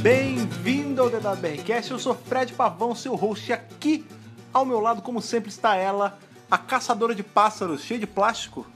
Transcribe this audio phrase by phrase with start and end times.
[0.00, 4.06] Bem-vindo ao DWBRCast, eu sou Fred Pavão, seu host, e aqui
[4.52, 6.18] ao meu lado, como sempre, está ela,
[6.50, 8.66] a caçadora de pássaros, cheia de plástico,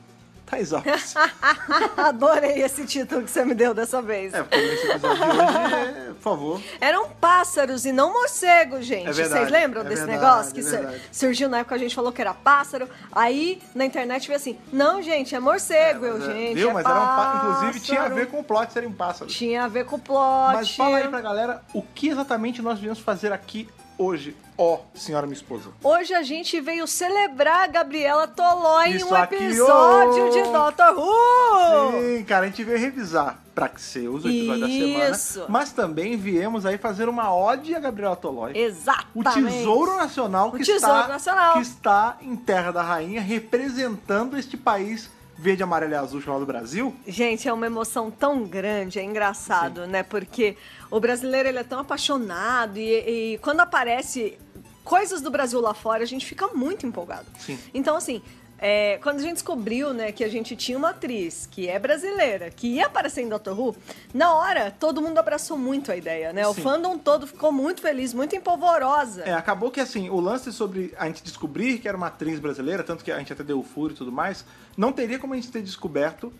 [0.46, 1.14] Thais Alves.
[1.96, 4.34] Adorei esse título que você me deu dessa vez.
[4.34, 6.62] É, porque nesse episódio de hoje, é, por favor.
[6.80, 9.08] Eram pássaros e não morcegos, gente.
[9.08, 10.54] É verdade, Vocês lembram é desse verdade, negócio?
[10.54, 12.88] Que é surgiu na época, a gente falou que era pássaro.
[13.10, 16.54] Aí na internet veio assim: não, gente, é morcego, eu, Mas, é, gente.
[16.54, 16.70] Viu?
[16.70, 17.48] é Mas era um pássaro.
[17.58, 19.34] inclusive tinha a ver com o plot serem pássaros.
[19.34, 20.54] Tinha a ver com o plot.
[20.54, 23.68] Mas fala aí pra galera o que exatamente nós viemos fazer aqui
[24.00, 25.68] hoje, ó, senhora minha esposa.
[25.84, 30.30] Hoje a gente veio celebrar a Gabriela Tolói em Isso um aqui, episódio ô!
[30.30, 31.92] de Doctor Who!
[32.00, 35.46] Sim, cara, a gente veio revisar Praxeus, o episódio da semana.
[35.50, 38.52] Mas também viemos aí fazer uma ode a Gabriela Tolói.
[38.52, 39.58] O Exatamente.
[39.58, 41.52] Tesouro Nacional O que, Tesouro está, Nacional.
[41.54, 46.94] que está em Terra da Rainha, representando este país verde, amarelo e azul chamado Brasil.
[47.06, 50.02] Gente, é uma emoção tão grande, é engraçado, né?
[50.02, 50.56] Porque
[50.90, 54.38] o brasileiro ele é tão apaixonado e, e quando aparece
[54.84, 57.26] coisas do Brasil lá fora, a gente fica muito empolgado.
[57.38, 57.58] Sim.
[57.72, 58.20] Então, assim,
[58.60, 62.50] é, quando a gente descobriu, né, que a gente tinha uma atriz que é brasileira,
[62.50, 63.74] que ia aparecer em Doctor Who,
[64.12, 66.46] na hora, todo mundo abraçou muito a ideia, né?
[66.46, 66.62] O Sim.
[66.62, 69.22] fandom todo ficou muito feliz, muito empolvorosa.
[69.22, 72.82] É, acabou que assim, o lance sobre a gente descobrir que era uma atriz brasileira,
[72.82, 74.44] tanto que a gente até deu o furo e tudo mais,
[74.76, 76.30] não teria como a gente ter descoberto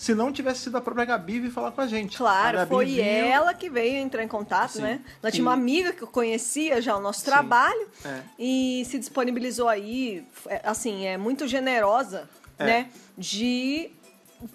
[0.00, 2.14] se não tivesse sido a própria Gabi vir falar com a gente.
[2.14, 4.80] A Claro, Gabi foi viu- ela que veio entrar em contato, Sim.
[4.82, 5.00] né?
[5.22, 7.26] Nós tinha uma amiga que conhecia já o nosso Sim.
[7.26, 8.20] trabalho É.
[8.38, 12.26] e se disponibilizou aí, é, assim, é muito generosa,
[12.58, 12.64] É.
[12.64, 12.90] né?
[13.18, 13.90] De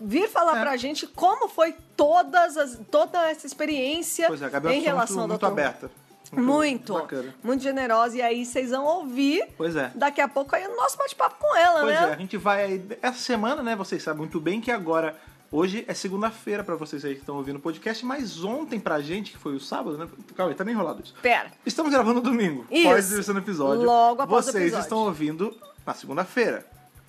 [0.01, 0.61] vir falar É.
[0.61, 4.81] pra gente como foi todas as, toda essa experiência Pois é, a Gabi é em
[4.81, 5.91] relação muito, ao muito aberta.
[6.31, 7.35] Muito, Bacana.
[7.43, 8.17] muito generosa.
[8.17, 9.91] E aí vocês vão ouvir Pois é.
[9.93, 12.09] daqui a pouco aí o nosso bate-papo com ela, Pois né?
[12.09, 12.87] é, a gente vai aí.
[12.99, 13.75] Essa semana, né?
[13.75, 15.15] Vocês sabem muito bem que agora.
[15.55, 19.31] Hoje é segunda-feira pra vocês aí que estão ouvindo o podcast, mas ontem pra gente,
[19.31, 20.05] que foi o sábado, né?
[20.35, 21.15] Calma aí, tá meio enrolado isso.
[21.21, 21.49] Pera.
[21.65, 22.89] Estamos gravando domingo, Isso.
[22.89, 23.85] após esse episódio.
[23.85, 24.83] Logo após Vocês episódio.
[24.83, 25.55] estão ouvindo
[25.85, 26.65] na segunda-feira.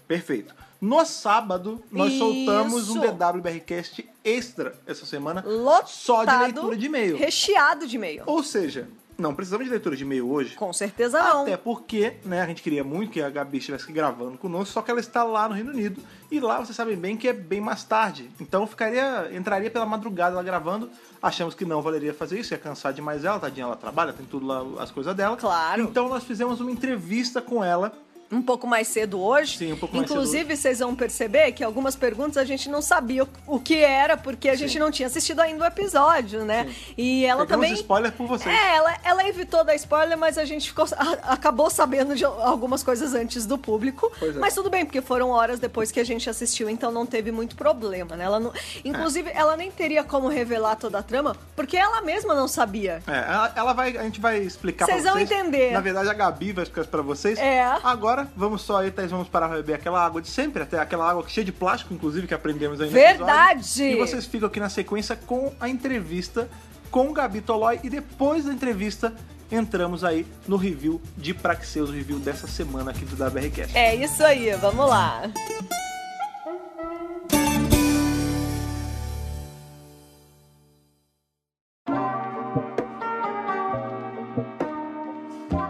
[0.07, 0.55] Perfeito.
[0.81, 2.21] No sábado, nós Isso.
[2.21, 7.17] soltamos um DWBRcast extra essa semana, Lotado, só de leitura de e-mail.
[7.17, 8.23] Recheado de e-mail.
[8.27, 10.55] Ou seja, não precisamos de leitura de e-mail hoje.
[10.57, 11.43] Com certeza não.
[11.43, 14.91] Até porque, né, a gente queria muito que a Gabi estivesse gravando conosco, só que
[14.91, 16.01] ela está lá no Reino Unido.
[16.31, 18.31] E lá vocês sabem bem que é bem mais tarde.
[18.41, 19.31] Então ficaria.
[19.33, 20.91] Entraria pela madrugada ela gravando.
[21.23, 24.47] Achamos que não valeria fazer isso, ia cansar demais ela, tadinha, ela trabalha, tem tudo
[24.47, 25.37] lá, as coisas dela.
[25.37, 25.83] Claro.
[25.83, 27.93] Então nós fizemos uma entrevista com ela.
[28.31, 29.59] Um pouco mais cedo hoje.
[29.59, 33.27] Sim, um pouco mais Inclusive, vocês vão perceber que algumas perguntas a gente não sabia
[33.47, 34.79] o- que era, porque a gente Sim.
[34.79, 36.73] não tinha assistido ainda o episódio, né?
[36.97, 37.81] E ela Pegamos também.
[37.81, 38.55] spoiler por vocês.
[38.55, 42.83] É, ela, ela evitou dar spoiler, mas a gente ficou, a- acabou sabendo de algumas
[42.83, 44.11] coisas antes do público.
[44.21, 44.33] É.
[44.33, 47.55] Mas tudo bem, porque foram horas depois que a gente assistiu, então não teve muito
[47.57, 48.25] problema, né?
[48.25, 48.53] Ela não,
[48.85, 53.03] inclusive, ela nem teria como revelar toda a trama, porque ela mesma não sabia.
[53.07, 55.31] É, ela, ela vai, a gente vai explicar Vocês pra vão vocês.
[55.31, 55.73] entender.
[55.73, 57.39] Na verdade, a Gabi vai explicar pra vocês.
[57.39, 57.63] É.
[57.83, 61.09] Agora, vamos só aí, Thaís, vamos parar pra beber aquela água de sempre, até aquela
[61.09, 63.19] água cheia de plástico, inclusive, que aprendemos aí episódio.
[63.19, 63.83] Verdade!
[63.83, 66.49] E vocês ficam aqui na sequência com a entrevista
[66.91, 69.13] com Gabi Tolói e depois da entrevista
[69.51, 73.77] entramos aí no review de Praxeus, o review dessa semana aqui do WRCast.
[73.77, 75.31] É isso aí, vamos lá.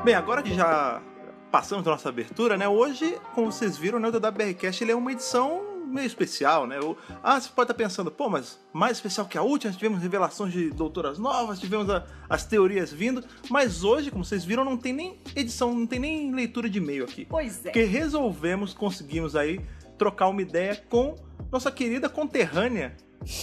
[0.04, 1.02] Bem, agora que já
[1.50, 2.68] passamos da nossa abertura, né?
[2.68, 6.80] Hoje, como vocês viram, né, o WRCast ele é uma edição meio especial, né?
[6.80, 10.52] O- ah, você pode estar pensando, pô, mas mais especial que a última, tivemos revelações
[10.52, 14.92] de doutoras novas, tivemos a- as teorias vindo, mas hoje, como vocês viram, não tem
[14.92, 17.24] nem edição, não tem nem leitura de e-mail aqui.
[17.24, 17.70] Pois é.
[17.70, 19.60] Porque resolvemos, conseguimos aí
[19.96, 21.14] trocar uma ideia com
[21.52, 22.96] nossa querida conterrânea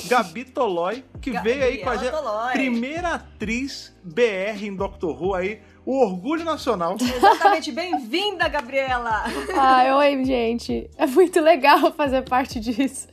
[0.07, 2.13] Gabi Tolói, que veio aí com a gente.
[2.51, 6.95] Primeira atriz BR em Doctor Who aí, o orgulho nacional.
[7.01, 9.23] Exatamente, bem-vinda, Gabriela!
[9.57, 10.89] Ai, oi, gente.
[10.97, 13.07] É muito legal fazer parte disso.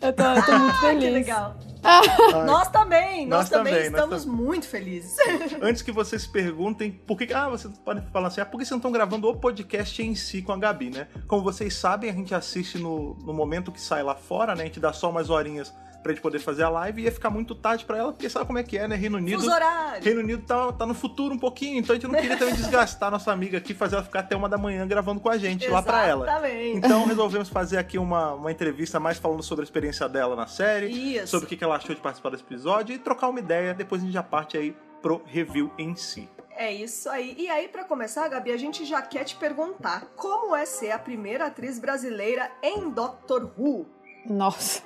[0.00, 1.04] Eu tô, eu tô muito feliz.
[1.04, 1.56] Que legal.
[1.82, 2.02] Ah,
[2.44, 4.44] Nós também, nós, Nós também, também, nós estamos também.
[4.44, 5.16] muito felizes.
[5.62, 7.32] Antes que vocês se perguntem por que.
[7.32, 10.14] Ah, vocês podem falar assim, ah, por que vocês não estão gravando o podcast em
[10.14, 11.08] si com a Gabi, né?
[11.26, 14.64] Como vocês sabem, a gente assiste no, no momento que sai lá fora, né?
[14.64, 15.72] A gente dá só umas horinhas
[16.02, 18.46] pra gente poder fazer a live e ia ficar muito tarde pra ela, porque sabe
[18.46, 18.96] como é que é, né?
[18.96, 19.38] Reino Unido.
[19.38, 20.02] Fuso horário.
[20.02, 23.10] Reino Unido tá, tá no futuro um pouquinho, então a gente não queria também desgastar
[23.10, 25.82] nossa amiga aqui, fazer ela ficar até uma da manhã gravando com a gente lá
[25.82, 26.24] pra ela.
[26.26, 26.76] Exatamente.
[26.78, 30.86] Então resolvemos fazer aqui uma, uma entrevista mais falando sobre a experiência dela na série,
[30.88, 31.28] Isso.
[31.28, 34.00] sobre o que que ela achou de participar desse episódio e trocar uma ideia, depois
[34.02, 36.28] a gente já parte aí pro review em si.
[36.56, 37.34] É isso aí.
[37.38, 40.98] E aí, pra começar, Gabi, a gente já quer te perguntar como é ser a
[40.98, 43.86] primeira atriz brasileira em Doctor Who.
[44.26, 44.82] nossa.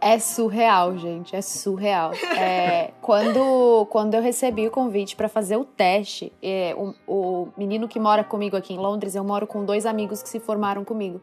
[0.00, 1.34] É surreal, gente.
[1.34, 2.12] É surreal.
[2.38, 7.88] É, quando, quando eu recebi o convite para fazer o teste, é, o, o menino
[7.88, 11.20] que mora comigo aqui em Londres, eu moro com dois amigos que se formaram comigo.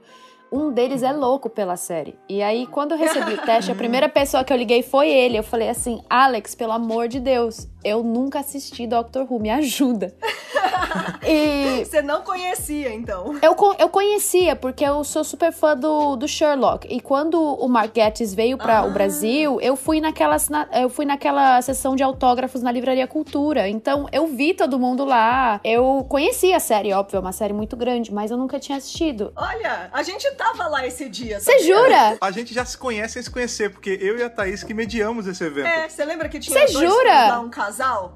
[0.52, 2.16] Um deles é louco pela série.
[2.30, 5.38] E aí, quando eu recebi o teste, a primeira pessoa que eu liguei foi ele.
[5.38, 10.14] Eu falei assim: Alex, pelo amor de Deus, eu nunca assisti Doctor Who, me ajuda.
[11.26, 11.86] e...
[11.86, 13.38] Você não conhecia, então?
[13.42, 16.88] Eu, eu conhecia, porque eu sou super fã do, do Sherlock.
[16.90, 18.86] E quando o Mark Gettis veio para ah.
[18.86, 20.36] o Brasil, eu fui, naquela,
[20.74, 23.70] eu fui naquela sessão de autógrafos na Livraria Cultura.
[23.70, 25.60] Então, eu vi todo mundo lá.
[25.64, 29.32] Eu conhecia a série, óbvio, é uma série muito grande, mas eu nunca tinha assistido.
[29.36, 31.40] Olha, a gente tava lá esse dia.
[31.40, 32.18] Você jura?
[32.20, 35.28] A gente já se conhece sem se conhecer, porque eu e a Thaís que mediamos
[35.28, 35.68] esse evento.
[35.68, 37.30] É, você lembra que tinha Cê dois jura?
[37.30, 37.75] lá, um casal?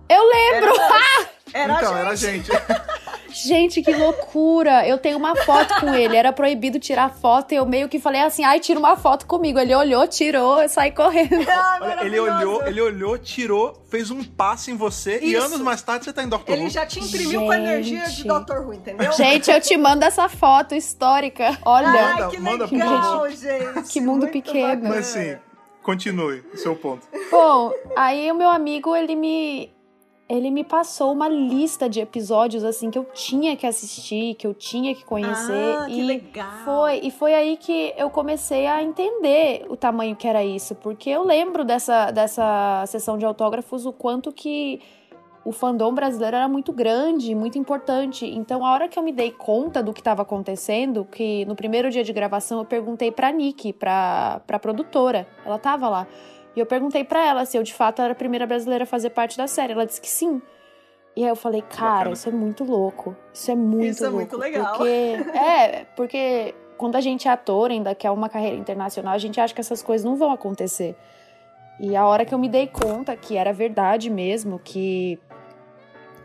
[0.10, 0.74] Eu lembro!
[0.80, 2.50] Era Era então, a era a gente.
[3.32, 4.88] Gente, que loucura!
[4.88, 6.16] Eu tenho uma foto com ele.
[6.16, 9.60] Era proibido tirar foto e eu meio que falei assim: ai, tira uma foto comigo.
[9.60, 11.46] Ele olhou, tirou, eu saí correndo.
[11.80, 15.26] Olha, ele olhou, ele olhou, tirou, fez um passe em você Isso.
[15.26, 16.62] e anos mais tarde você tá em Doctor Who.
[16.62, 17.46] Ele já te imprimiu Gente.
[17.46, 19.12] com a energia de Doctor Who, entendeu?
[19.14, 21.58] Gente, eu te mando essa foto histórica.
[21.64, 21.88] Olha.
[21.88, 23.90] Ai, que manda, legal, manda, gente.
[23.90, 24.82] Que mundo pequeno.
[24.82, 24.90] Bacana.
[24.90, 25.38] Mas sim,
[25.90, 27.08] continue o seu ponto.
[27.32, 29.72] Bom, aí o meu amigo, ele me
[30.30, 34.54] ele me passou uma lista de episódios assim que eu tinha que assistir, que eu
[34.54, 36.52] tinha que conhecer ah, e que legal.
[36.64, 41.10] foi e foi aí que eu comecei a entender o tamanho que era isso, porque
[41.10, 44.80] eu lembro dessa dessa sessão de autógrafos o quanto que
[45.44, 48.26] o fandom brasileiro era muito grande, muito importante.
[48.26, 51.90] Então, a hora que eu me dei conta do que estava acontecendo, que no primeiro
[51.90, 56.08] dia de gravação eu perguntei para Nick, para para produtora, ela tava lá.
[56.56, 59.12] E eu perguntei para ela se eu de fato era a primeira brasileira a fazer
[59.12, 59.74] parte da série.
[59.74, 60.42] Ela disse que sim.
[61.16, 62.14] E aí eu falei, cara, Bacana.
[62.14, 63.16] isso é muito louco.
[63.34, 64.22] Isso é muito isso louco.
[64.22, 64.78] Isso é muito legal.
[64.78, 64.92] Porque,
[65.38, 69.54] é, porque quando a gente é ator, ainda quer uma carreira internacional, a gente acha
[69.54, 70.96] que essas coisas não vão acontecer.
[71.80, 75.18] E a hora que eu me dei conta que era verdade mesmo, que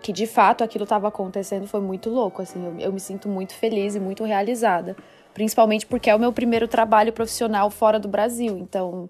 [0.05, 2.43] que de fato aquilo estava acontecendo, foi muito louco.
[2.43, 4.95] Assim, eu, eu me sinto muito feliz e muito realizada.
[5.33, 8.59] Principalmente porque é o meu primeiro trabalho profissional fora do Brasil.
[8.59, 9.09] Então,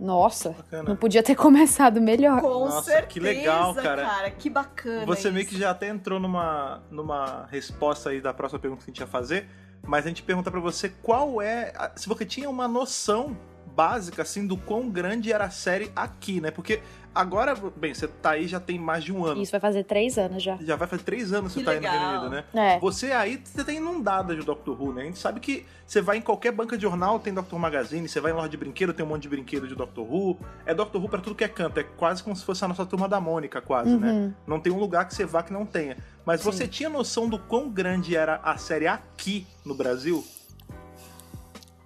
[0.00, 0.82] nossa, bacana.
[0.82, 2.40] não podia ter começado melhor.
[2.40, 4.04] Com Nossa, certeza, que legal, cara.
[4.04, 4.30] cara.
[4.32, 5.06] Que bacana.
[5.06, 5.32] Você isso.
[5.32, 9.00] meio que já até entrou numa, numa resposta aí da próxima pergunta que a gente
[9.00, 9.46] ia fazer,
[9.86, 14.44] mas a gente pergunta para você qual é, se você tinha uma noção básica assim
[14.44, 16.50] do quão grande era a série aqui, né?
[16.50, 16.82] Porque
[17.16, 19.40] Agora, bem, você tá aí já tem mais de um ano.
[19.40, 20.58] Isso vai fazer três anos já.
[20.60, 21.90] Já vai fazer três anos que você tá legal.
[21.90, 22.74] aí no Reino Unido, né?
[22.74, 22.78] É.
[22.78, 25.00] Você aí, você tá inundada de Doctor Who, né?
[25.00, 28.20] A gente sabe que você vai em qualquer banca de jornal, tem Doctor Magazine, você
[28.20, 30.38] vai em loja de brinquedo, tem um monte de brinquedo de Doctor Who.
[30.66, 32.84] É Doctor Who pra tudo que é canto, é quase como se fosse a nossa
[32.84, 34.12] turma da Mônica, quase, né?
[34.12, 34.26] uhum.
[34.26, 34.34] né?
[34.46, 35.96] Não tem um lugar que você vá que não tenha.
[36.22, 36.52] Mas Sim.
[36.52, 40.22] você tinha noção do quão grande era a série aqui no Brasil?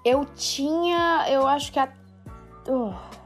[0.05, 1.89] Eu tinha, eu acho que a...
[2.67, 3.20] Uh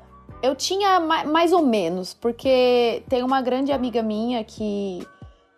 [0.44, 5.06] eu tinha mais ou menos, porque tem uma grande amiga minha que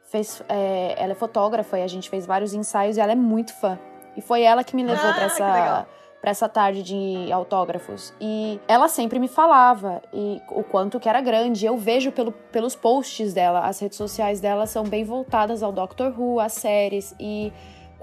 [0.05, 0.41] fez.
[0.49, 3.77] É, ela é fotógrafa e a gente fez vários ensaios e ela é muito fã.
[4.17, 5.87] E foi ela que me levou ah, para essa
[6.21, 8.15] para essa tarde de autógrafos.
[8.21, 11.67] E ela sempre me falava e o quanto que era grande.
[11.67, 16.19] Eu vejo pelo, pelos posts dela, as redes sociais dela são bem voltadas ao Doctor
[16.19, 17.53] Who, às séries e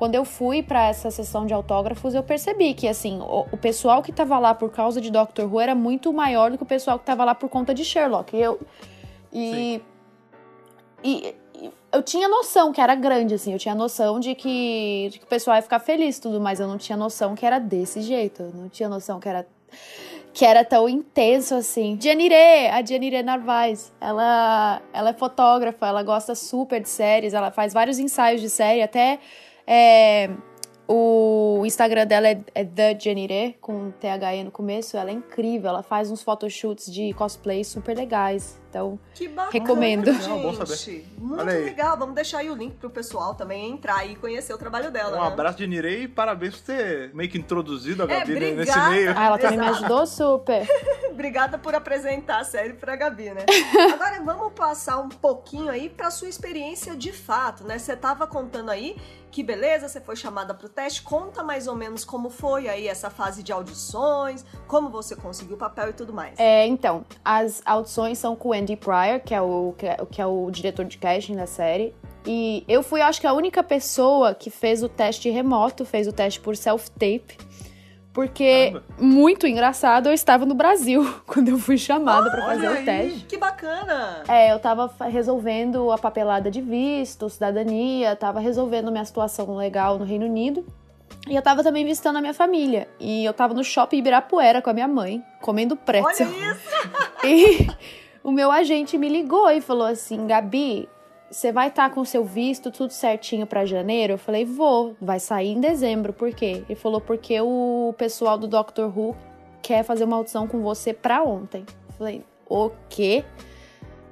[0.04, 4.04] quando eu fui para essa sessão de autógrafos, eu percebi que assim, o, o pessoal
[4.04, 7.00] que estava lá por causa de Doctor Who era muito maior do que o pessoal
[7.00, 8.36] que estava lá por conta de Sherlock.
[8.36, 8.60] E eu
[9.32, 9.82] e,
[11.02, 15.20] e, e, eu tinha noção que era grande assim, eu tinha noção de que, de
[15.20, 18.02] que o pessoal ia ficar feliz tudo, mas eu não tinha noção que era desse
[18.02, 19.48] jeito, eu não tinha noção que era
[20.34, 21.98] que era tão intenso assim.
[22.02, 27.72] Janire, a Janire Narvaez, ela, ela é fotógrafa, ela gosta super de séries, ela faz
[27.72, 29.20] vários ensaios de série, até
[29.68, 30.30] é,
[30.88, 34.98] o Instagram dela é, é The Janire, com THE no começo.
[34.98, 38.62] Ela é incrível, ela faz uns photoshoots de cosplay super legais.
[38.70, 40.12] Então, que bacana, recomendo.
[40.12, 41.08] Gente.
[41.18, 41.98] Muito legal.
[41.98, 45.18] Vamos deixar aí o link pro pessoal também entrar e conhecer o trabalho dela.
[45.18, 45.28] Um né?
[45.28, 48.80] abraço de Nirei e parabéns por ter meio que introduzido a é, Gabi é, nesse
[48.90, 49.14] meio.
[49.16, 50.68] Ah, ela também me ajudou super.
[51.12, 53.46] obrigada por apresentar a série pra Gabi, né?
[53.94, 57.78] Agora vamos passar um pouquinho aí pra sua experiência de fato, né?
[57.78, 58.98] Você tava contando aí
[59.34, 61.02] que beleza, você foi chamada pro teste.
[61.02, 65.60] Conta mais ou menos como foi aí essa fase de audições, como você conseguiu o
[65.60, 66.40] papel e tudo mais.
[66.40, 70.22] É, então, as audições são com o Andy Pryor, que é o, que é, que
[70.22, 71.96] é o diretor de casting da série.
[72.28, 76.14] E eu fui, acho que, a única pessoa que fez o teste remoto, fez o
[76.14, 77.38] teste por self-tape.
[78.14, 78.84] Porque, Caramba.
[79.00, 83.26] muito engraçado, eu estava no Brasil quando eu fui chamada para fazer o teste.
[83.26, 84.24] Que bacana!
[84.28, 90.06] É, eu tava resolvendo a papelada de visto, cidadania, tava resolvendo minha situação legal no
[90.06, 90.64] Reino Unido.
[91.28, 92.88] E eu tava também visitando a minha família.
[93.00, 96.28] E eu tava no shopping Ibirapuera com a minha mãe, comendo pretzel.
[96.28, 96.74] Olha isso!
[97.26, 97.68] E
[98.22, 100.90] o meu agente me ligou e falou assim: Gabi,
[101.34, 104.14] você vai estar tá com seu visto tudo certinho para janeiro?
[104.14, 106.14] Eu falei: vou, vai sair em dezembro.
[106.14, 106.64] Por quê?
[106.70, 109.18] Ele falou: porque o pessoal do Doctor Who
[109.62, 111.66] quer fazer uma audição com você pra ontem.
[111.90, 113.26] Eu falei: o quê?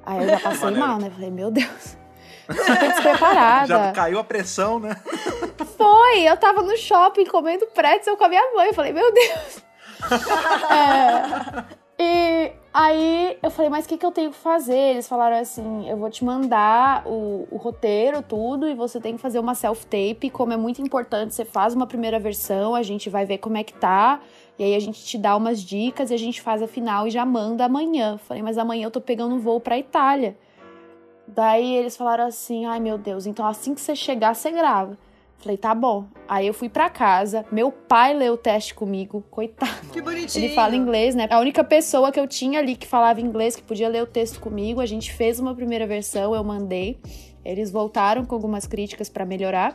[0.04, 1.06] Aí eu já passei mal, né?
[1.06, 1.96] Eu falei: meu Deus.
[2.50, 3.66] Super despreparada.
[3.86, 4.96] Já caiu a pressão, né?
[5.78, 6.22] Foi!
[6.22, 8.68] Eu tava no shopping comendo pretzel com a minha mãe.
[8.68, 9.62] Eu falei, meu Deus!
[10.70, 11.64] é,
[11.98, 14.76] e aí eu falei, mas o que, que eu tenho que fazer?
[14.76, 19.20] Eles falaram assim: eu vou te mandar o, o roteiro, tudo, e você tem que
[19.22, 20.30] fazer uma self-tape.
[20.30, 23.64] Como é muito importante, você faz uma primeira versão, a gente vai ver como é
[23.64, 24.20] que tá.
[24.58, 27.10] E aí a gente te dá umas dicas e a gente faz a final e
[27.10, 28.18] já manda amanhã.
[28.18, 30.36] falei, mas amanhã eu tô pegando um voo pra Itália.
[31.26, 34.98] Daí eles falaram assim: ai meu Deus, então assim que você chegar, você grava.
[35.42, 36.06] Falei, tá bom.
[36.28, 39.88] Aí eu fui para casa, meu pai leu o teste comigo, coitado.
[39.92, 40.44] Que bonitinho.
[40.44, 41.26] Ele fala inglês, né?
[41.28, 44.38] A única pessoa que eu tinha ali que falava inglês, que podia ler o texto
[44.38, 47.00] comigo, a gente fez uma primeira versão, eu mandei.
[47.44, 49.74] Eles voltaram com algumas críticas para melhorar.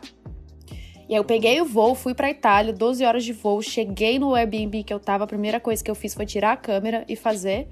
[1.06, 4.34] E aí eu peguei o voo, fui pra Itália, 12 horas de voo, cheguei no
[4.34, 7.14] Airbnb que eu tava, a primeira coisa que eu fiz foi tirar a câmera e
[7.14, 7.68] fazer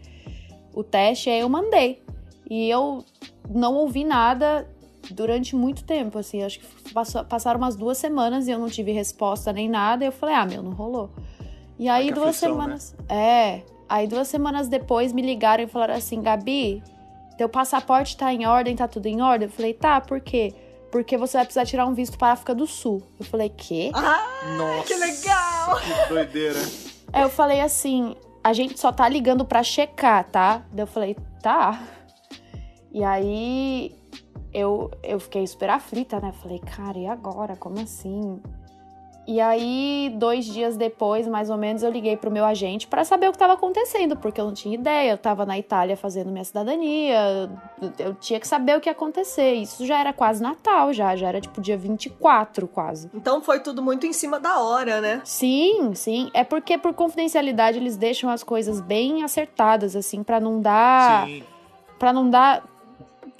[0.75, 2.03] o teste, e aí eu mandei.
[2.49, 3.05] E eu
[3.49, 4.69] não ouvi nada
[5.11, 8.93] durante muito tempo, assim, acho que passou, passaram umas duas semanas e eu não tive
[8.93, 11.11] resposta nem nada, e eu falei, ah, meu, não rolou.
[11.79, 12.55] E aí, duas aflição, né?
[12.55, 12.97] semanas.
[13.09, 13.17] Né?
[13.17, 13.63] É.
[13.89, 16.83] Aí, duas semanas depois, me ligaram e falaram assim: Gabi,
[17.37, 19.47] teu passaporte tá em ordem, tá tudo em ordem?
[19.47, 20.55] Eu falei, tá, por quê?
[20.91, 23.03] Porque você vai precisar tirar um visto para a África do Sul.
[23.19, 23.91] Eu falei, quê?
[23.95, 25.81] Ah, Nossa, que legal!
[25.81, 26.61] Que doideira.
[27.13, 30.63] Aí eu falei assim: a gente só tá ligando para checar, tá?
[30.73, 31.83] Daí eu falei, tá.
[32.91, 33.95] E aí
[34.57, 36.33] eu, eu fiquei super aflita, né?
[36.43, 37.55] Falei, cara, e agora?
[37.57, 38.41] Como assim?
[39.29, 43.27] E aí, dois dias depois, mais ou menos, eu liguei pro meu agente para saber
[43.27, 45.11] o que estava acontecendo, porque eu não tinha ideia.
[45.11, 47.51] Eu estava na Itália fazendo minha cidadania,
[47.99, 49.53] eu tinha que saber o que ia acontecer.
[49.55, 53.11] Isso já era quase Natal, já, já era tipo dia 24 quase.
[53.13, 55.21] Então foi tudo muito em cima da hora, né?
[55.23, 56.31] Sim, sim.
[56.33, 61.27] É porque por confidencialidade eles deixam as coisas bem acertadas, assim, para não dar.
[61.27, 61.43] Sim.
[61.99, 62.63] Pra não dar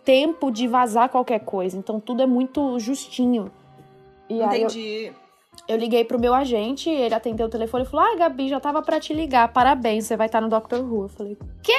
[0.07, 1.77] tempo de vazar qualquer coisa.
[1.77, 3.51] Então tudo é muito justinho.
[4.31, 5.07] E Entendi.
[5.69, 8.61] Eu, eu, liguei pro meu agente, ele atendeu o telefone e falou: Ah, Gabi, já
[8.61, 11.05] tava pra te ligar, parabéns, você vai estar no Doctor Who.
[11.05, 11.77] Eu falei: Quê?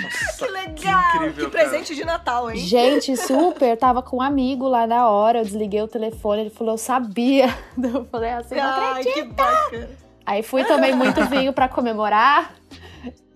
[0.00, 0.74] Nossa, que legal!
[1.10, 1.94] Que, incrível, que presente cara.
[1.96, 2.56] de Natal, hein?
[2.56, 3.76] Gente, super.
[3.76, 7.46] Tava com um amigo lá na hora, eu desliguei o telefone, ele falou: Eu sabia.
[7.82, 9.12] Eu falei assim: Não Ai, acredita.
[9.12, 9.90] que bacana.
[10.24, 12.59] Aí fui também muito vinho para comemorar.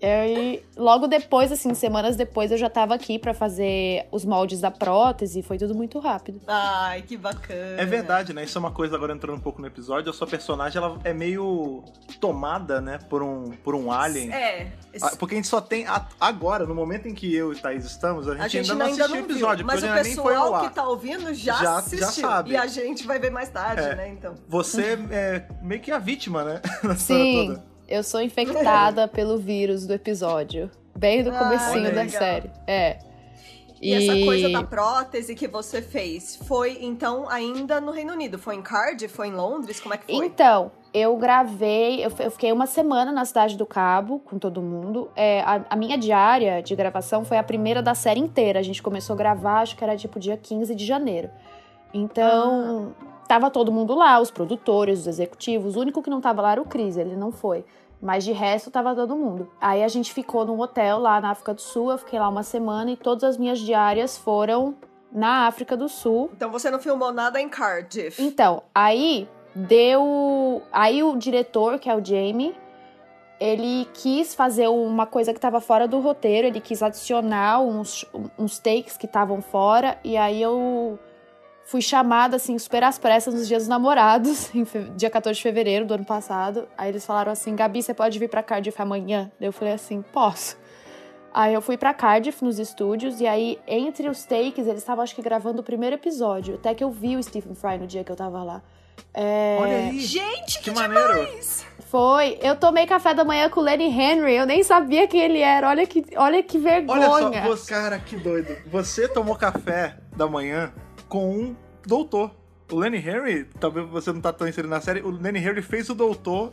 [0.05, 4.69] E logo depois, assim, semanas depois, eu já tava aqui para fazer os moldes da
[4.69, 5.41] prótese.
[5.41, 6.41] Foi tudo muito rápido.
[6.47, 7.81] Ai, que bacana.
[7.81, 8.43] É verdade, né?
[8.43, 11.13] Isso é uma coisa, agora entrando um pouco no episódio, a sua personagem, ela é
[11.13, 11.83] meio
[12.19, 12.99] tomada, né?
[13.09, 14.31] Por um, por um alien.
[14.31, 14.71] É.
[15.01, 15.85] Ah, porque a gente só tem,
[16.19, 18.91] agora, no momento em que eu e Thaís estamos, a gente, a gente ainda não
[18.91, 19.65] assistiu o episódio.
[19.65, 21.99] Mas o pessoal que tá ouvindo já, já assistiu.
[21.99, 22.51] Já sabe.
[22.51, 24.09] E a gente vai ver mais tarde, é, né?
[24.09, 24.35] Então.
[24.47, 26.61] Você é meio que a vítima, né?
[26.97, 27.47] Sim.
[27.47, 27.74] toda.
[27.87, 30.69] Eu sou infectada pelo vírus do episódio.
[30.97, 32.49] Bem do ah, comecinho da série.
[32.65, 32.99] É.
[33.81, 38.39] E, e, essa coisa da prótese que você fez, foi então ainda no Reino Unido?
[38.39, 39.13] Foi em Cardiff?
[39.13, 39.79] Foi em Londres?
[39.79, 40.25] Como é que foi?
[40.25, 45.11] Então, eu gravei, eu, eu fiquei uma semana na Cidade do Cabo com todo mundo.
[45.15, 48.59] É, a, a, minha diária de gravação foi a primeira da série inteira.
[48.59, 51.29] A gente começou a gravar, acho que era tipo dia 15 de janeiro.
[51.93, 53.14] Então, ah.
[53.27, 55.75] Tava todo mundo lá, os produtores, os executivos.
[55.75, 57.65] O único que não tava lá era o Cris, ele não foi.
[58.01, 59.49] Mas de resto tava todo mundo.
[59.59, 62.43] Aí a gente ficou num hotel lá na África do Sul, eu fiquei lá uma
[62.43, 64.75] semana e todas as minhas diárias foram
[65.11, 66.29] na África do Sul.
[66.35, 68.21] Então você não filmou nada em Cardiff?
[68.21, 70.61] Então, aí deu.
[70.71, 72.53] Aí o diretor, que é o Jamie,
[73.39, 78.05] ele quis fazer uma coisa que estava fora do roteiro, ele quis adicionar uns,
[78.37, 80.99] uns takes que estavam fora, e aí eu
[81.65, 84.51] fui chamada, assim, super às pressas nos dias dos namorados,
[84.95, 86.67] dia 14 de fevereiro do ano passado.
[86.77, 89.31] Aí eles falaram assim: Gabi, você pode vir pra Cardiff amanhã?
[89.41, 90.57] Eu falei assim: posso.
[91.33, 95.13] Aí eu fui pra Cardiff nos estúdios, e aí, entre os takes, eles estavam, acho
[95.13, 96.55] que, gravando o primeiro episódio.
[96.55, 98.61] Até que eu vi o Stephen Fry no dia que eu tava lá.
[99.13, 99.57] É...
[99.59, 99.99] Olha aí!
[99.99, 101.25] Gente, que, que maneiro!
[101.25, 101.65] Demais.
[101.89, 102.39] Foi.
[102.41, 105.67] Eu tomei café da manhã com o Lenny Henry, eu nem sabia quem ele era.
[105.67, 107.09] Olha que, olha que vergonha.
[107.09, 108.55] Olha só, você, cara, que doido.
[108.67, 110.73] Você tomou café da manhã
[111.07, 112.31] com um doutor.
[112.71, 115.89] O Lenny Henry, talvez você não tá tão inserido na série, o Lenny Henry fez
[115.89, 116.51] o doutor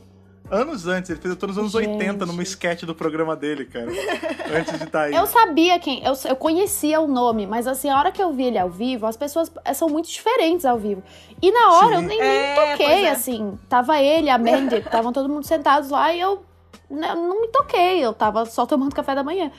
[0.50, 1.10] anos antes.
[1.10, 1.88] Ele fez ator nos anos Gente.
[1.88, 3.90] 80 numa sketch do programa dele, cara.
[4.54, 5.14] antes de estar aí.
[5.14, 8.44] Eu sabia quem, eu, eu conhecia o nome, mas assim, a hora que eu vi
[8.44, 11.02] ele ao vivo, as pessoas eh, são muito diferentes ao vivo.
[11.40, 12.06] E na hora eu Sim.
[12.06, 13.10] nem, É, nem pois toquei, é.
[13.10, 13.58] assim.
[13.68, 16.42] Tava ele, a Mandy, estavam todo mundo sentados lá e eu
[16.90, 19.50] né, não me toquei, eu tava só tomando café da manhã.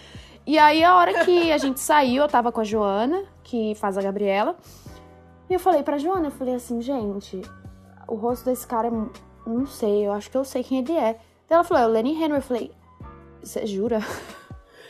[0.46, 3.98] E aí, a hora que a gente saiu, eu tava com a Joana, que faz
[3.98, 4.58] a Gabriela.
[5.54, 7.40] E eu falei pra Joana, eu falei assim, gente,
[8.08, 8.92] o rosto desse cara é.
[9.48, 11.14] Não sei, eu acho que eu sei quem ele é.
[11.48, 12.38] Daí ela falou, é o Lenny Henry.
[12.38, 12.72] Eu falei,
[13.40, 14.00] você jura?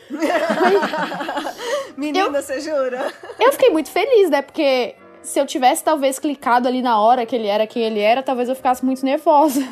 [1.97, 3.11] Menina, você jura?
[3.37, 4.41] Eu fiquei muito feliz, né?
[4.41, 8.23] Porque se eu tivesse talvez clicado ali na hora que ele era quem ele era,
[8.23, 9.67] talvez eu ficasse muito nervosa.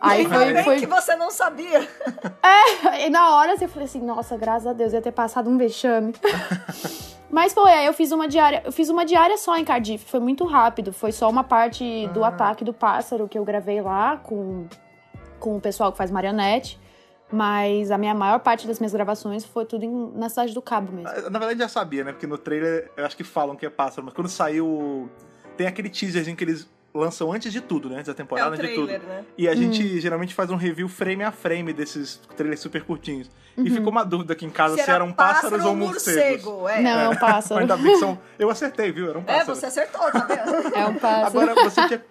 [0.00, 0.80] Aí foi, bem foi...
[0.80, 1.86] que você não sabia.
[2.98, 5.58] E na hora assim, eu falei assim, nossa, graças a Deus, ia ter passado um
[5.58, 6.14] vexame.
[7.34, 10.20] Mas foi, aí eu fiz uma diária, eu fiz uma diária só em Cardiff, foi
[10.20, 12.28] muito rápido, foi só uma parte do Ah.
[12.28, 14.68] ataque do pássaro que eu gravei lá com,
[15.40, 16.78] com o pessoal que faz marionete.
[17.32, 20.92] Mas a minha maior parte das minhas gravações foi tudo em- na cidade do Cabo
[20.92, 21.10] mesmo.
[21.28, 22.12] Na verdade já sabia, né?
[22.12, 25.10] Porque no trailer eu acho que falam que é pássaro, mas quando saiu.
[25.56, 27.96] Tem aquele teaserzinho que eles lançam antes de tudo, né?
[27.96, 28.86] Antes da É temporada, o antes de tudo.
[28.86, 29.24] trailer, né?
[29.36, 29.56] E a Hum.
[29.56, 33.28] gente geralmente faz um review frame a frame desses trailers super curtinhos.
[33.56, 33.74] E Uhum.
[33.76, 36.44] ficou uma dúvida aqui em casa se, Se era eram pássaro pássaros ou morcegos.
[36.44, 36.68] morcego.
[36.68, 36.80] É.
[36.80, 37.60] Não, é um pássaro.
[37.60, 38.18] Ainda bem que são.
[38.38, 39.10] Eu acertei, viu?
[39.10, 39.54] Era um É, pássaro.
[39.56, 40.74] você acertou, tá vendo?
[40.76, 41.26] É um pássaro.
[41.26, 42.04] Agora, você tinha,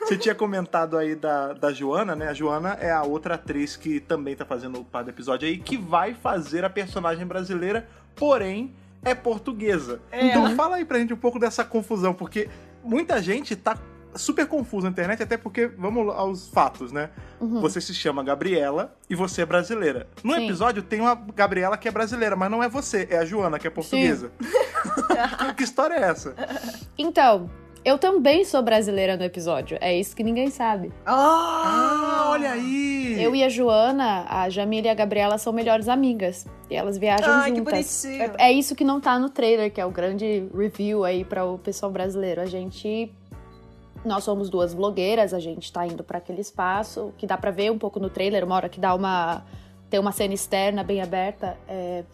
[0.00, 2.28] você tinha comentado aí da, da Joana, né?
[2.28, 5.58] A Joana é a outra atriz que também tá fazendo o par do episódio aí,
[5.58, 10.00] que vai fazer a personagem brasileira, porém é portuguesa.
[10.10, 10.26] É.
[10.28, 12.48] Então fala aí pra gente um pouco dessa confusão, porque
[12.84, 13.76] muita gente tá
[14.14, 17.10] super confusa na internet, até porque, vamos aos fatos, né?
[17.40, 17.60] Uhum.
[17.60, 20.08] Você se chama Gabriela e você é brasileira.
[20.22, 20.44] No Sim.
[20.44, 23.66] episódio tem uma Gabriela que é brasileira, mas não é você, é a Joana que
[23.66, 24.30] é portuguesa.
[25.56, 26.34] que história é essa?
[26.98, 27.50] Então,
[27.82, 29.78] eu também sou brasileira no episódio.
[29.80, 30.92] É isso que ninguém sabe.
[31.06, 33.22] Ah, olha aí!
[33.22, 36.46] Eu e a Joana, a Jamila e a Gabriela são melhores amigas.
[36.68, 38.04] E elas viajam Ai, que juntas.
[38.04, 38.34] bonitinho.
[38.38, 41.44] É, é isso que não tá no trailer, que é o grande review aí para
[41.44, 42.40] o pessoal brasileiro.
[42.40, 43.10] A gente.
[44.04, 47.70] Nós somos duas blogueiras, a gente tá indo para aquele espaço, que dá pra ver
[47.70, 49.44] um pouco no trailer, uma hora que dá uma.
[49.90, 51.56] Tem uma cena externa bem aberta.
[51.68, 52.04] é,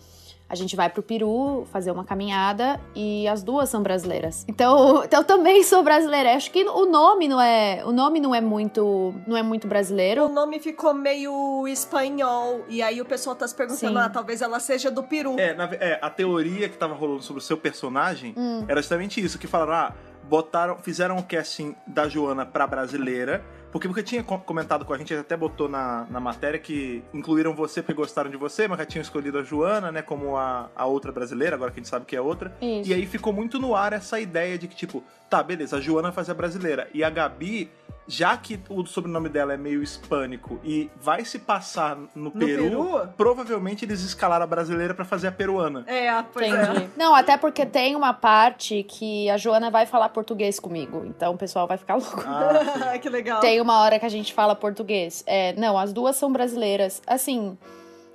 [0.48, 4.44] a gente vai pro Peru fazer uma caminhada e as duas são brasileiras.
[4.49, 6.34] Então, então eu também sou brasileira.
[6.36, 10.25] Acho que o nome não é, o nome não é muito, não é muito brasileiro.
[10.26, 12.60] O nome ficou meio espanhol.
[12.68, 13.99] E aí o pessoal tá se perguntando: Sim.
[13.99, 15.34] ah, talvez ela seja do Peru.
[15.38, 18.64] É, na é, a teoria que tava rolando sobre o seu personagem Hum.
[18.68, 19.94] era justamente isso, que falaram, ah,
[20.28, 24.99] botaram, fizeram o casting da Joana pra brasileira, porque porque tinha co- comentado com a
[24.99, 28.78] gente, ele até botou na, na matéria que incluíram você porque gostaram de você, mas
[28.78, 31.91] já tinham escolhido a Joana, né, como a, a outra brasileira, agora que a gente
[31.91, 32.56] sabe que é outra.
[32.62, 32.89] Isso.
[32.91, 36.12] E aí ficou muito no ar essa ideia de que, tipo, tá, beleza, a Joana
[36.12, 36.89] faz a brasileira.
[36.93, 37.71] E a Gabi,
[38.06, 43.08] já que o sobrenome dela é meio hispânico e vai se passar no, Peru, Peru?
[43.17, 45.84] provavelmente eles escalaram a brasileira pra fazer a peruana.
[45.86, 46.84] É, pois Entendi.
[46.84, 46.89] é.
[46.97, 51.04] Não, até porque tem uma parte que a Joana vai falar português comigo.
[51.06, 52.23] Então o pessoal vai ficar louco.
[52.25, 53.41] Ah, que legal.
[53.41, 55.25] Tem uma hora que a gente fala português.
[55.26, 57.02] É, não, as duas são brasileiras.
[57.06, 57.58] Assim,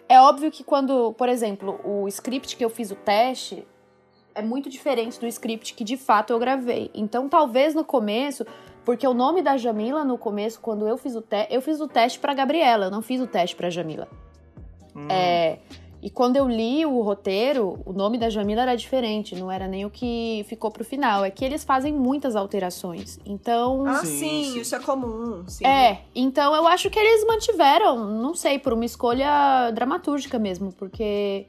[0.08, 3.66] é óbvio que quando, por exemplo, o script que eu fiz o teste
[4.42, 6.90] é muito diferente do script que de fato eu gravei.
[6.94, 8.46] Então, talvez no começo,
[8.84, 11.88] porque o nome da Jamila no começo, quando eu fiz o teste, eu fiz o
[11.88, 14.08] teste pra Gabriela, eu não fiz o teste pra Jamila.
[14.96, 15.08] Hum.
[15.10, 15.60] É,
[16.02, 19.86] e quando eu li o roteiro, o nome da Jamila era diferente, não era nem
[19.86, 21.24] o que ficou pro final.
[21.24, 23.20] É que eles fazem muitas alterações.
[23.24, 23.86] Então.
[23.86, 24.60] Ah, Sim, sim, sim.
[24.62, 25.44] isso é comum.
[25.48, 25.66] Sim.
[25.66, 31.46] É, então eu acho que eles mantiveram, não sei, por uma escolha dramatúrgica mesmo, porque.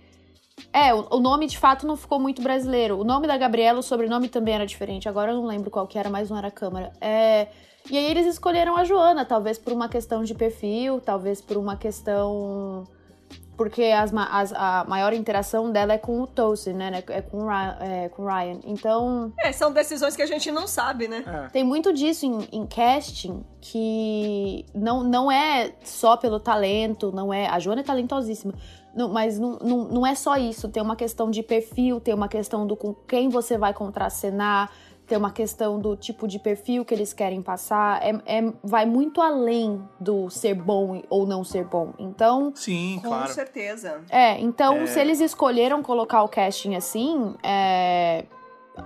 [0.72, 2.98] É, o, o nome de fato não ficou muito brasileiro.
[2.98, 5.09] O nome da Gabriela, o sobrenome também era diferente.
[5.09, 6.92] Agora eu não lembro qual que era, mas não era Câmara.
[7.01, 7.48] É,
[7.90, 11.77] e aí eles escolheram a Joana, talvez por uma questão de perfil, talvez por uma
[11.77, 12.85] questão.
[13.57, 17.03] Porque as as- a maior interação dela é com o Tosin, né?
[17.09, 17.77] É com o Ryan.
[17.81, 18.59] é, com o Ryan.
[18.64, 19.33] Então.
[19.38, 21.22] É, são decisões que a gente não sabe, né?
[21.27, 21.48] É.
[21.51, 27.46] Tem muito disso em, em casting que não, não é só pelo talento, não é.
[27.46, 28.55] A Joana é talentosíssima.
[28.94, 30.68] Não- mas não, não, não é só isso.
[30.68, 34.70] Tem uma questão de perfil, tem uma questão do com quem você vai contracenar,
[35.07, 38.00] tem uma questão do tipo de perfil que eles querem passar.
[38.02, 41.92] É, é- vai muito além do ser bom ou não ser bom.
[41.98, 42.52] Então.
[42.55, 43.33] Sim, Com claro.
[43.33, 44.00] certeza.
[44.09, 44.87] É, então É.
[44.87, 48.24] se eles escolheram colocar o casting assim, é,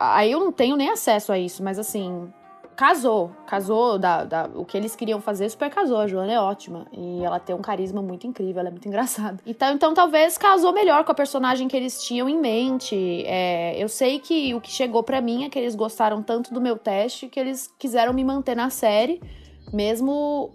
[0.00, 2.32] aí eu não tenho nem acesso a isso, mas assim,
[2.76, 6.86] casou, casou, da, da- o que eles queriam fazer super casou, a Joana é ótima,
[6.92, 9.38] e ela tem um carisma muito incrível, ela é muito engraçada.
[9.46, 13.88] Então, então talvez casou melhor com a personagem que eles tinham em mente, É, eu
[13.88, 17.28] sei que o que chegou pra mim é que eles gostaram tanto do meu teste
[17.28, 19.20] que eles quiseram me manter na série,
[19.72, 20.50] mesmo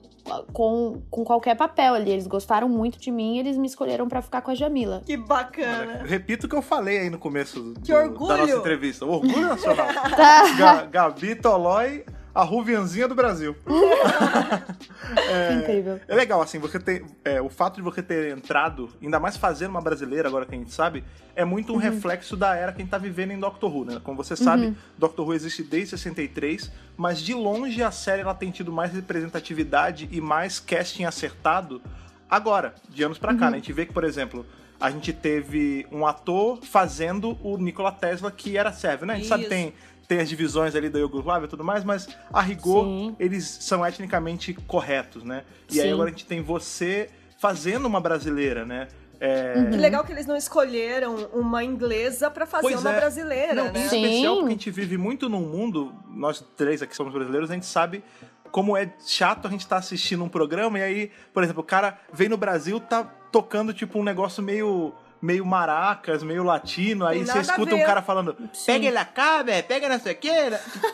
[0.53, 2.11] com, com qualquer papel ali.
[2.11, 5.01] Eles gostaram muito de mim e eles me escolheram para ficar com a Jamila.
[5.05, 6.03] Que bacana.
[6.05, 8.27] Repito o que eu falei aí no começo que do, orgulho.
[8.29, 9.05] da nossa entrevista.
[9.05, 9.87] Orgulho nacional.
[10.15, 10.53] Tá.
[10.57, 13.55] Ga- Gabi Tolói, a Ruvianzinha do Brasil.
[13.55, 15.99] Que incrível.
[16.07, 17.03] É legal, assim, você ter.
[17.23, 20.57] é, o fato de você ter entrado, ainda mais fazendo uma brasileira, agora que a
[20.57, 21.03] gente sabe,
[21.35, 21.81] é muito um Uhum.
[21.81, 24.01] reflexo da era que a gente tá vivendo em Doctor Who, né?
[24.03, 28.51] Como você sabe, Doctor Who existe desde 63, mas de longe a série ela tem
[28.51, 31.81] tido mais representatividade e mais casting acertado
[32.29, 33.51] agora, de anos pra cá, Uhum.
[33.51, 33.57] né?
[33.57, 34.45] A gente vê que, por exemplo.
[34.79, 39.13] A gente teve um ator fazendo o Nikola Tesla, que era sérvio, né?
[39.13, 39.55] A gente sabe que Isso.
[39.63, 39.73] tem,
[40.11, 43.15] tem as divisões ali da Iugoslávia e tudo mais, mas a rigor, Sim.
[43.17, 45.45] eles são etnicamente corretos, né?
[45.71, 45.93] E aí Sim.
[45.93, 48.89] agora a gente tem você fazendo uma brasileira, né?
[49.21, 49.69] É, Uhum.
[49.71, 52.99] Que legal que eles não escolheram uma inglesa pra fazer Pois uma é.
[52.99, 53.87] brasileira, Não, né?
[53.87, 54.03] Sim.
[54.03, 57.65] especial porque a gente vive muito num mundo, nós três aqui somos brasileiros, a gente
[57.65, 58.03] sabe
[58.51, 61.97] como é chato a gente estar assistindo um programa e aí, por exemplo, o cara
[62.11, 67.39] vem no Brasil, tá tocando tipo um negócio meio meio maracas, meio latino, aí você
[67.39, 70.29] escuta um cara falando, pega ele cá, velho, pega não o quê.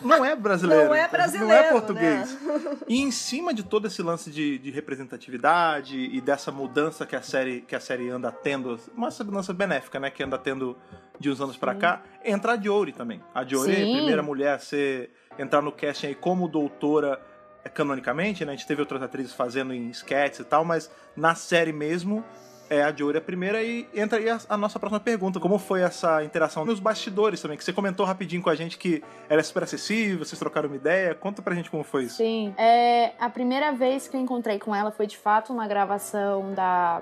[0.01, 0.85] Não é brasileiro.
[0.85, 2.41] Não é Não brasileiro, é português.
[2.41, 2.77] né?
[2.87, 7.21] E em cima de todo esse lance de, de representatividade e dessa mudança que a
[7.21, 10.77] série que a série anda tendo, uma mudança benéfica, né, que anda tendo
[11.19, 13.23] de uns anos pra cá, entra a Jory também.
[13.33, 17.19] A Jory é a primeira mulher a ser entrar no casting aí como doutora
[17.63, 18.53] é, canonicamente, né?
[18.53, 22.23] A gente teve outras atrizes fazendo em sketches e tal, mas na série mesmo
[22.69, 25.39] é a Jory a primeira e entra aí a, a nossa próxima pergunta.
[25.39, 27.57] Como foi essa interação nos bastidores também?
[27.57, 30.75] Que você comentou rapidinho com a gente que ela é super acessível, vocês trocaram uma
[30.75, 31.15] ideia.
[31.15, 32.17] Conta pra gente como foi isso.
[32.17, 32.53] Sim.
[32.57, 37.01] É, a primeira vez que eu encontrei com ela foi de fato na gravação da,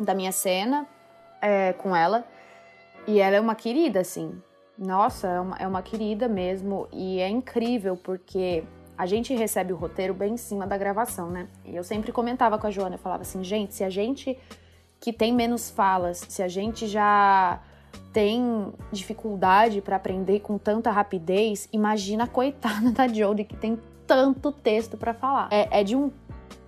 [0.00, 0.86] da minha cena
[1.40, 2.24] é, com ela.
[3.06, 4.40] E ela é uma querida, assim.
[4.78, 6.88] Nossa, é uma, é uma querida mesmo.
[6.92, 8.62] E é incrível porque
[8.96, 11.48] a gente recebe o roteiro bem em cima da gravação, né?
[11.64, 14.38] E eu sempre comentava com a Joana, eu falava assim, gente, se a gente
[15.02, 17.60] que tem menos falas, se a gente já
[18.12, 24.52] tem dificuldade pra aprender com tanta rapidez, imagina a coitada da Jodie que tem tanto
[24.52, 25.48] texto pra falar.
[25.50, 26.12] É, é de um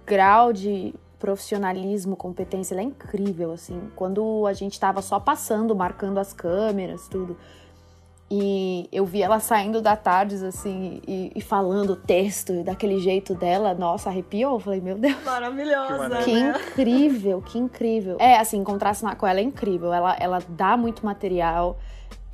[0.04, 3.80] grau de profissionalismo, competência, ela é incrível, assim.
[3.94, 7.36] Quando a gente tava só passando, marcando as câmeras, tudo.
[8.30, 13.34] E eu vi ela saindo da Tardes, assim, e, e falando o texto daquele jeito
[13.34, 14.54] dela, nossa, arrepiou.
[14.54, 15.14] Eu falei, meu Deus.
[15.14, 16.18] Que Maravilhosa.
[16.24, 16.54] Que né?
[16.56, 18.16] incrível, que incrível.
[18.18, 19.92] É, assim, contracenar com ela é incrível.
[19.92, 21.78] Ela, ela dá muito material.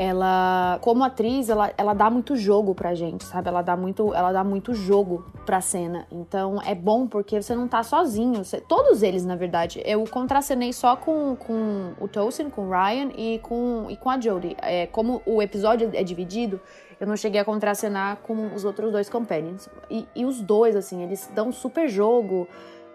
[0.02, 3.48] Ela, como atriz, ela, ela dá muito jogo pra gente, sabe?
[3.50, 6.06] Ela dá muito, ela dá muito jogo pra cena.
[6.10, 8.42] Então é bom porque você não tá sozinho.
[8.42, 9.82] Você- todos eles, na verdade.
[9.84, 14.18] Eu contracenei só com, com o Tosin, com o Ryan e com, e com a
[14.18, 14.56] Jodie.
[14.62, 16.58] É, como o episódio é dividido,
[16.98, 19.68] eu não cheguei a contracenar com os outros dois companions.
[19.90, 22.48] E, e os dois, assim, eles dão super jogo.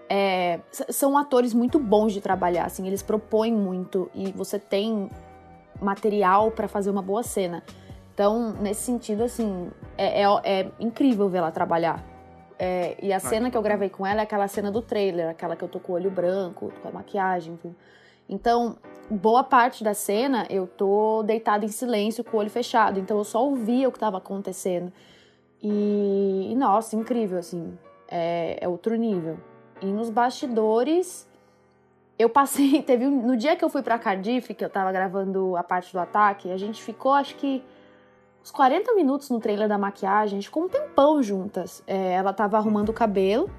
[0.09, 5.09] É, são atores muito bons de trabalhar, assim, eles propõem muito e você tem
[5.81, 7.63] material pra fazer uma boa cena.
[8.13, 12.03] Então, nesse sentido, assim, é, é- é incrível ver ela trabalhar.
[12.57, 15.55] É, e a cena que eu gravei com ela é aquela cena do trailer, aquela
[15.57, 17.75] que eu tô com o olho branco, com a maquiagem, tudo.
[18.29, 18.77] Então,
[19.09, 23.23] boa parte da cena eu tô deitada em silêncio com o olho fechado, então eu
[23.25, 24.91] só ouvia o que tava acontecendo.
[25.61, 29.38] E, e, nossa, incrível, assim, é, é outro nível.
[29.81, 31.27] E nos bastidores,
[32.17, 32.82] eu passei.
[32.84, 35.99] Teve no dia que eu fui pra Cardiff, que eu tava gravando a parte do
[35.99, 37.63] ataque, a gente ficou, acho que,
[38.41, 41.84] uns 40 minutos no trailer da maquiagem, a gente ficou um tempão juntas.
[41.88, 43.49] É, ela tava arrumando o cabelo.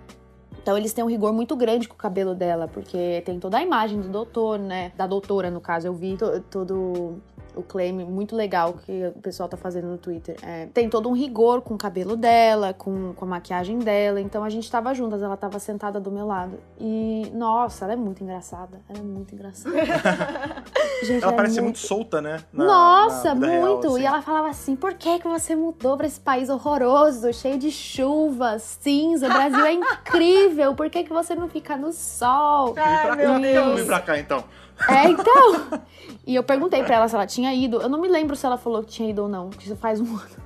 [0.62, 3.62] Então eles têm um rigor muito grande com o cabelo dela, porque tem toda a
[3.62, 4.90] imagem do doutor, né?
[4.96, 5.86] Da doutora, no caso.
[5.86, 7.22] Eu vi to- todo
[7.56, 10.36] o claim muito legal que o pessoal tá fazendo no Twitter.
[10.42, 14.20] É, tem todo um rigor com o cabelo dela, com, com a maquiagem dela.
[14.20, 16.58] Então a gente tava juntas, ela tava sentada do meu lado.
[16.78, 18.80] E, nossa, ela é muito engraçada.
[18.88, 19.74] Ela é muito engraçada.
[21.02, 22.40] gente, Ela é parece muito solta, né?
[22.52, 23.86] na- nossa, na vida real, muito!
[23.88, 24.02] assim.
[24.02, 27.70] E ela falava assim: por que, que você mudou pra esse país horroroso, cheio de
[27.70, 29.26] chuva, cinza?
[29.26, 32.74] O Brasil é incrível, por que, que você não fica no sol?
[32.76, 34.44] Ai, vim pra cá então?
[34.88, 35.80] É, então.
[36.26, 37.80] E eu perguntei pra ela se ela tinha ido.
[37.80, 40.00] Eu não me lembro se ela falou que tinha ido ou não, que isso faz
[40.00, 40.36] um ano.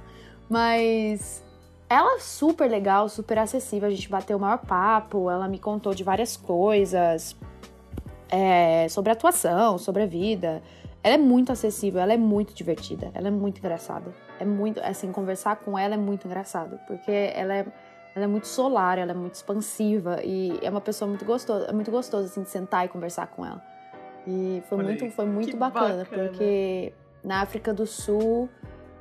[0.48, 1.44] Mas
[1.88, 3.88] ela é super legal, super acessível.
[3.88, 5.30] A gente bateu o maior papo.
[5.30, 7.36] Ela me contou de várias coisas
[8.30, 10.62] é, sobre atuação, sobre a vida.
[11.02, 14.14] Ela é muito acessível, ela é muito divertida, ela é muito engraçada.
[14.38, 17.66] É muito, assim, conversar com ela é muito engraçado, porque ela é,
[18.14, 21.72] ela é muito solar, ela é muito expansiva e é uma pessoa muito gostosa, é
[21.72, 23.62] muito gostoso assim de sentar e conversar com ela.
[24.26, 25.10] E foi Olha muito, aí.
[25.10, 26.28] foi muito bacana, bacana.
[26.28, 26.92] porque
[27.24, 28.48] na África do Sul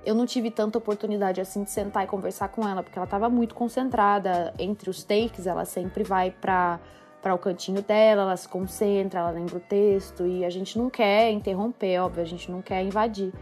[0.06, 3.30] eu não tive tanta oportunidade assim de sentar e conversar com ela, porque ela estava
[3.30, 6.80] muito concentrada entre os takes, ela sempre vai para
[7.22, 10.90] para o cantinho dela, ela se concentra, ela lembra o texto e a gente não
[10.90, 13.34] quer interromper, óbvio, a gente não quer invadir.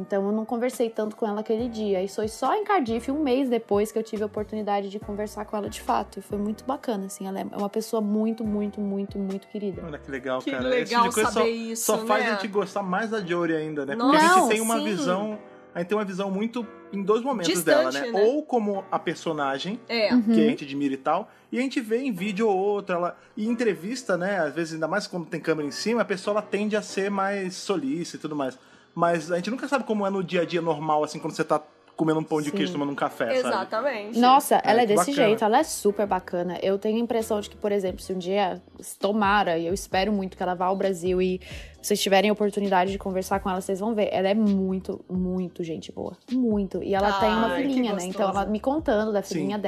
[0.00, 2.02] Então eu não conversei tanto com ela aquele dia.
[2.02, 5.44] E foi só em Cardiff, um mês depois, que eu tive a oportunidade de conversar
[5.44, 6.18] com ela de fato.
[6.18, 7.26] E foi muito bacana, assim.
[7.26, 9.82] Ela é uma pessoa muito, muito, muito, muito querida.
[9.84, 10.64] Olha que legal, Que cara.
[10.68, 12.30] legal Esse tipo saber só, isso, só faz né?
[12.30, 13.94] a gente gostar mais da Jory ainda, né?
[13.96, 14.84] Porque a gente Não, tem uma sim.
[14.84, 15.38] visão.
[15.72, 18.10] A gente tem uma visão muito em dois momentos Distante, dela, né?
[18.10, 18.22] né?
[18.24, 20.12] Ou como a personagem, É.
[20.12, 20.22] Uhum.
[20.22, 21.30] que a gente admira e tal.
[21.52, 23.16] E a gente vê em vídeo ou outro, ela.
[23.36, 24.38] E em entrevista, né?
[24.40, 27.08] Às vezes, ainda mais quando tem câmera em cima, a pessoa ela tende a ser
[27.08, 28.58] mais solícita e tudo mais.
[28.94, 31.44] Mas a gente nunca sabe como é no dia a dia normal, assim, quando você
[31.44, 31.62] tá
[32.00, 32.56] comendo um pão de Sim.
[32.56, 33.48] queijo tomando um café, sabe?
[33.48, 34.18] Exatamente.
[34.18, 35.26] Nossa, ela é desse bacana.
[35.28, 36.58] jeito, ela é super bacana.
[36.62, 39.74] Eu tenho a impressão de que, por exemplo, se um dia, se tomara, e eu
[39.74, 41.42] espero muito que ela vá ao Brasil e
[41.80, 44.08] vocês tiverem a oportunidade de conversar com ela, vocês vão ver.
[44.12, 46.16] Ela é muito, muito gente boa.
[46.32, 46.82] Muito.
[46.82, 48.06] E ela tem uma Ai, filhinha, né?
[48.06, 49.34] Então ela me contando da Sim.
[49.34, 49.58] filhinha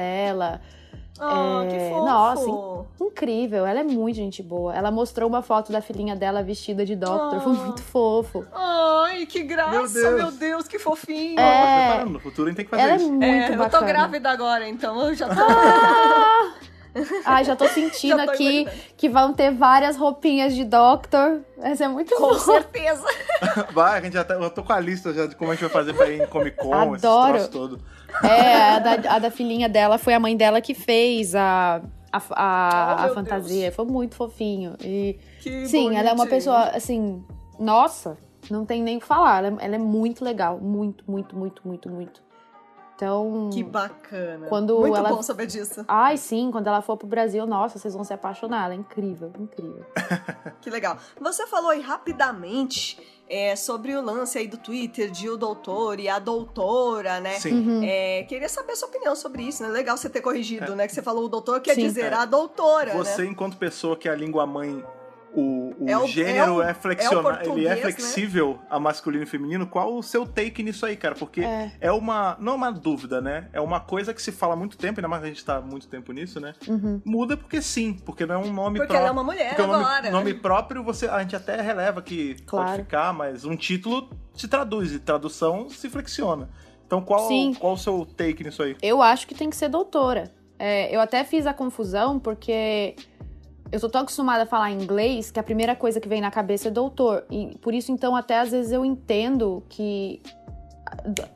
[1.19, 1.63] dela.
[1.63, 2.05] Ah, que É, fofo.
[2.05, 4.73] nossa, Incrível, ela é muito gente boa.
[4.75, 7.55] Ela mostrou uma foto da filhinha dela vestida de Doctor, foi Ah.
[7.55, 8.45] muito fofo.
[8.53, 10.15] Ai, que graça, Meu Deus.
[10.15, 11.35] meu Deus, que fofinho.
[11.37, 11.61] Ó, É.
[11.61, 13.09] tá preparando, no futuro a gente tem que fazer Ela é isso.
[13.11, 15.41] muito É, eu tô grávida agora, então eu já tô.
[15.41, 16.53] Ah!
[17.25, 18.83] Ai, já tô sentindo Já tô aqui imaginando.
[18.97, 21.41] que vão ter várias roupinhas de Doctor.
[21.57, 22.33] Vai ser muito Com bom.
[22.35, 23.03] certeza.
[23.73, 25.61] Vai, a gente já tá, eu tô com a lista já de como a gente
[25.63, 27.31] vai fazer pra ir em Comic Con, Adoro.
[27.33, 27.79] troços todos.
[28.21, 32.17] É, a da, a da filhinha dela foi a mãe dela que fez a, a,
[32.29, 33.71] a, Oh, a fantasia.
[33.71, 34.75] Foi muito fofinho.
[34.81, 36.29] E Que sim, ela é uma bonitinho.
[36.29, 37.23] pessoa, assim,
[37.59, 38.17] nossa,
[38.49, 39.43] não tem nem o que falar.
[39.43, 40.59] Ela, é- ela é muito legal.
[40.59, 42.21] Muito, muito, muito, muito, muito.
[42.95, 43.49] Então.
[43.51, 44.45] Que bacana.
[44.47, 45.83] Quando Muito ela- bom saber disso.
[45.87, 48.65] Ai, sim, quando ela for pro Brasil, nossa, vocês vão se apaixonar.
[48.65, 49.83] Ela é incrível, incrível.
[50.61, 50.97] Que legal.
[51.19, 52.97] Você falou aí rapidamente
[53.33, 57.39] é, sobre o lance aí do Twitter de o doutor e a doutora, né?
[57.39, 57.53] Sim.
[57.53, 57.81] Uhum.
[57.83, 59.69] É, queria saber a sua opinião sobre isso, né?
[59.69, 60.85] Legal você ter corrigido, né?
[60.85, 61.81] Que você falou o doutor, quer Sim.
[61.81, 62.13] dizer É.
[62.13, 63.29] a doutora, Você, né?
[63.29, 64.83] enquanto pessoa que é a língua mãe,
[65.35, 67.75] o, o É o- gênero é o- é, flexionado, é ele é né?
[67.81, 71.15] flexível a masculino e feminino, qual o seu take nisso aí, cara?
[71.15, 71.71] Porque É.
[71.81, 73.49] é, uma, não é uma dúvida, né?
[73.51, 75.57] É uma coisa que se fala há muito tempo, ainda mais que a gente tá
[75.57, 76.53] há muito tempo nisso, né?
[76.67, 77.01] Uhum.
[77.05, 78.97] Muda porque sim, porque não é um nome Porque próprio.
[78.97, 80.11] ela é uma mulher Porque o nome, agora.
[80.11, 82.69] nome próprio, você, a gente até releva que Claro.
[82.69, 86.49] pode ficar, mas um título se traduz, e tradução se flexiona.
[86.85, 87.53] Então qual, Sim.
[87.59, 88.75] qual o seu take nisso aí?
[88.81, 90.31] Eu acho que tem que ser doutora.
[90.59, 92.95] É, eu até fiz a confusão porque
[93.73, 96.67] eu sou tão acostumada a falar inglês que a primeira coisa que vem na cabeça
[96.67, 97.25] é doutor.
[97.31, 100.21] E por isso, então, até às vezes eu entendo que,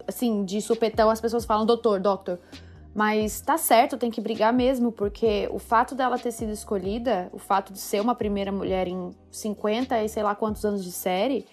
[0.08, 2.38] assim, de supetão as pessoas falam doutor, doctor.
[2.94, 7.40] Mas tá certo, tem que brigar mesmo, porque o fato dela ter sido escolhida, o
[7.40, 11.44] fato de ser uma primeira mulher em 50 e sei lá quantos anos de série,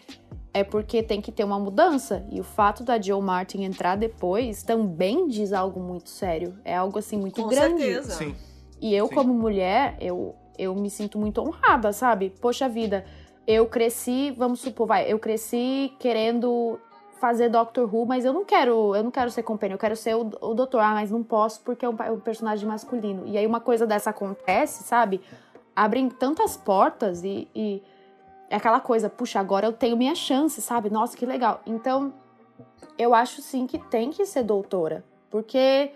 [0.52, 2.26] é porque tem que ter uma mudança.
[2.30, 6.58] E o fato da Joe Martin entrar depois também diz algo muito sério.
[6.62, 7.82] É algo assim muito Com grande.
[7.82, 8.12] certeza.
[8.16, 8.34] Sim.
[8.82, 9.14] E eu, Sim.
[9.14, 12.32] como mulher, eu, eu me sinto muito honrada, sabe?
[12.40, 13.04] Poxa vida,
[13.46, 16.78] eu cresci, vamos supor, vai, eu cresci querendo
[17.20, 20.14] fazer Doctor Who, mas eu não quero, eu não quero ser companion, eu quero ser
[20.14, 23.26] o, o doutor, ah, mas não posso porque é um, é um personagem masculino.
[23.26, 25.20] E aí uma coisa dessa acontece, sabe?
[25.74, 27.82] Abrem tantas portas e, e
[28.50, 30.90] é aquela coisa, puxa, agora eu tenho minha chance, sabe?
[30.90, 31.60] Nossa, que legal.
[31.66, 32.12] Então,
[32.98, 35.92] eu acho sim que tem que ser doutora, porque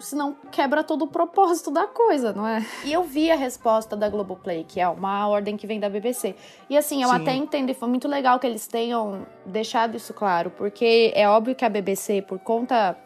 [0.00, 2.64] senão quebra todo o propósito da coisa, não é?
[2.84, 6.34] E eu vi a resposta da Globoplay, que é uma ordem que vem da BBC.
[6.68, 7.16] E assim, eu Sim.
[7.16, 11.54] até entendo, e foi muito legal que eles tenham deixado isso claro, porque é óbvio
[11.54, 12.96] que a BBC, por conta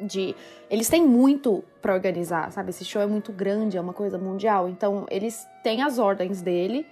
[0.00, 0.34] de.
[0.70, 2.70] Eles têm muito pra organizar, sabe?
[2.70, 4.68] Esse show é muito grande, é uma coisa mundial.
[4.68, 6.86] Então, eles têm as ordens dele.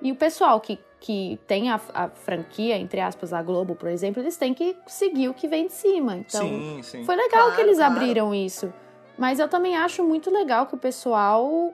[0.00, 4.22] E o pessoal que, que tem a, a franquia, entre aspas, a Globo, por exemplo,
[4.22, 6.16] eles têm que seguir o que vem de cima.
[6.16, 7.04] Então, sim, sim.
[7.04, 7.94] foi legal Claro, que eles claro.
[7.94, 8.72] abriram isso.
[9.18, 11.72] Mas eu também acho muito legal que o pessoal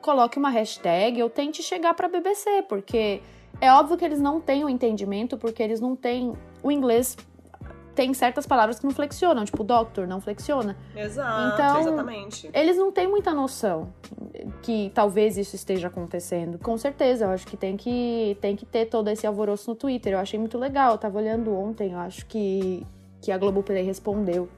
[0.00, 3.22] coloque uma hashtag ou tente chegar pra BBC, porque
[3.60, 6.32] é óbvio que eles não têm o entendimento, porque eles não têm.
[6.62, 7.16] O inglês
[7.94, 10.76] tem certas palavras que não flexionam, tipo doctor não flexiona.
[10.96, 12.50] Exato, Então- exatamente.
[12.52, 13.92] Eles não têm muita noção
[14.62, 16.58] que talvez isso esteja acontecendo.
[16.58, 20.12] Com certeza, eu acho que tem que, tem que ter todo esse alvoroço no Twitter.
[20.14, 22.84] Eu achei muito legal, eu tava olhando ontem, eu acho que,
[23.22, 24.48] que a Globoplay respondeu.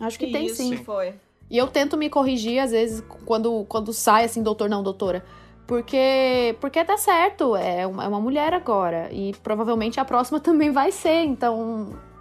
[0.00, 0.76] Acho que tem Isso, sim.
[0.76, 1.14] foi.
[1.48, 5.24] E eu tento me corrigir, às vezes, quando, quando sai assim, doutor, não, doutora.
[5.66, 9.08] Porque, porque dá certo, é uma, é uma mulher agora.
[9.12, 11.24] E provavelmente a próxima também vai ser.
[11.24, 11.90] Então,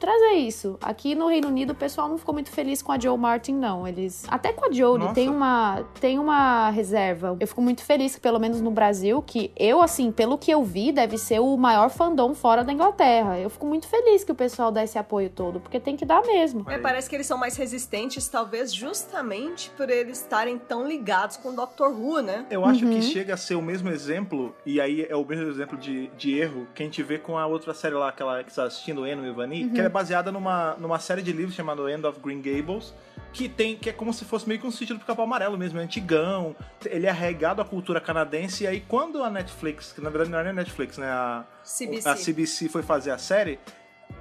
[0.00, 0.78] trazer isso.
[0.80, 3.86] Aqui no Reino Unido o pessoal não ficou muito feliz com a Joe Martin, não.
[3.86, 4.24] Eles.
[4.28, 7.36] Até com a Jodie tem uma, tem uma reserva.
[7.38, 10.64] Eu fico muito feliz que, pelo menos no Brasil, que eu, assim, pelo que eu
[10.64, 13.38] vi, deve ser o maior fandom fora da Inglaterra.
[13.38, 16.22] Eu fico muito feliz que o pessoal dá esse apoio todo, porque tem que dar
[16.22, 16.64] mesmo.
[16.70, 21.50] É, parece que eles são mais resistentes, talvez justamente por eles estarem tão ligados com
[21.50, 22.46] o Doctor Who, né?
[22.50, 22.92] Eu acho uhum.
[22.92, 26.38] que chega a ser o mesmo exemplo, e aí é o mesmo exemplo de, de
[26.38, 29.06] erro que a gente vê com a outra série lá, aquela que você tá assistindo,
[29.06, 29.72] Eno e Vani, uhum.
[29.74, 32.94] que é baseada numa, numa série de livros chamada End of Green Gables,
[33.32, 35.78] que tem que é como se fosse meio que um sítio do Capão Amarelo mesmo,
[35.78, 36.56] é antigão.
[36.84, 38.64] Ele é regado à cultura canadense.
[38.64, 41.08] E aí, quando a Netflix, que na verdade não era a Netflix, né?
[41.08, 42.08] A CBC.
[42.08, 43.58] a CBC foi fazer a série,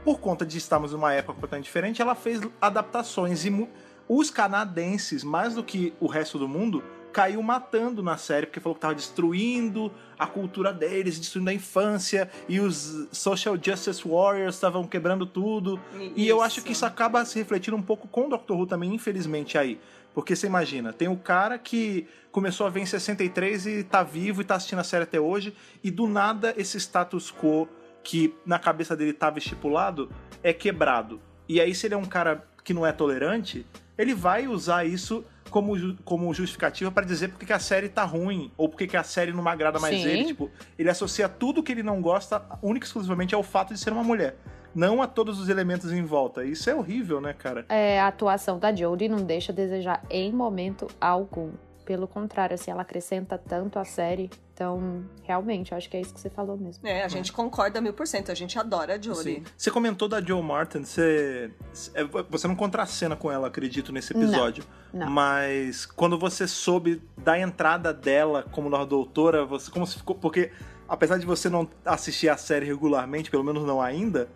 [0.03, 3.45] por conta de estarmos numa época completamente diferente, ela fez adaptações.
[3.45, 3.69] E
[4.07, 8.75] os canadenses, mais do que o resto do mundo, caiu matando na série, porque falou
[8.75, 14.85] que tava destruindo a cultura deles, destruindo a infância, e os social justice warriors estavam
[14.85, 15.79] quebrando tudo.
[15.93, 16.13] Isso.
[16.15, 18.93] E eu acho que isso acaba se refletindo um pouco com o Doctor Who também,
[18.93, 19.79] infelizmente, aí.
[20.13, 24.41] Porque você imagina, tem o cara que começou a ver em 63 e tá vivo
[24.41, 27.67] e tá assistindo a série até hoje, e do nada esse status quo
[28.03, 30.09] que na cabeça dele estava estipulado
[30.41, 31.21] é quebrado.
[31.47, 33.65] E aí, se ele é um cara que não é tolerante,
[33.97, 38.51] ele vai usar isso como, como justificativa para dizer porque que a série tá ruim,
[38.57, 40.07] ou porque que a série não agrada mais Sim.
[40.07, 40.25] ele.
[40.25, 43.91] Tipo, ele associa tudo que ele não gosta única e exclusivamente ao fato de ser
[43.91, 44.35] uma mulher.
[44.73, 46.43] Não a todos os elementos em volta.
[46.45, 47.65] Isso é horrível, né, cara?
[47.69, 51.51] É, a atuação da Jodie não deixa a desejar em momento algum.
[51.89, 54.29] Pelo contrário, assim, ela acrescenta tanto a série.
[54.53, 56.87] Então, realmente, eu acho que é isso que você falou mesmo.
[56.87, 58.31] É, a gente concorda mil por cento.
[58.31, 59.37] A gente adora a Jodie.
[59.37, 59.43] Sim.
[59.57, 60.83] Você comentou da Joe Martin.
[60.83, 61.49] Você,
[61.95, 64.63] é, você não contracena com ela, acredito, nesse episódio.
[64.93, 65.09] Não, não.
[65.11, 70.15] Mas quando você soube da entrada dela como nova doutora, você como se ficou...
[70.15, 70.51] Porque,
[70.87, 74.29] apesar de você não assistir a série regularmente, pelo menos não ainda,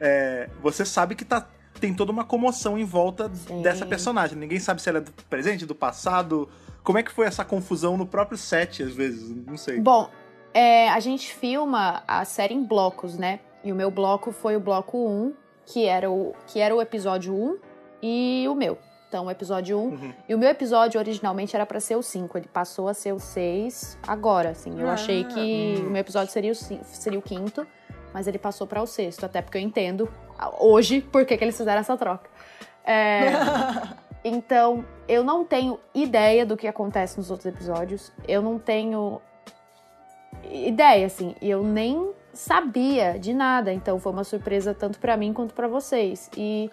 [0.00, 3.60] é, você sabe que tá tem toda uma comoção em volta Sim.
[3.60, 4.38] dessa personagem.
[4.38, 6.48] Ninguém sabe se ela é do presente, do passado,
[6.84, 9.34] como é que foi essa confusão no próprio set, às vezes?
[9.46, 9.80] Não sei.
[9.80, 10.08] Bom,
[10.52, 13.40] é, a gente filma a série em blocos, né?
[13.64, 17.34] E o meu bloco foi o bloco 1, que era o, que era o episódio
[17.34, 17.58] 1,
[18.02, 18.78] e o meu.
[19.08, 19.82] Então, o episódio 1.
[19.82, 20.12] Uhum.
[20.28, 22.36] E o meu episódio originalmente era para ser o 5.
[22.36, 24.78] Ele passou a ser o 6 agora, assim.
[24.78, 24.92] Eu ah.
[24.92, 25.86] achei que uhum.
[25.86, 27.66] o meu episódio seria o, seria o quinto,
[28.12, 29.24] mas ele passou para o sexto.
[29.24, 30.10] Até porque eu entendo
[30.58, 32.28] hoje por que, que eles fizeram essa troca.
[32.84, 33.30] É,
[34.24, 38.10] Então, eu não tenho ideia do que acontece nos outros episódios.
[38.26, 39.20] Eu não tenho
[40.50, 41.36] ideia, assim.
[41.42, 43.70] E eu nem sabia de nada.
[43.70, 46.30] Então, foi uma surpresa tanto para mim quanto para vocês.
[46.36, 46.70] E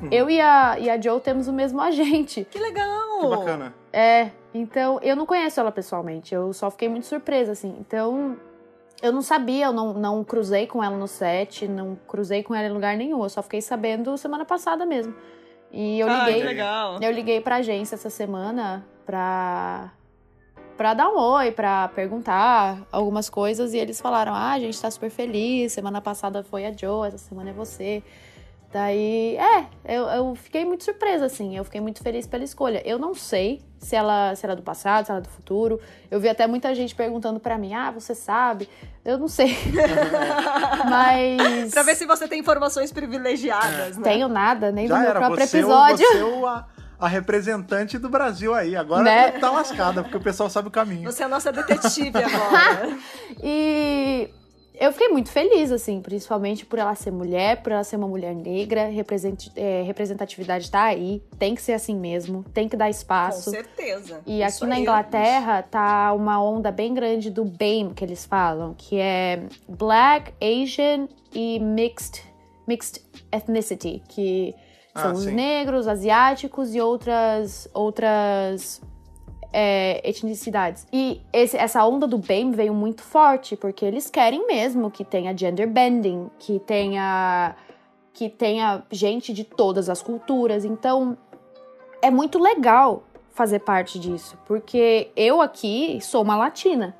[0.00, 0.08] hum.
[0.10, 2.46] eu e a, e a Joe temos o mesmo agente.
[2.50, 3.20] Que legal!
[3.20, 3.74] Que bacana.
[3.92, 6.34] É, então, eu não conheço ela pessoalmente.
[6.34, 7.76] Eu só fiquei muito surpresa, assim.
[7.78, 8.38] Então,
[9.02, 12.68] eu não sabia, eu não, não cruzei com ela no set, não cruzei com ela
[12.68, 13.22] em lugar nenhum.
[13.22, 15.14] Eu só fiquei sabendo semana passada mesmo.
[15.76, 16.98] E eu liguei, ah, legal.
[17.02, 19.90] eu liguei pra agência essa semana pra
[20.76, 24.88] para dar um oi, para perguntar algumas coisas e eles falaram: "Ah, a gente tá
[24.88, 28.04] super feliz, semana passada foi a Joe, essa semana é você".
[28.74, 31.56] Daí, é, eu, eu fiquei muito surpresa, assim.
[31.56, 32.82] Eu fiquei muito feliz pela escolha.
[32.84, 35.80] Eu não sei se ela, se ela é do passado, se ela é do futuro.
[36.10, 38.68] Eu vi até muita gente perguntando para mim, ah, você sabe?
[39.04, 39.56] Eu não sei.
[40.90, 41.72] Mas.
[41.72, 44.02] pra ver se você tem informações privilegiadas, né?
[44.02, 45.20] Tenho nada, nem Já do meu era.
[45.20, 46.06] próprio você episódio.
[46.08, 46.64] Você é a,
[46.98, 48.74] a representante do Brasil aí.
[48.74, 49.30] Agora né?
[49.38, 51.12] tá lascada, porque o pessoal sabe o caminho.
[51.12, 52.98] Você é a nossa detetive agora.
[53.40, 54.30] e
[54.78, 58.34] eu fiquei muito feliz, assim, principalmente por ela ser mulher, por ela ser uma mulher
[58.34, 58.90] negra,
[59.54, 63.44] é, representatividade tá aí, tem que ser assim mesmo, tem que dar espaço.
[63.44, 64.20] Com certeza.
[64.26, 68.74] E Isso aqui na Inglaterra tá uma onda bem grande do BAME, que eles falam,
[68.76, 72.22] que é Black, Asian e Mixed,
[72.66, 74.54] mixed Ethnicity, que
[74.96, 78.82] são ah, os negros, asiáticos e outras, outras
[79.56, 80.84] é, etnicidades.
[80.92, 85.36] E esse, essa onda do BAME veio muito forte, porque eles querem mesmo que tenha
[85.36, 87.54] gender bending, que tenha,
[88.12, 90.64] que tenha gente de todas as culturas.
[90.64, 91.16] Então,
[92.02, 96.96] é muito legal fazer parte disso, porque eu aqui sou uma latina.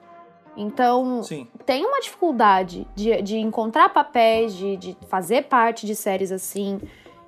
[0.57, 1.49] Então, Sim.
[1.67, 6.81] tem uma dificuldade de, de encontrar papéis, de, de fazer parte de séries assim.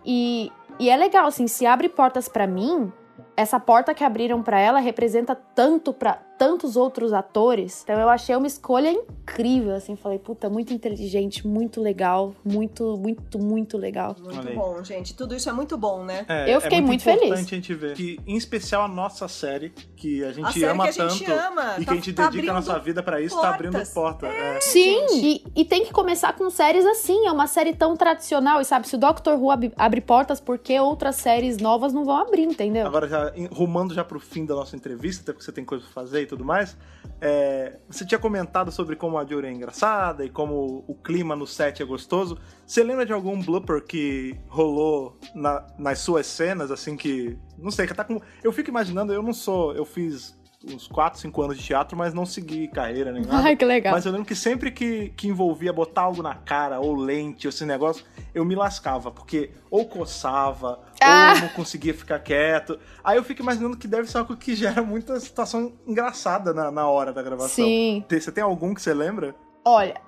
[0.05, 2.93] E, e é legal, assim, se abre portas para mim
[3.37, 7.83] essa porta que abriram para ela representa tanto para tantos outros atores.
[7.83, 13.39] Então eu achei uma escolha incrível, assim, falei, puta, muito inteligente, muito legal, muito, muito,
[13.39, 14.17] muito legal.
[14.19, 15.15] Muito bom, gente.
[15.15, 16.25] Tudo isso é muito bom, né?
[16.29, 17.23] É, eu fiquei é muito, muito feliz.
[17.25, 20.85] importante a gente ver que, em especial a nossa série, que a gente A ama
[20.85, 23.03] que a gente tanto ama, e que tá- a gente tá dedica a nossa vida
[23.03, 23.93] pra isso, tá abrindo portas.
[23.93, 24.27] porta.
[24.27, 24.61] É.
[24.61, 28.65] Sim, e, e tem que começar com séries assim, é uma série tão tradicional, e
[28.65, 32.17] sabe, se o Doctor Who ab- abre portas, por que outras séries novas não vão
[32.17, 32.87] abrir, entendeu?
[32.87, 35.93] Agora, já rumando já pro fim da nossa entrevista, até porque você tem coisa pra
[35.93, 36.77] fazer e tudo mais,
[37.21, 41.47] é, você tinha comentado sobre como a Jory é engraçada e como o clima no
[41.47, 42.39] set é gostoso.
[42.67, 47.39] Você lembra de algum blooper que rolou na- nas suas cenas, assim, que...
[47.57, 48.21] Não sei, que tá com...
[48.45, 49.73] Eu fico imaginando, eu não sou...
[49.75, 50.36] Eu fiz
[50.73, 53.43] uns 4, 5 anos de teatro, mas não segui carreira nem nada.
[53.49, 53.93] Ai, que legal.
[53.93, 57.51] Mas eu lembro que sempre que, que envolvia botar algo na cara, ou lente, ou
[57.51, 58.05] esse negócio,
[58.35, 61.33] eu me lascava, porque ou coçava, Ah.
[61.37, 62.79] ou não conseguia ficar quieto.
[63.05, 66.89] Aí eu fico imaginando que deve ser algo que gera muita situação engraçada na, na
[66.89, 67.65] hora da gravação.
[67.65, 68.05] Sim.
[68.09, 69.35] Você tem algum que você lembra?
[69.65, 70.01] Olha,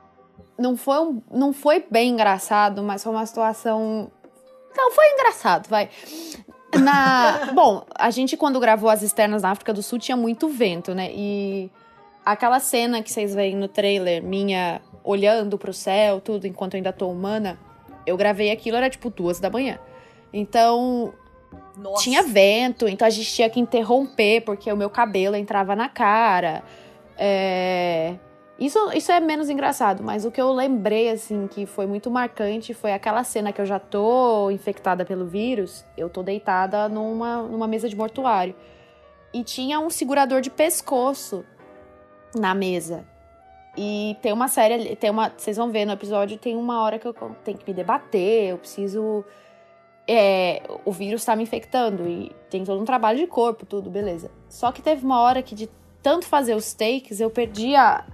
[0.58, 4.10] não foi, um, não foi bem engraçado, mas foi uma situação.
[4.76, 5.88] Não, foi engraçado, vai.
[6.74, 7.50] Na...
[7.54, 11.10] Bom, a gente, quando gravou as externas na África do Sul, tinha muito vento, né?
[11.12, 11.70] E
[12.24, 16.92] aquela cena que vocês veem no trailer, minha olhando pro céu, tudo, enquanto eu ainda
[16.92, 17.58] tô humana,
[18.06, 19.78] eu gravei aquilo, era tipo duas da manhã.
[20.32, 21.14] Então,
[21.76, 22.02] Nossa.
[22.02, 26.62] tinha vento, então a gente tinha que interromper porque o meu cabelo entrava na cara.
[27.16, 28.14] É,
[28.58, 32.74] Isso, isso é menos engraçado, mas o que eu lembrei, assim, que foi muito marcante
[32.74, 37.68] foi aquela cena que eu já tô infectada pelo vírus, eu tô deitada numa, numa
[37.68, 38.56] mesa de mortuário.
[39.32, 41.44] E tinha um segurador de pescoço
[42.34, 43.06] na mesa.
[43.76, 45.32] E tem uma série tem uma.
[45.36, 48.58] Vocês vão ver no episódio, tem uma hora que eu tenho que me debater, eu
[48.58, 49.24] preciso
[50.08, 54.30] é, o vírus tá me infectando e tem todo um trabalho de corpo, tudo, beleza.
[54.48, 55.68] Só que teve uma hora que de
[56.02, 58.04] tanto fazer os takes, eu perdi a.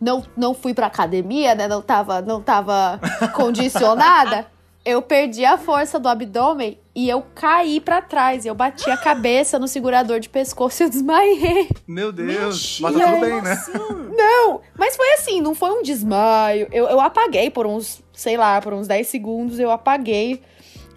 [0.00, 1.68] Não, não fui pra academia, né?
[1.68, 3.00] Não tava, não tava
[3.34, 4.46] condicionada.
[4.84, 8.44] Eu perdi a força do abdômen e eu caí pra trás.
[8.44, 11.68] Eu bati a cabeça no segurador de pescoço e eu desmaiei.
[11.88, 13.52] Meu Deus, mas tá tudo bem, né?
[13.52, 13.72] assim?
[14.14, 16.68] Não, mas foi assim, não foi um desmaio.
[16.70, 20.40] Eu, eu apaguei por uns, sei lá, por uns 10 segundos, eu apaguei.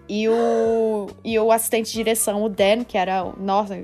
[0.08, 3.78] E o, e o assistente de direção, o Dan, que era, nossa,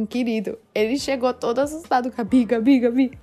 [0.00, 3.18] um querido, ele chegou todo assustado, Gabi, Gabi, Gabi.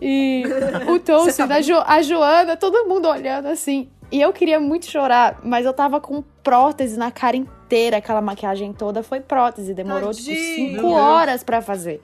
[0.00, 0.44] E
[0.88, 3.88] o Tolson, tá a, jo, a Joana, todo mundo olhando assim.
[4.10, 8.72] E eu queria muito chorar, mas eu tava com prótese na cara inteira, aquela maquiagem
[8.72, 10.54] toda foi prótese, demorou tipo Tadinho.
[10.54, 10.94] 5 Meu Deus.
[10.94, 12.00] horas pra fazer.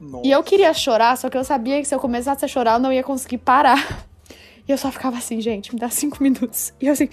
[0.00, 0.26] Nossa.
[0.26, 2.78] E eu queria chorar, só que eu sabia que se eu começasse a chorar, eu
[2.78, 4.06] não ia conseguir parar.
[4.68, 6.74] E eu só ficava assim, gente, me dá cinco minutos.
[6.78, 7.08] E eu assim.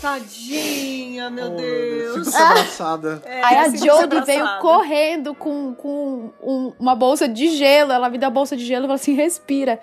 [0.00, 2.28] Tadinha, meu Oh, Deus.
[2.28, 3.22] Fico abraçada.
[3.26, 7.90] É, Aí a Jodie veio correndo com, com um- uma bolsa de gelo.
[7.92, 9.80] Ela me deu a bolsa de gelo e falou assim: respira.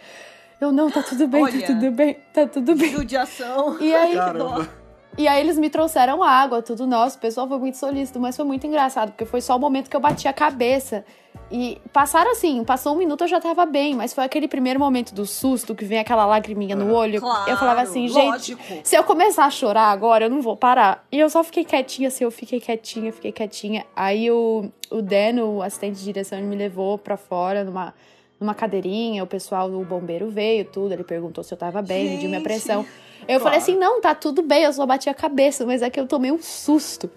[0.62, 1.60] Eu, não, tá tudo bem, Olha.
[1.62, 2.92] tá tudo bem, tá tudo bem.
[2.92, 3.78] Judiação.
[3.80, 4.68] E aí, Caramba.
[5.18, 7.18] e aí eles me trouxeram água, tudo nosso.
[7.18, 9.96] O pessoal foi muito solícito, mas foi muito engraçado, porque foi só o momento que
[9.96, 11.04] eu bati a cabeça.
[11.52, 15.14] E passaram assim, passou um minuto eu já tava bem, mas foi aquele primeiro momento
[15.14, 17.20] do susto que vem aquela lagriminha no olho.
[17.20, 18.64] Claro, eu falava assim, gente, lógico.
[18.84, 21.06] se eu começar a chorar agora, eu não vou parar.
[21.12, 23.86] E eu só fiquei quietinha, assim, eu fiquei quietinha, fiquei quietinha.
[23.96, 27.96] Aí o, o Dan, o assistente de direção, ele me levou pra fora numa,
[28.40, 30.94] numa cadeirinha, o pessoal do bombeiro veio, tudo.
[30.94, 32.86] Ele perguntou se eu tava bem, mediu minha pressão.
[33.22, 33.44] Eu claro.
[33.44, 36.08] falei assim, não, tá tudo bem, eu só bati a cabeça, mas é que eu
[36.08, 37.10] tomei um susto.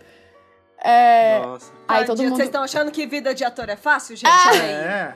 [0.84, 1.72] É, Nossa.
[1.86, 2.34] aí todo mundo...
[2.34, 4.28] Vocês estão achando que vida de ator é fácil, gente?
[4.28, 4.57] Ah!
[4.57, 5.14] É.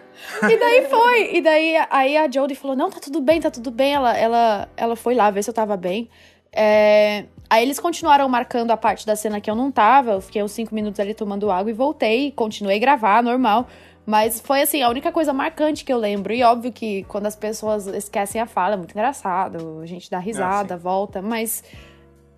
[0.48, 1.34] E daí foi.
[1.34, 3.94] E daí aí a Jodie falou: Não, tá tudo bem, tá tudo bem.
[3.94, 6.08] Ela, ela, ela foi lá ver se eu tava bem.
[6.52, 10.12] É, Aí eles continuaram marcando a parte da cena que eu não tava.
[10.12, 12.32] Eu fiquei uns cinco minutos ali tomando água e voltei.
[12.32, 13.68] Continuei a gravar, normal.
[14.06, 16.32] Mas foi assim, a única coisa marcante que eu lembro.
[16.32, 19.80] E óbvio que quando as pessoas esquecem a fala, é muito engraçado.
[19.80, 21.20] A gente dá risada, volta.
[21.20, 21.64] Mas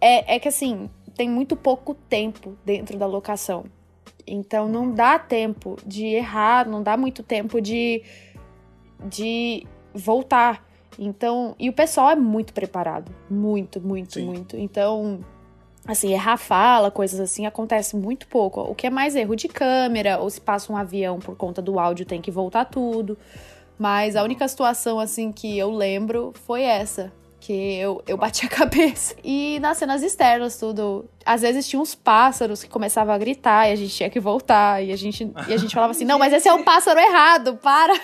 [0.01, 3.67] é, é que assim, tem muito pouco tempo dentro da locação.
[4.27, 8.03] Então não dá tempo de errar, não dá muito tempo de,
[9.05, 10.67] de voltar.
[10.99, 14.27] Então, e o pessoal é muito preparado, muito, muito, Sim.
[14.27, 14.57] muito.
[14.57, 15.21] Então,
[15.89, 18.61] assim, errar fala, coisas assim, acontece muito pouco.
[18.61, 21.79] O que é mais erro de câmera, ou se passa um avião por conta do
[21.81, 23.17] áudio, tem que voltar tudo.
[23.79, 27.11] Mas a única situação, assim, que eu lembro foi essa.
[27.41, 29.15] Que eu, eu bati a cabeça.
[29.25, 31.09] E nas cenas externas, tudo.
[31.25, 34.85] Às vezes tinha uns pássaros que começavam a gritar e a gente tinha que voltar.
[34.85, 37.57] E a gente, e a gente falava assim: não, mas esse é o pássaro errado,
[37.57, 37.95] para.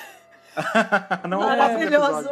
[1.28, 2.30] Não é um Maravilhoso.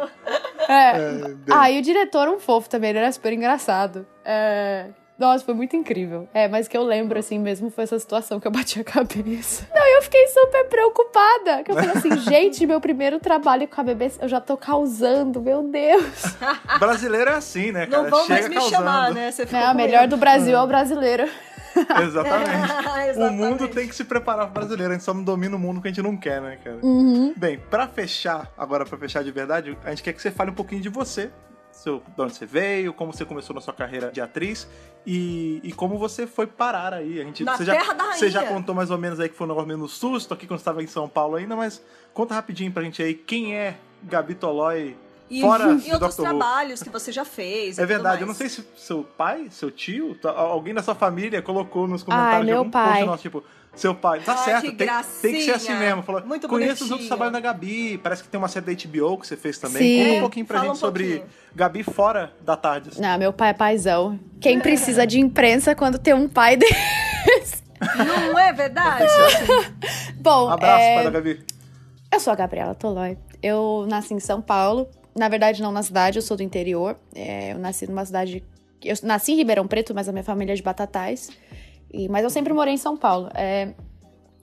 [0.69, 0.97] É.
[0.97, 1.55] É, bem.
[1.55, 4.07] Ah, e o diretor, um fofo também, ele era super engraçado.
[4.23, 4.87] É,
[5.17, 6.27] Nossa, foi muito incrível.
[6.33, 9.67] É, mas que eu lembro, assim, mesmo foi essa situação que eu bati a cabeça.
[9.73, 11.63] Não, eu fiquei super preocupada.
[11.63, 15.41] Que eu falei assim, gente, meu primeiro trabalho com a bebê, eu já tô causando,
[15.41, 16.35] meu Deus.
[16.79, 18.03] Brasileiro é assim, né, cara?
[18.03, 18.75] Não vão Chega mais me causando.
[18.75, 19.31] chamar, né?
[19.31, 21.29] Você Não, o com melhor do Brasil é o brasileiro.
[21.75, 22.71] Exatamente.
[23.09, 23.19] Exatamente.
[23.19, 25.81] O mundo tem que se preparar pro brasileiro, a gente só não domina o mundo
[25.81, 26.77] que a gente não quer, né, cara?
[26.83, 27.33] Uhum.
[27.35, 30.55] Bem, pra fechar, agora pra fechar de verdade, a gente quer que você fale um
[30.55, 31.31] pouquinho de você.
[31.73, 34.67] Seu, de onde você veio, como você começou na sua carreira de atriz
[35.05, 37.19] e, e como você foi parar aí.
[37.19, 39.35] A gente, Na você, já, terra da você já contou mais ou menos aí que
[39.35, 41.81] foi um negócio meio no susto aqui quando você estava em São Paulo ainda, mas
[42.13, 44.95] conta rapidinho pra gente aí quem é Gabi Tolói
[45.29, 46.21] E, fora e outros Dr.
[46.21, 46.29] Who.
[46.29, 47.79] trabalhos que você já fez.
[47.79, 51.41] É verdade, eu não sei se seu pai, seu tio, tá- alguém da sua família
[51.41, 53.03] colocou nos comentários de meu algum post pai.
[53.05, 53.43] nosso, tipo,
[53.75, 54.87] seu pai, tá Ai, certo, que tem,
[55.21, 56.03] tem que ser assim mesmo.
[56.03, 56.93] Falou, Muito conheço os bonitinho.
[56.93, 59.81] outros trabalhos da Gabi, parece que tem uma série da HBO que você fez também.
[59.81, 60.03] Sim.
[60.05, 61.29] Conta um pouquinho pra fala gente um sobre pouquinho.
[61.55, 62.89] Gabi fora da tarde.
[62.89, 63.01] assim.
[63.01, 64.19] Não, meu pai é paizão.
[64.39, 67.63] Quem precisa de imprensa quando tem um pai desse?
[67.97, 69.05] Não é verdade?
[70.17, 70.95] Bom, Abraço, é...
[70.95, 71.45] pai da Gabi.
[72.11, 73.17] Eu sou a Gabriela Tolói.
[73.41, 74.87] Eu nasci em São Paulo.
[75.15, 76.95] Na verdade, não na cidade, eu sou do interior.
[77.13, 78.43] É, eu nasci numa cidade.
[78.83, 81.29] Eu nasci em Ribeirão Preto, mas a minha família é de Batatais.
[81.93, 83.29] E, mas eu sempre morei em São Paulo.
[83.35, 83.73] É,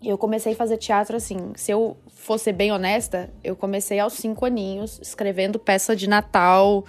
[0.03, 1.53] eu comecei a fazer teatro assim.
[1.57, 6.85] Se eu fosse bem honesta, eu comecei aos cinco aninhos, escrevendo peça de Natal.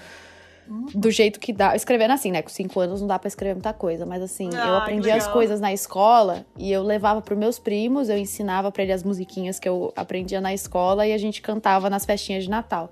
[0.95, 1.75] Do jeito que dá.
[1.75, 2.41] Escrevendo assim, né?
[2.41, 4.05] Com cinco anos não dá pra escrever muita coisa.
[4.05, 8.07] Mas assim, Ah, eu aprendi as coisas na escola e eu levava pros meus primos,
[8.07, 11.89] eu ensinava pra eles as musiquinhas que eu aprendia na escola e a gente cantava
[11.89, 12.89] nas festinhas de Natal.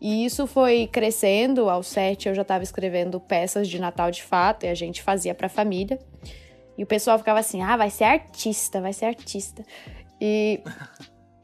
[0.00, 1.68] E isso foi crescendo.
[1.68, 5.34] Aos sete eu já tava escrevendo peças de Natal de fato e a gente fazia
[5.34, 5.98] pra família.
[6.80, 9.62] E o pessoal ficava assim: ah, vai ser artista, vai ser artista.
[10.18, 10.62] E.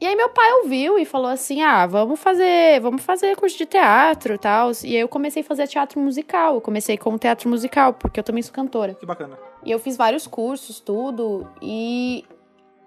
[0.01, 3.67] E aí meu pai ouviu e falou assim: "Ah, vamos fazer, vamos fazer curso de
[3.67, 4.71] teatro e tal".
[4.83, 6.55] E aí eu comecei a fazer teatro musical.
[6.55, 8.95] Eu comecei com teatro musical, porque eu também sou cantora.
[8.95, 9.37] Que bacana.
[9.63, 11.47] E eu fiz vários cursos, tudo.
[11.61, 12.25] E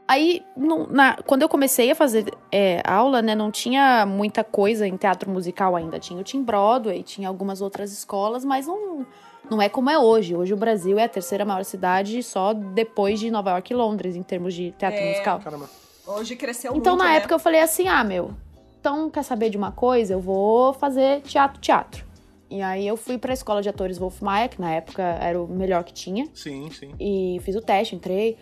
[0.08, 4.88] aí, não- na- quando eu comecei a fazer é, aula, né, não tinha muita coisa
[4.88, 6.00] em teatro musical ainda.
[6.00, 9.06] Tinha o Tim Broadway, tinha algumas outras escolas, mas não,
[9.50, 10.34] não é como é hoje.
[10.36, 14.16] Hoje o Brasil é a terceira maior cidade só depois de Nova York e Londres,
[14.16, 15.08] em termos de teatro É.
[15.10, 15.40] musical.
[15.40, 15.68] Caramba.
[16.06, 17.16] Hoje cresceu Então, muito, na né?
[17.18, 18.30] época, eu falei assim: ah, meu,
[18.80, 20.12] então quer saber de uma coisa?
[20.14, 22.04] Eu vou fazer teatro, teatro.
[22.50, 25.46] E aí eu fui pra escola de atores Wolf Maia, que na época era o
[25.46, 26.28] melhor que tinha.
[26.34, 26.90] Sim, sim.
[26.98, 28.36] E fiz o teste, entrei.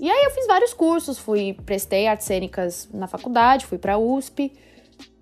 [0.00, 4.52] E aí eu fiz vários cursos, fui, prestei artes cênicas na faculdade, fui pra USP.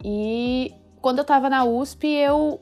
[0.05, 2.61] E quando eu tava na USP, eu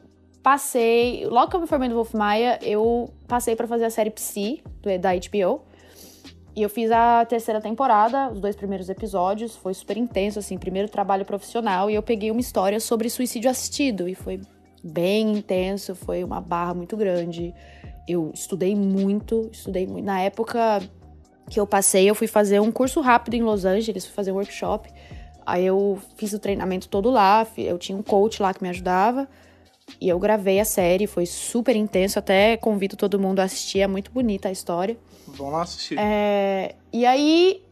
[0.48, 4.08] passei, logo que eu me formei no Wolf Maia, eu passei pra fazer a série
[4.08, 4.62] Psy
[4.98, 5.60] da HBO.
[6.56, 10.88] E eu fiz a terceira temporada, os dois primeiros episódios, foi super intenso, assim, primeiro
[10.88, 14.40] trabalho profissional, e eu peguei uma história sobre suicídio assistido, e foi
[14.82, 17.54] bem intenso, foi uma barra muito grande.
[18.08, 20.06] Eu estudei muito, estudei muito.
[20.06, 20.80] Na época
[21.50, 24.36] que eu passei, eu fui fazer um curso rápido em Los Angeles, fui fazer um
[24.36, 24.88] workshop.
[25.44, 29.28] Aí eu fiz o treinamento todo lá, eu tinha um coach lá que me ajudava.
[30.00, 33.86] E eu gravei a série, foi super intenso, até convido todo mundo a assistir, é
[33.86, 34.96] muito bonita a história.
[35.26, 35.96] Vamos lá assistir.
[35.98, 37.62] É, e aí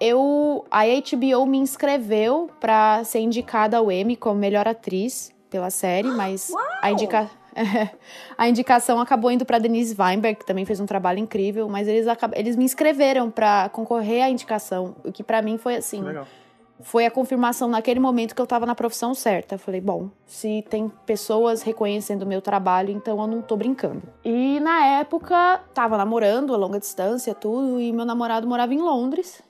[0.00, 6.08] eu a HBO me inscreveu pra ser indicada ao Emmy como melhor atriz pela série,
[6.08, 6.50] mas
[6.82, 7.30] a, indica...
[8.36, 12.06] a indicação acabou indo pra Denise Weinberg, que também fez um trabalho incrível, mas eles,
[12.06, 12.32] acab...
[12.36, 16.26] eles me inscreveram pra concorrer à indicação, o que pra mim foi assim, legal.
[16.80, 19.54] Foi a confirmação naquele momento que eu tava na profissão certa.
[19.54, 24.02] Eu falei, bom, se tem pessoas reconhecendo o meu trabalho, então eu não tô brincando.
[24.24, 29.42] E na época, tava namorando a longa distância, tudo, e meu namorado morava em Londres.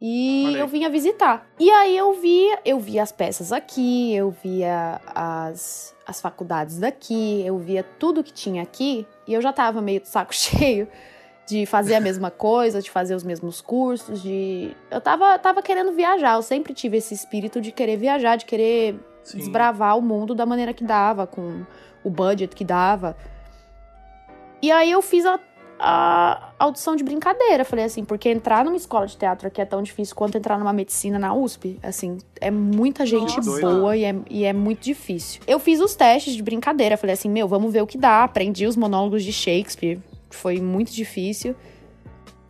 [0.00, 0.58] E aí.
[0.58, 1.46] eu vinha visitar.
[1.58, 7.42] E aí eu via, eu via as peças aqui, eu via as, as faculdades daqui,
[7.46, 10.86] eu via tudo que tinha aqui, e eu já tava meio de saco cheio
[11.46, 14.76] de fazer a mesma coisa, de fazer os mesmos cursos, de.
[14.90, 18.98] Eu tava, tava querendo viajar, eu sempre tive esse espírito de querer viajar, de querer
[19.22, 19.38] Sim.
[19.38, 21.64] desbravar o mundo da maneira que dava, com
[22.02, 23.16] o budget que dava.
[24.60, 25.38] E aí eu fiz a,
[25.78, 27.64] a audição de brincadeira.
[27.64, 30.72] Falei assim, porque entrar numa escola de teatro aqui é tão difícil quanto entrar numa
[30.72, 31.78] medicina na USP.
[31.82, 33.60] Assim, é muita gente Nossa.
[33.60, 35.42] boa e é, e é muito difícil.
[35.46, 36.96] Eu fiz os testes de brincadeira.
[36.96, 38.24] Falei assim, meu, vamos ver o que dá.
[38.24, 40.00] Aprendi os monólogos de Shakespeare.
[40.30, 41.54] Foi muito difícil.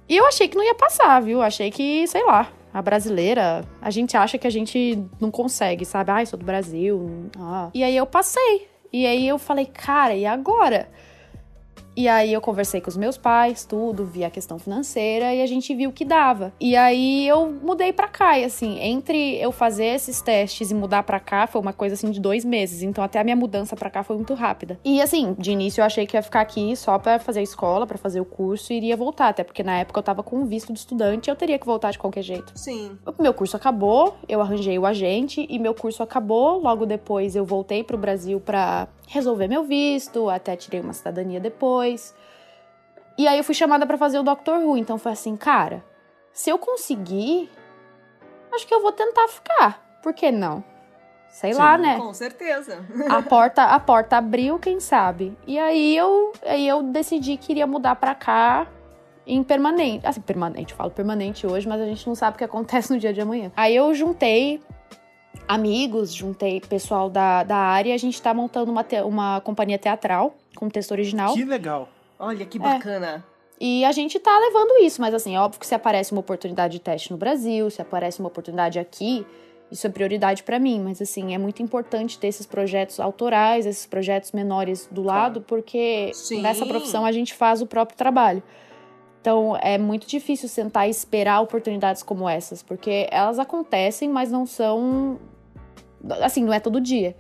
[0.09, 1.43] E eu achei que não ia passar, viu?
[1.43, 6.11] Achei que, sei lá, a brasileira, a gente acha que a gente não consegue, sabe?
[6.11, 7.31] Ai, sou do Brasil.
[7.39, 7.71] Ah.
[7.75, 8.69] E aí eu passei.
[8.93, 10.89] E aí eu falei, cara, e agora?
[11.97, 15.47] E aí eu conversei com os meus pais, tudo, vi a questão financeira e a
[15.47, 16.53] gente viu que dava.
[16.61, 21.03] E aí eu mudei para cá, e assim, entre eu fazer esses testes e mudar
[21.05, 22.83] para cá foi uma coisa assim de dois meses.
[22.83, 24.79] Então até a minha mudança para cá foi muito rápida.
[24.85, 27.87] E assim, de início eu achei que ia ficar aqui só para fazer a escola,
[27.87, 30.73] para fazer o curso e iria voltar, até porque na época eu tava com visto
[30.73, 32.53] de estudante e eu teria que voltar de qualquer jeito.
[32.55, 32.99] Sim.
[33.19, 36.61] Meu curso acabou, eu arranjei o agente e meu curso acabou.
[36.61, 41.86] Logo depois eu voltei pro Brasil para resolver meu visto, até tirei uma cidadania depois.
[43.19, 45.83] E aí eu fui chamada para fazer o Doctor Who, então foi assim, cara,
[46.33, 47.51] se eu conseguir,
[48.53, 49.99] acho que eu vou tentar ficar.
[50.03, 50.63] Por que não?
[51.29, 51.99] Sei Sim, lá, né?
[51.99, 52.85] Com certeza.
[53.09, 55.37] A porta, a porta abriu, quem sabe?
[55.47, 58.67] E aí eu, aí eu decidi que iria mudar para cá
[59.27, 60.07] em permanente.
[60.07, 62.99] Assim, permanente, eu falo permanente hoje, mas a gente não sabe o que acontece no
[62.99, 63.51] dia de amanhã.
[63.57, 64.63] Aí eu juntei
[65.49, 69.79] amigos, juntei pessoal da, da área e a gente tá montando uma, te- uma companhia
[69.79, 71.35] teatral com texto original.
[71.35, 71.89] Que legal.
[72.19, 73.25] Olha que bacana.
[73.61, 76.75] E a gente tá levando isso, mas assim, é óbvio que se aparece uma oportunidade
[76.75, 79.27] de teste no Brasil, se aparece uma oportunidade aqui,
[79.71, 83.87] isso é prioridade pra mim, mas assim, é muito importante ter esses projetos autorais, esses
[83.87, 86.43] projetos menores do lado, porque Sim.
[86.43, 88.43] nessa profissão a gente faz o próprio trabalho.
[89.21, 94.47] Então, é muito difícil sentar e esperar oportunidades como essas, porque elas acontecem, mas não
[94.47, 95.19] são
[96.23, 97.17] assim, não é todo dia.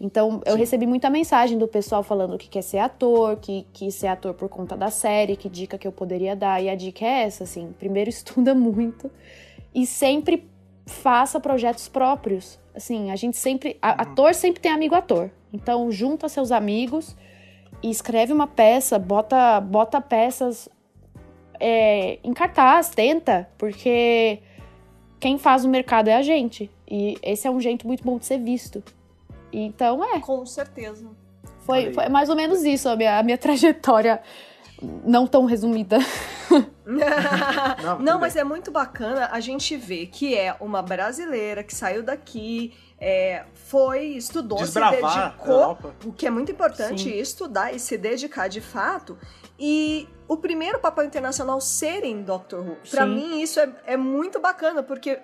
[0.00, 0.58] Então, eu Sim.
[0.60, 4.48] recebi muita mensagem do pessoal falando que quer ser ator, que quis ser ator por
[4.48, 6.62] conta da série, que dica que eu poderia dar.
[6.62, 9.10] E a dica é essa, assim, primeiro estuda muito
[9.74, 10.48] e sempre
[10.86, 12.58] faça projetos próprios.
[12.74, 13.76] Assim, a gente sempre.
[13.82, 15.30] a- Ator sempre tem amigo ator.
[15.52, 17.14] Então, junta seus amigos
[17.82, 20.68] e escreve uma peça, bota, bota peças
[21.58, 24.38] é, em cartaz, tenta, porque
[25.18, 26.70] quem faz o mercado é a gente.
[26.90, 28.82] E esse é um jeito muito bom de ser visto.
[29.52, 31.06] Então, é, Com certeza.
[31.60, 34.22] Foi, foi mais ou menos isso a minha, a minha trajetória,
[35.04, 35.98] não tão resumida.
[36.84, 42.02] Não, Não, mas é muito bacana a gente ver que é uma brasileira que saiu
[42.02, 47.18] daqui, é, foi, estudou, se Desbravar a dedicou, o que é muito importante, Sim.
[47.18, 49.16] estudar e se dedicar de fato.
[49.58, 52.76] E o primeiro papel internacional ser em Doctor Who.
[52.88, 53.14] Pra Sim.
[53.16, 55.18] mim, isso é, é muito bacana, porque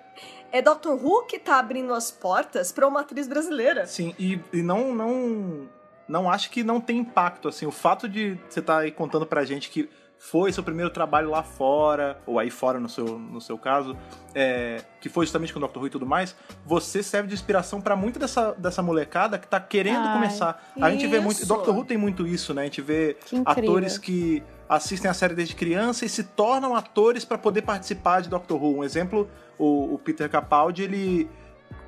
[0.51, 3.87] é Doctor Who que tá abrindo as portas pra uma atriz brasileira.
[3.87, 5.69] Sim, e, e não, não,
[6.09, 9.45] não acho que não tem impacto, assim, o fato de você estar aí contando pra
[9.45, 9.89] gente que
[10.19, 13.95] foi seu primeiro trabalho lá fora, ou aí fora no seu, no seu caso,
[14.35, 15.77] é, que foi justamente com o Dr.
[15.77, 16.35] Who e tudo mais,
[16.65, 20.73] você serve de inspiração pra muita dessa, dessa molecada que tá querendo Ai, começar.
[20.81, 21.45] A gente vê muito.
[21.45, 21.69] Dr.
[21.69, 22.63] Who tem muito isso, né?
[22.63, 27.23] A gente vê Que atores que assistem a série desde criança e se tornam atores
[27.23, 28.77] pra poder participar de Doctor Who.
[28.79, 31.29] Um exemplo, o, o Peter Capaldi, ele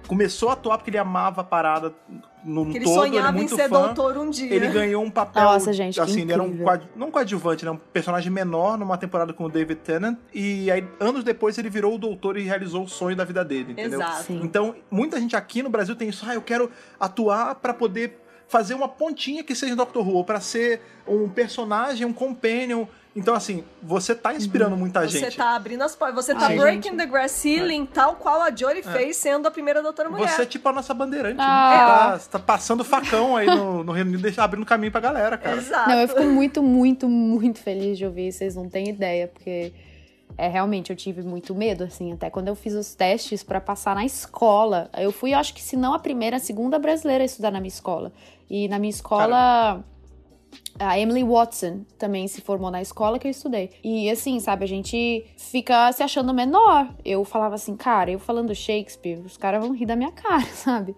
[0.08, 1.94] começou a atuar porque ele amava a parada
[2.44, 3.82] no Que ele todo, ele é sonhava em muito ser fã.
[3.82, 4.54] doutor um dia.
[4.54, 5.44] Ele ganhou um papel.
[5.44, 6.58] Nossa, gente, assim, ele era um
[6.96, 7.72] não coadjuvante, né?
[7.72, 10.18] Um personagem menor numa temporada com o David Tennant.
[10.34, 13.74] E aí, anos depois, ele virou o doutor e realizou o sonho da vida dele,
[13.74, 14.00] entendeu?
[14.00, 14.24] Exato.
[14.24, 14.40] Sim.
[14.42, 16.26] Então, muita gente aqui no Brasil tem isso.
[16.28, 18.20] Ah, eu quero atuar pra poder
[18.50, 22.86] fazer uma pontinha que seja Doctor Who, ou pra ser um personagem, um companion.
[23.16, 25.38] Então, assim, você tá inspirando muita Você gente.
[25.38, 26.26] tá abrindo as portas.
[26.26, 26.98] Você tá Ai, breaking gente.
[26.98, 30.30] the glass ceiling, tal qual a Jory fez sendo a primeira doutora mulher.
[30.30, 31.44] Você é tipo a nossa bandeirante, né?
[31.44, 32.10] Ah.
[32.12, 35.58] Tá, você tá passando facão aí no, no Reino Unido, abrindo caminho pra galera, cara.
[35.58, 35.90] Exato.
[35.90, 39.74] Não, eu fico muito, muito, muito feliz de ouvir, vocês não têm ideia, porque
[40.40, 43.94] é realmente eu tive muito medo, assim, até quando eu fiz os testes pra passar
[43.94, 44.90] na escola.
[44.98, 47.68] Eu fui, acho que se não a primeira, a segunda brasileira a estudar na minha
[47.68, 48.14] escola.
[48.50, 49.84] E na minha escola.
[50.80, 53.70] A Emily Watson também se formou na escola que eu estudei.
[53.84, 56.90] E assim, sabe, a gente fica se achando menor.
[57.06, 60.96] Eu falava assim, cara, eu falando Shakespeare, os caras vão rir da minha cara, sabe?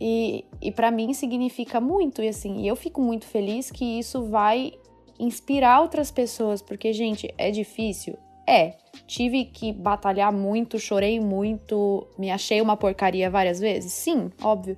[0.00, 4.24] E, e para mim significa muito, e assim, e eu fico muito feliz que isso
[4.24, 4.72] vai
[5.18, 8.18] inspirar outras pessoas, porque, gente, é difícil?
[8.50, 8.74] É.
[9.06, 13.92] Tive que batalhar muito, chorei muito, me achei uma porcaria várias vezes?
[13.92, 14.76] Sim, óbvio.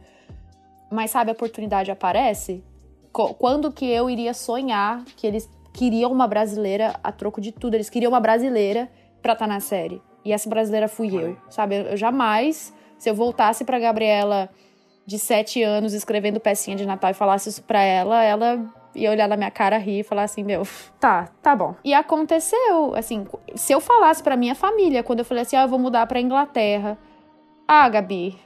[0.90, 2.62] Mas sabe, a oportunidade aparece?
[3.10, 7.74] Quando que eu iria sonhar que eles queriam uma brasileira a troco de tudo?
[7.74, 8.90] Eles queriam uma brasileira
[9.22, 10.02] pra estar na série.
[10.22, 11.76] E essa brasileira fui eu, sabe?
[11.76, 14.50] Eu, eu jamais, se eu voltasse pra Gabriela
[15.06, 18.64] de sete anos escrevendo pecinha de Natal e falasse isso pra ela, ela
[18.95, 20.62] ia olhar na minha cara, rir e falar assim, meu,
[21.01, 21.74] tá, tá bom.
[21.84, 25.68] E aconteceu, assim, se eu falasse pra minha família, quando eu falei assim, ah, eu
[25.68, 26.99] vou mudar pra Inglaterra.
[27.66, 28.38] Ah, Gabi,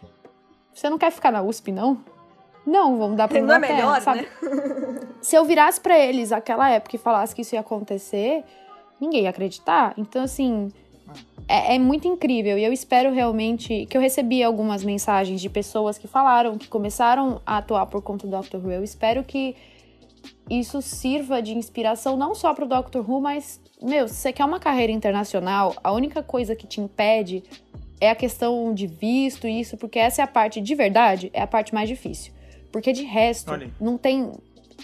[0.73, 1.99] você não quer ficar na USP, não?
[2.67, 4.21] Não, vou mudar pra Não é Inglaterra, melhor, sabe?
[4.23, 4.29] né?
[5.23, 8.45] Se eu virasse pra eles aquela época e falasse que isso ia acontecer,
[9.01, 9.95] ninguém ia acreditar.
[9.97, 10.71] Então, assim,
[11.49, 12.59] é, é muito incrível.
[12.59, 17.41] E eu espero realmente que eu recebi algumas mensagens de pessoas que falaram que começaram
[17.47, 18.73] a atuar por conta do Doctor Who.
[18.73, 19.55] Eu espero que
[20.49, 24.61] isso sirva de inspiração não só pro Doctor Who, mas, meu, se você quer uma
[24.61, 27.43] carreira internacional, a única coisa que te impede
[28.01, 31.43] é a questão de visto e isso, porque essa é a parte de verdade, é
[31.43, 32.33] a parte mais difícil.
[32.71, 34.33] Porque de resto, Olha não tem.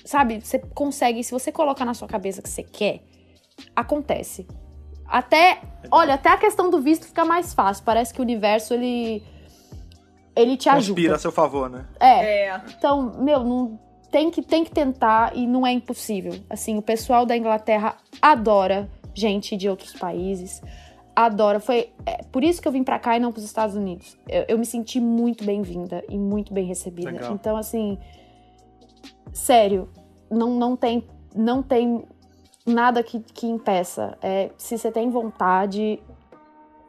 [0.05, 3.03] Sabe, você consegue, se você colocar na sua cabeça que você quer,
[3.77, 4.47] acontece.
[5.07, 7.85] Até, olha, até a questão do visto fica mais fácil.
[7.85, 9.23] Parece que o universo ele
[10.35, 10.95] ele te ajuda.
[10.95, 11.87] Conspira a seu favor, né?
[12.01, 12.47] É.
[12.47, 12.63] É.
[12.77, 13.79] Então, meu, não
[14.13, 16.35] tem que tem que tentar e não é impossível.
[16.49, 20.63] Assim, o pessoal da Inglaterra adora gente de outros países.
[21.17, 21.59] Adora.
[21.59, 24.17] Foi é, por isso que eu vim pra cá e não pros Estados Unidos.
[24.29, 27.11] Eu, eu me senti muito bem-vinda e muito bem recebida.
[27.11, 27.33] Legal.
[27.33, 27.99] Então, assim,
[29.33, 29.89] sério,
[30.31, 31.05] não, não tem
[31.35, 32.05] não tem
[32.67, 34.17] nada que, que impeça.
[34.21, 36.03] É, se você tem vontade,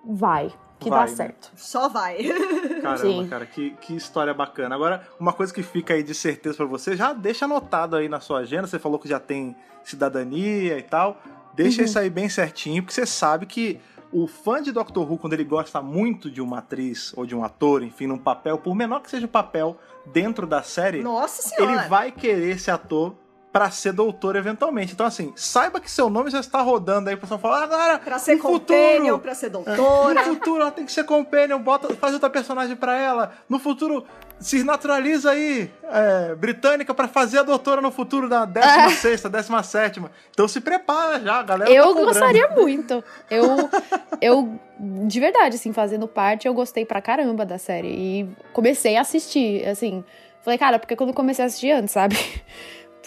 [0.05, 0.51] vai,
[0.83, 1.15] que Vai, dá né?
[1.17, 1.51] certo.
[1.55, 2.17] Só vai.
[2.81, 3.27] Caramba, Sim.
[3.29, 4.75] cara, que, que história bacana.
[4.75, 8.19] Agora, uma coisa que fica aí de certeza pra você, já deixa anotado aí na
[8.19, 8.67] sua agenda.
[8.67, 11.21] Você falou que já tem cidadania e tal.
[11.55, 11.85] Deixa Uhum.
[11.85, 13.79] isso aí bem certinho, porque você sabe que
[14.11, 17.43] o fã de Doctor Who, quando ele gosta muito de uma atriz ou de um
[17.43, 19.77] ator, enfim, num papel, por menor que seja o papel
[20.07, 21.79] dentro da série, Nossa senhora.
[21.81, 23.15] ele vai querer esse ator
[23.53, 24.93] pra ser doutor eventualmente.
[24.93, 27.99] Então, assim, saiba que seu nome já está rodando aí, o pessoal fala, "Ah, agora,
[27.99, 30.23] Pra ser no companion, futuro, pra ser no doutora.
[30.23, 33.31] futuro ela tem que ser companion, bota, faz outra personagem pra ela.
[33.47, 34.03] No futuro,
[34.39, 40.01] se naturaliza aí, é, britânica, pra fazer a doutora no futuro da 16, 17.
[40.31, 41.71] Então se prepara já, galera.
[41.71, 43.03] Eu tá gostaria muito.
[43.29, 43.69] Eu,
[44.19, 47.87] eu, de verdade, assim, fazendo parte, eu gostei pra caramba da série.
[47.89, 50.03] E comecei a assistir, assim.
[50.41, 52.17] Falei, cara, porque quando eu comecei a assistir antes, sabe?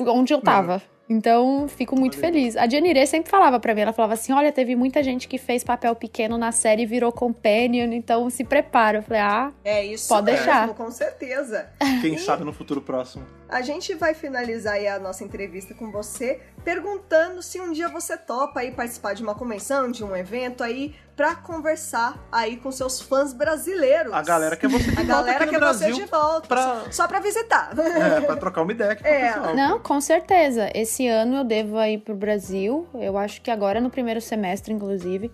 [0.01, 0.82] Onde eu tava.
[1.09, 2.57] Então, fico muito feliz.
[2.57, 5.62] A Janire sempre falava pra mim, ela falava assim, olha, teve muita gente que fez
[5.62, 8.99] papel pequeno na série e virou companion, então se prepara.
[8.99, 10.68] Eu falei, ah, É isso Pode mesmo, deixar.
[10.74, 11.68] com certeza.
[12.01, 13.24] Quem sabe no futuro próximo.
[13.49, 18.16] A gente vai finalizar aí a nossa entrevista com você perguntando se um dia você
[18.16, 23.01] topa aí participar de uma convenção, de um evento aí, pra conversar aí com seus
[23.01, 24.12] fãs brasileiros.
[24.12, 26.05] A galera quer você de A volta galera aqui quer no você Brasil.
[26.05, 26.49] de volta.
[26.49, 27.70] pra- Só, pra visitar.
[27.78, 29.32] É, pra trocar uma ideia aqui com o É.
[29.32, 29.55] pessoal.
[29.55, 30.68] Não, com certeza.
[30.74, 32.86] Esse ano eu devo ir pro Brasil.
[32.94, 35.30] Eu acho que agora no primeiro semestre, inclusive.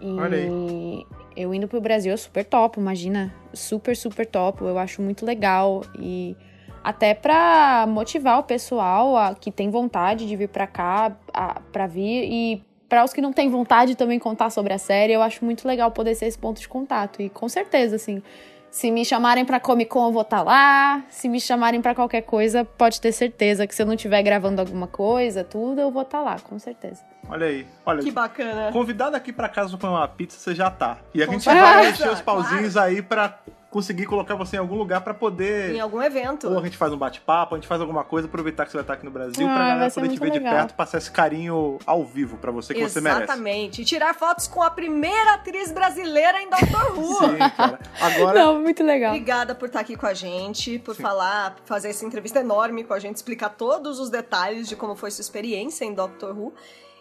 [0.00, 1.06] E Olha aí.
[1.36, 3.34] eu indo pro Brasil é super top, imagina.
[3.52, 4.62] Super, super top.
[4.62, 5.82] Eu acho muito legal.
[5.98, 6.36] E
[6.82, 11.86] até pra motivar o pessoal a, que tem vontade de vir pra cá, a, pra
[11.86, 12.24] vir.
[12.30, 15.66] E para os que não têm vontade também contar sobre a série, eu acho muito
[15.66, 17.22] legal poder ser esse ponto de contato.
[17.22, 18.22] E com certeza, assim.
[18.70, 21.02] Se me chamarem pra Comic Con, eu vou estar lá.
[21.10, 24.62] Se me chamarem pra qualquer coisa, pode ter certeza que se eu não estiver gravando
[24.62, 27.02] alguma coisa, tudo, eu vou estar lá, com certeza.
[27.28, 27.66] Olha aí.
[27.84, 28.72] Olha, Que bacana.
[28.72, 30.96] convidado aqui pra casa pra comer uma pizza, você já tá.
[31.14, 32.24] E a Com gente certeza, vai encher os claro.
[32.24, 33.38] pauzinhos aí pra
[33.72, 36.46] conseguir colocar você em algum lugar pra poder Em algum evento.
[36.48, 38.82] Ou a gente faz um bate-papo, a gente faz alguma coisa, aproveitar que você vai
[38.84, 40.54] estar aqui no Brasil, Ah, pra galera poder te ver de legal.
[40.54, 43.22] perto, passar esse carinho ao vivo pra você que você merece.
[43.24, 43.82] Exatamente.
[43.82, 47.14] E tirar fotos com a primeira atriz brasileira em Doctor Who.
[47.14, 47.80] Sim, cara.
[48.00, 49.10] Agora, Não, muito legal.
[49.10, 52.98] Obrigada por estar aqui com a gente, por falar, fazer essa entrevista enorme com a
[52.98, 56.52] gente, explicar todos os detalhes de como foi sua experiência em Doctor Who.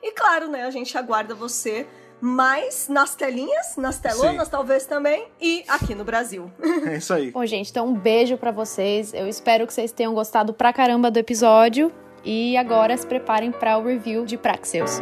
[0.02, 1.86] E claro, né, a gente aguarda você
[2.22, 6.52] mais nas telinhas, nas telonas talvez também, e aqui no Brasil.
[6.86, 7.32] é isso aí.
[7.32, 9.14] Bom, gente, então um beijo pra vocês.
[9.14, 11.92] Eu espero que vocês tenham gostado pra caramba do episódio.
[12.24, 15.02] E agora se preparem para o review de Praxeus.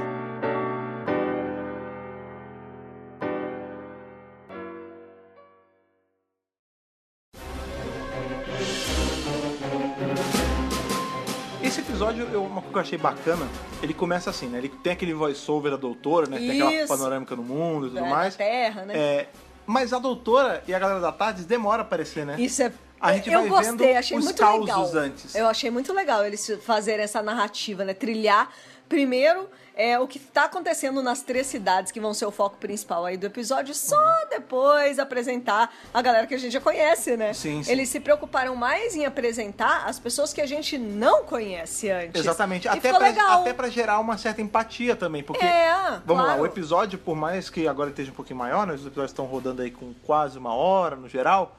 [12.22, 13.48] Episódio, eu- uma coisa que eu achei bacana,
[13.82, 14.58] ele começa assim, né?
[14.58, 16.38] Ele tem aquele voice-over da doutora, né?
[16.38, 16.88] Tem aquela Isso.
[16.88, 18.36] panorâmica no mundo e tudo Da mais.
[18.36, 18.98] Terra, né?
[18.98, 19.28] É,
[19.66, 22.36] mas a doutora e a galera da Tardes demora a aparecer, né?
[22.40, 22.72] Isso é.
[23.02, 24.86] A gente eu vai gostei, vendo achei os muito causos legal.
[25.06, 25.34] antes.
[25.34, 27.94] Eu achei muito legal eles fazerem essa narrativa, né?
[27.94, 28.50] Trilhar
[28.90, 29.48] primeiro
[29.80, 33.16] é o que tá acontecendo nas três cidades que vão ser o foco principal aí
[33.16, 37.32] do episódio, só depois apresentar a galera que a gente já conhece, né?
[37.32, 37.72] Sim, sim.
[37.72, 42.20] Eles se preocuparam mais em apresentar as pessoas que a gente não conhece antes.
[42.20, 42.66] Exatamente.
[42.66, 45.72] E Até pra, até pra gerar uma certa empatia também, porque É,
[46.06, 46.42] Vamos lá, claro.
[46.42, 49.62] o episódio, por mais que agora esteja um pouquinho maior, né, os episódios estão rodando
[49.62, 51.58] aí com quase uma hora no geral,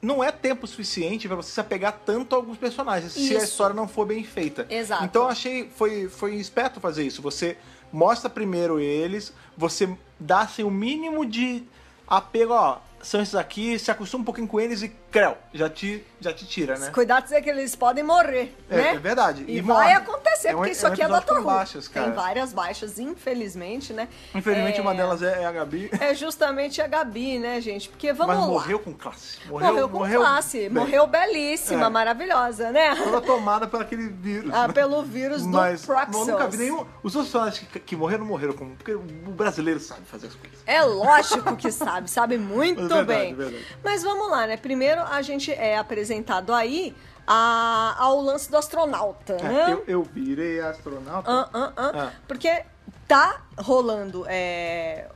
[0.00, 3.46] não é tempo suficiente pra você se apegar tanto a alguns personagens, se a Isso.
[3.46, 4.66] história não for bem feita.
[4.68, 5.04] Exato.
[5.04, 7.22] Então eu achei, foi, foi esperto fazer isso.
[7.22, 7.56] Você
[7.92, 9.88] mostra primeiro eles, você
[10.18, 11.64] dá assim, o mínimo de
[12.06, 16.04] apego, ó, são esses aqui, se acostuma um pouquinho com eles e, creu, já te,
[16.20, 16.90] já te tira, né?
[16.90, 18.94] Cuidado dizer que eles podem morrer, É, né?
[18.94, 19.44] é verdade.
[19.48, 21.42] E, E vai acontecer É um- porque é isso um aqui é com Who.
[21.42, 22.06] baixas, cara.
[22.06, 24.08] Tem várias baixas, infelizmente, né?
[24.34, 25.90] Infelizmente, É, uma delas é, é a Gabi.
[26.00, 27.88] É justamente a Gabi, né, gente?
[27.88, 28.50] Porque vamos mas lá.
[28.50, 29.38] morreu com classe.
[29.46, 30.70] Morreu, com classe, bem.
[30.70, 31.88] morreu belíssima, É.
[31.90, 32.94] maravilhosa, né?
[32.96, 34.52] Toda tomada por aquele vírus.
[34.52, 34.74] Ah, né?
[34.74, 36.28] pelo vírus do Mas Proxels.
[36.28, 36.84] eu nunca vi nenhum.
[37.02, 38.76] Os outros personagens que, que morreram, morreram como.
[38.76, 40.58] Porque o brasileiro sabe fazer as coisas.
[40.66, 43.32] É lógico que sabe, sabe muito É verdade, bem.
[43.32, 43.66] é verdade.
[43.84, 44.56] Mas vamos lá, né?
[44.56, 46.94] Primeiro a gente é apresentado aí
[47.26, 49.72] a- ao lance do astronauta, É, né?
[49.72, 51.30] eu, eu virei astronauta.
[51.30, 51.92] Ah, ah, ah.
[51.94, 52.12] Ah.
[52.28, 52.62] Porque
[53.08, 54.24] tá rolando.
[54.28, 55.08] É,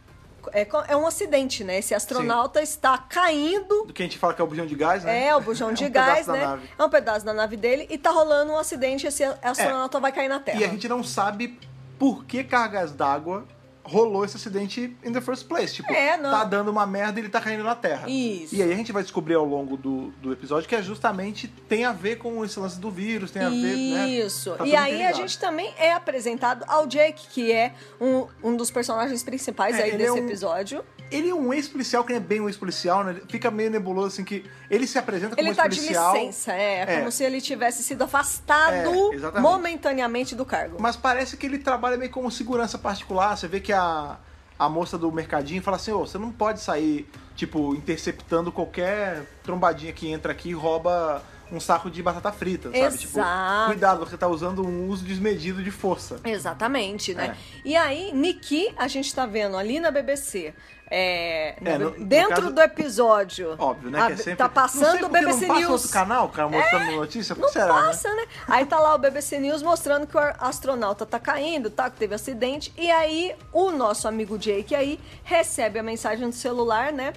[0.52, 1.78] é, é um acidente, né?
[1.78, 3.84] Esse astronauta está caindo.
[3.86, 5.26] Do que a gente fala que é o bujão de gás, né?
[5.26, 6.58] É, o bujão de um gás, né?
[6.78, 9.06] É um pedaço da nave dele e tá rolando um acidente.
[9.06, 10.58] Esse astronauta vai cair na Terra.
[10.60, 11.58] E a gente não sabe
[11.98, 13.44] por que cargas d'água
[13.90, 15.74] rolou esse acidente in the first place.
[15.74, 18.08] Tipo, É, tá dando uma merda e ele tá caindo na Terra.
[18.08, 18.54] Isso.
[18.54, 21.84] E aí a gente vai descobrir ao longo do, do episódio que é justamente tem
[21.84, 24.08] a ver com esse lance do vírus, tem a ver, né?
[24.08, 24.52] Isso.
[24.52, 28.70] Tá e aí a gente também é apresentado ao Jake, que é um, um dos
[28.70, 30.84] personagens principais É, aí desse é um- episódio.
[31.10, 33.20] Ele é um ex-policial que não é bem um ex-policial, né?
[33.28, 36.14] Fica meio nebuloso, assim, que ele se apresenta como Ele tá de ex-policial.
[36.14, 36.98] licença, é, É.
[36.98, 40.76] como se ele tivesse sido afastado É, momentaneamente do cargo.
[40.80, 43.36] Mas parece que ele trabalha meio como segurança particular.
[43.36, 44.18] Você vê que a,
[44.58, 49.92] a moça do mercadinho fala assim, ô, você não pode sair, tipo, interceptando qualquer trombadinha
[49.92, 51.22] que entra aqui e rouba
[51.52, 52.98] um saco de batata frita, sabe?
[52.98, 53.66] Tipo, Exato.
[53.66, 56.20] cuidado, você tá usando um uso desmedido de força.
[56.24, 57.36] Exatamente, né?
[57.36, 57.60] É.
[57.64, 60.54] E aí, Nikki, a gente tá vendo ali na BBC.
[60.92, 63.54] é, É, no- dentro caso- do episódio.
[63.60, 64.00] Óbvio, né?
[64.02, 64.34] a- que é sempre...
[64.36, 65.70] Tá não sei passando o BBC não passa News.
[65.70, 67.34] outro canal, cara, mostrando notícia?
[67.36, 67.80] Por que Não será, né?
[67.86, 68.26] passa, né?
[68.48, 71.88] Aí tá lá o BBC News mostrando que o astronauta tá caindo, tá?
[71.88, 72.72] Que teve acidente.
[72.76, 77.12] E aí o nosso amigo Jake aí recebe a mensagem do celular, né?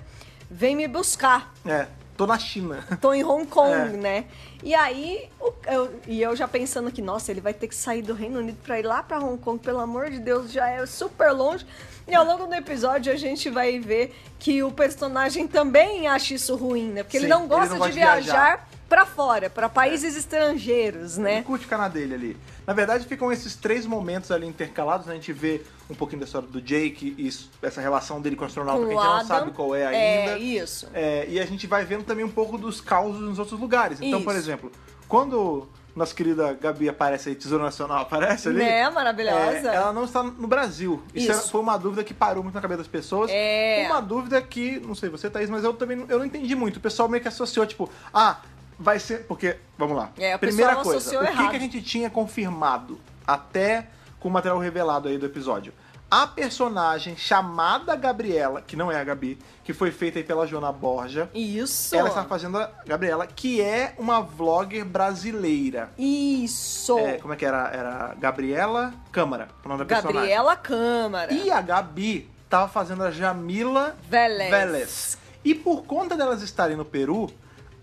[0.51, 1.51] Vem me buscar.
[1.65, 1.87] É,
[2.17, 2.85] tô na China.
[3.01, 3.85] Tô em Hong Kong, É.
[3.97, 4.25] né?
[4.63, 8.01] E aí, o- eu, e eu já pensando que, nossa, ele vai ter que sair
[8.01, 10.85] do Reino Unido pra ir lá pra Hong Kong, pelo amor de Deus, já é
[10.85, 11.65] super longe.
[12.07, 16.55] E ao longo do episódio a gente vai ver que o personagem também acha isso
[16.55, 17.03] ruim, né?
[17.03, 18.69] Porque ele Sim, não ele gosta não de viajar, viajar.
[18.89, 21.41] pra fora, pra países estrangeiros, Ele né?
[21.43, 22.37] curte ficar na dele ali.
[22.67, 25.07] Na verdade, ficam esses três momentos ali intercalados.
[25.07, 25.13] né?
[25.13, 27.29] A gente vê um pouquinho da história do Jake e
[27.65, 29.27] essa relação dele com o astronauta Com que a gente não Adam.
[29.27, 30.31] sabe qual é ainda.
[30.31, 30.87] É, isso.
[30.93, 33.99] É, e a gente vai vendo também um pouco dos causos nos outros lugares.
[34.01, 34.39] Então, por Isso.
[34.39, 34.71] exemplo,
[35.07, 38.59] quando nossa querida Gabi aparece aí, Tesouro Nacional aparece ali.
[38.59, 39.71] Né, maravilhosa.
[39.71, 41.03] é, ela não está no Brasil.
[41.13, 41.51] Isso, Isso.
[41.51, 43.29] foi uma dúvida que parou muito na cabeça das pessoas.
[43.31, 43.85] É.
[43.87, 46.77] Uma dúvida que, não sei você, Thaís, mas eu também não- eu não entendi muito.
[46.77, 48.39] O pessoal meio que associou, tipo, ah,
[48.79, 49.25] vai ser.
[49.27, 50.09] Porque, vamos lá.
[50.17, 51.49] É, o Primeira coisa, o que, errado.
[51.51, 53.87] que a gente tinha confirmado até
[54.23, 55.73] com o material revelado aí do episódio?
[56.09, 60.71] A personagem chamada Gabriela, que não é a Gabi, que foi feita aí pela Joana
[60.71, 61.29] Borja.
[61.33, 61.93] Isso.
[61.93, 65.91] Ela está fazendo a Gabriela, que é uma vlogger brasileira.
[65.97, 66.97] Isso.
[66.99, 67.69] É, como é que era?
[67.73, 70.21] Era Gabriela Câmara, o nome da personagem.
[70.21, 71.33] Gabriela Câmara.
[71.33, 74.51] E a Gabi tava fazendo a Jamila Velez.
[74.51, 75.17] Velez.
[75.43, 77.29] E por conta delas estarem no Peru,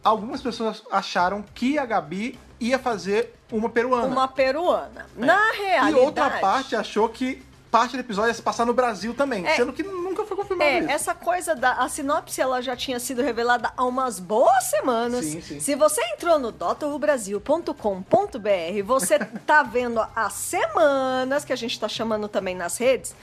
[0.03, 4.07] algumas pessoas acharam que a Gabi ia fazer uma peruana.
[4.07, 5.07] Uma peruana.
[5.18, 5.24] É.
[5.24, 6.05] Na E realidade.
[6.05, 9.55] outra parte achou que parte do episódio ia se passar no Brasil também, É.
[9.55, 10.90] sendo que nunca foi confirmado É, isso.
[10.90, 15.24] essa coisa da a sinopse ela já tinha sido revelada há umas boas semanas.
[15.24, 15.61] Sim, sim.
[15.61, 22.26] Se você entrou no drrubrasil.com.br, você tá vendo há semanas que a gente tá chamando
[22.28, 23.14] também nas redes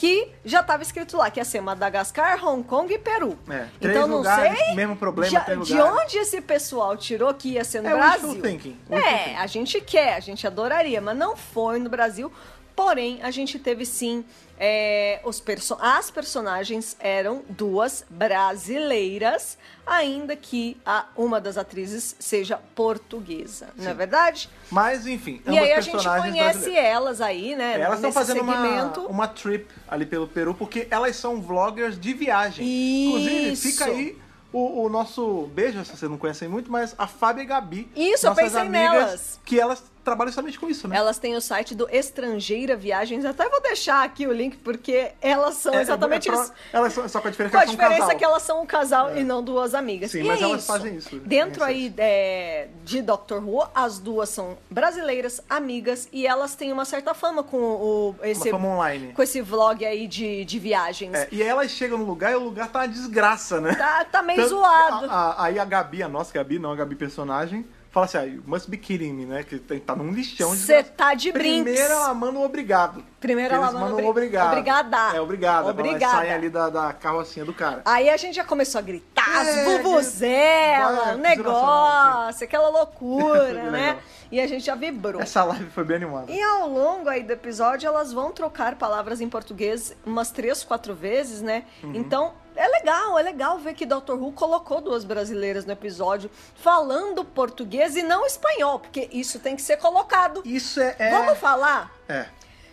[0.00, 3.38] que já estava escrito lá que ia ser Madagascar, Hong Kong e Peru.
[3.50, 7.50] É, três então não lugares, sei mesmo problema, já- de onde esse pessoal tirou que
[7.50, 8.40] ia ser no É Brasil.
[8.40, 9.36] thinking, É, thinking.
[9.36, 12.32] a gente quer, a gente adoraria, mas não foi no Brasil.
[12.74, 14.24] Porém, a gente teve sim.
[14.62, 19.56] É, os perso as personagens eram duas brasileiras,
[19.86, 24.50] ainda que a, uma das atrizes seja portuguesa, não é verdade?
[24.70, 27.80] Mas enfim, E ambas aí a gente conhece elas aí, né?
[27.80, 29.06] Elas estão fazendo uma, segmento.
[29.06, 32.66] uma trip ali pelo Peru, porque elas são vloggers de viagem.
[32.66, 33.18] Isso.
[33.18, 34.18] Inclusive, fica aí
[34.52, 37.88] o, o nosso beijo, se vocês não conhecem muito, mas a Fábia e a Gabi.
[37.96, 39.40] Isso, eu pensei amigas, nelas.
[39.44, 40.96] Que elas trabalham somente com isso, né?
[40.96, 43.24] Elas têm o site do Estrangeira Viagens.
[43.24, 46.52] Até vou deixar aqui o link, porque elas são É, exatamente é, é, isso.
[46.72, 48.18] Elas são, só com a diferença Com a que elas são um diferença casal.
[48.18, 50.10] que elas são um casal e não duas amigas.
[50.10, 50.66] Sim, E mas é elas isso.
[50.66, 51.22] fazem isso, né?
[51.24, 56.84] Dentro aí é, de Doctor Who, as duas são brasileiras, amigas, e elas têm uma
[56.84, 59.12] certa fama com o, esse, fama online.
[59.12, 61.14] com esse vlog aí de, de viagens.
[61.14, 63.74] É, e aí elas chegam no lugar e o lugar tá uma desgraça, né?
[63.76, 65.06] Tá, tá meio Tanto- zoado.
[65.06, 68.24] a- a- aí a Gabi, a nossa Gabi, não a Gabi personagem, fala assim, ah,
[68.24, 69.42] you must be kidding me, né?
[69.42, 71.80] Que tem- tá num lixão de Você tá de Primeiro brinks.
[71.90, 73.04] ela manda um obrigado.
[73.20, 74.48] Primeiro ela manda um obrigado.
[74.52, 75.16] obrigada.
[75.16, 75.68] É, obrigada.
[75.68, 76.04] Obrigada.
[76.04, 77.82] Elas saem ali da, da carrocinha do cara.
[77.84, 82.68] Aí a gente já começou a gritar, as É, vuvuzela, vai, o piscina negócio, aquela
[82.68, 83.98] loucura, né?
[84.30, 85.20] E a gente já vibrou.
[85.20, 86.30] Essa live foi bem animada.
[86.30, 90.94] E ao longo aí do episódio, elas vão trocar palavras em português umas três, quatro
[90.94, 91.64] vezes, né?
[91.82, 91.92] Uhum.
[91.96, 92.32] Então,
[92.62, 94.12] é legal, é legal ver que Dr.
[94.12, 99.62] Who colocou duas brasileiras no episódio falando português e não espanhol, porque isso tem que
[99.62, 100.42] ser colocado.
[100.44, 100.94] Isso é.
[100.98, 101.94] é- Vamos falar?
[102.08, 102.26] É.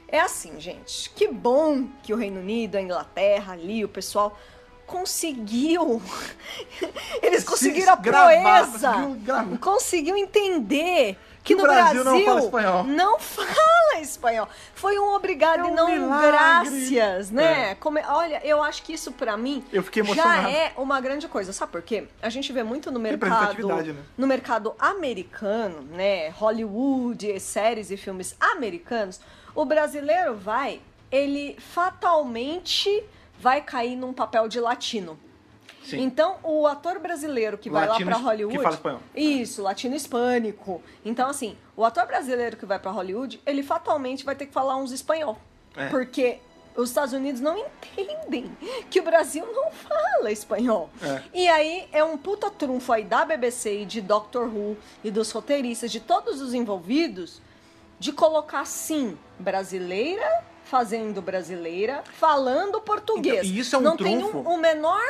[0.10, 1.10] É assim, gente.
[1.12, 4.38] Que bom que o Reino Unido, a Inglaterra, ali, o pessoal
[4.86, 6.02] conseguiu.
[7.22, 8.28] Eles Se conseguiram a gravar,
[8.68, 8.92] proeza.
[8.94, 9.58] conseguiu gravar.
[9.58, 11.18] Conseguiu entender
[11.48, 12.84] que, Que no Brasil Brasil não fala espanhol.
[12.84, 14.50] não fala espanhol.
[14.76, 16.28] Foi um obrigado É e um não milagre.
[16.28, 17.72] graças, né?
[17.72, 17.76] É.
[17.76, 21.54] Como olha, eu acho que isso pra mim Eu fiquei já é uma grande coisa.
[21.54, 22.08] Sabe por quê?
[22.22, 23.96] A gente vê muito no mercado, né?
[24.18, 26.30] no mercado americano, né?
[26.30, 29.22] Hollywood, séries e filmes americanos,
[29.56, 33.04] o brasileiro vai, ele fatalmente
[33.40, 35.18] vai cair num papel de latino.
[35.88, 36.02] Sim.
[36.02, 38.58] Então, o ator brasileiro que vai lá Latino pra que Hollywood.
[38.58, 39.00] fala espanhol.
[39.16, 40.82] Isso, latino hispânico.
[41.06, 44.76] Então, assim, o ator brasileiro que vai pra Hollywood, ele fatalmente vai ter que falar
[44.76, 45.40] uns espanhol.
[45.76, 45.88] É.
[45.88, 46.40] Porque
[46.76, 48.52] os Estados Unidos não entendem
[48.90, 50.90] que o Brasil não fala espanhol.
[51.02, 51.22] É.
[51.34, 55.32] E aí é um puta trunfo aí da BBC e de Doctor Who e dos
[55.32, 57.42] roteiristas, de todos os envolvidos,
[57.98, 63.46] de colocar sim brasileira fazendo brasileira, falando português.
[63.46, 64.40] Então, e isso é um não tem trunfo.
[64.40, 65.02] um, um menor.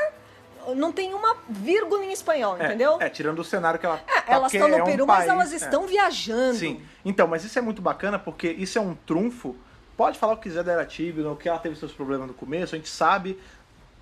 [0.76, 2.98] Não tem uma vírgula em espanhol, É, entendeu?
[3.00, 4.00] É, tirando o cenário que ela.
[4.28, 5.56] É, elas porque estão no é um Peru, mas país- elas é.
[5.56, 6.58] estão viajando.
[6.58, 6.82] Sim.
[7.06, 9.56] Então, mas isso é muito bacana porque isso é um trunfo.
[9.96, 12.76] Pode falar o que quiser da Era Tibnon, que ela teve seus problemas no começo,
[12.76, 13.40] a gente sabe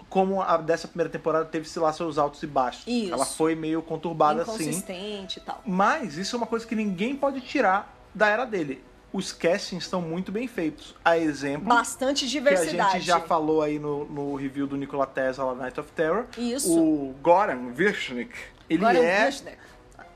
[0.09, 2.84] como a dessa primeira temporada teve lá seus altos e baixos.
[2.88, 3.13] Isso.
[3.13, 4.63] Ela foi meio conturbada assim.
[4.63, 5.61] Inconsistente e tal.
[5.66, 8.84] Mas isso é uma coisa que ninguém pode tirar da era dele.
[9.16, 10.93] Os castings estão muito bem feitos.
[11.05, 12.91] A exemplo Bastante que a diversidade.
[12.93, 16.26] gente já falou aí no, no review do Nikola Tesla Night of Terror.
[16.38, 16.78] Isso.
[16.78, 18.34] O Goran Virchnik,
[18.70, 19.57] ele Goran é Virchnik.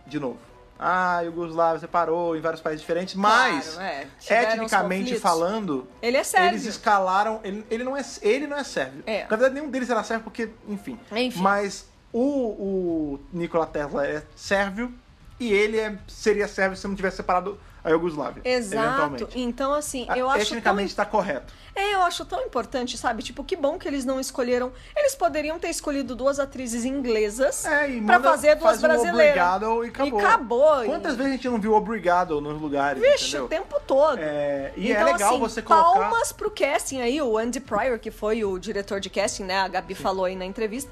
[0.06, 0.38] de novo.
[0.78, 3.90] Ah, Yugoslávia separou em vários países diferentes, mas Claro,
[4.30, 4.44] é.
[4.44, 6.50] Etnicamente falando, Ele é sérvio.
[6.52, 7.40] eles escalaram.
[7.44, 9.04] Ele, ele não é, ele não é sérvio.
[9.06, 9.22] É.
[9.24, 10.98] Na verdade, nenhum deles era sérvio, porque, enfim.
[11.12, 11.40] Enfim.
[11.42, 14.94] Mas o, o Nikola Tesla é sérvio
[15.40, 18.42] e ele é, seria sérvio se não tivesse separado a Iugoslávia.
[18.44, 19.28] Exato.
[19.36, 21.54] Então, assim, eu acho tão Etnicamente está correto.
[21.76, 23.24] É, eu acho tão importante, sabe?
[23.24, 24.72] Tipo, que bom que eles não escolheram.
[24.98, 29.16] Eles poderiam ter escolhido duas atrizes inglesas É, e manda- fazer duas faz um brasileiras.
[29.30, 30.20] Obrigado e acabou.
[30.20, 30.84] E acabou.
[30.86, 33.02] Quantas vezes a gente não viu obrigado nos lugares?
[33.02, 33.46] Vixe, entendeu?
[33.46, 34.20] o tempo todo.
[34.20, 36.00] É, e então, é legal assim, você colocar.
[36.00, 39.60] palmas pro casting aí, o Andy Pryor, que foi o diretor de casting, né?
[39.60, 40.92] A Gabi falou aí na entrevista.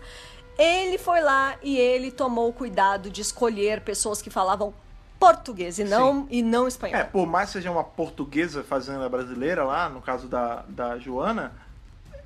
[0.57, 4.73] Ele foi lá e ele tomou o cuidado de escolher pessoas que falavam
[5.19, 6.99] português e não, e não espanhol.
[6.99, 10.97] É, por mais que seja uma portuguesa fazendo a brasileira lá, no caso da, da
[10.97, 11.53] Joana,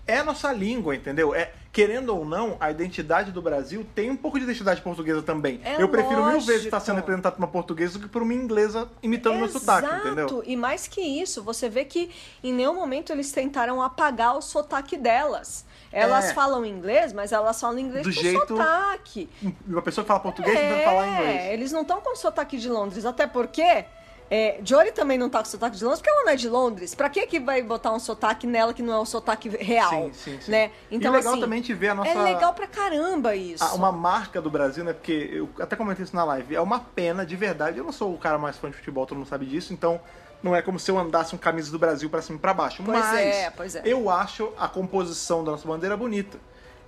[0.07, 1.33] é a nossa língua, entendeu?
[1.33, 5.61] É, querendo ou não, a identidade do Brasil tem um pouco de identidade portuguesa também.
[5.63, 6.65] É Eu prefiro mil vezes lógico.
[6.65, 10.27] estar sendo representado por uma portuguesa do que por uma inglesa imitando meu sotaque, entendeu?
[10.27, 10.43] Exato.
[10.45, 12.11] E mais que isso, você vê que
[12.43, 15.65] em nenhum momento eles tentaram apagar o sotaque delas.
[15.91, 16.33] Elas É.
[16.33, 19.29] falam inglês, mas elas falam inglês Do com jeito- sotaque.
[19.67, 21.35] Uma pessoa que fala português tentando falar inglês.
[21.41, 23.85] É, eles não estão com sotaque de Londres, até porque
[24.33, 26.95] é, Jory também não tá com sotaque de Londres, porque ela não é de Londres.
[26.95, 29.89] Pra que que vai botar um sotaque nela que não é um sotaque real?
[29.89, 30.51] Sim, sim, sim.
[30.51, 30.71] Né?
[30.89, 32.09] Então, e legal assim, também te ver a nossa.
[32.11, 33.61] É legal pra caramba isso.
[33.61, 34.93] a- uma marca do Brasil, né?
[34.93, 36.55] Porque eu até comentei isso na live.
[36.55, 37.77] É uma pena, de verdade.
[37.79, 39.99] Eu não sou o cara mais fã de futebol, todo mundo sabe disso, então
[40.43, 42.81] não é como se eu andasse um camisa do Brasil pra cima e pra baixo.
[42.83, 43.81] Pois Mas é, pois é.
[43.85, 46.37] eu acho a composição da nossa bandeira bonita.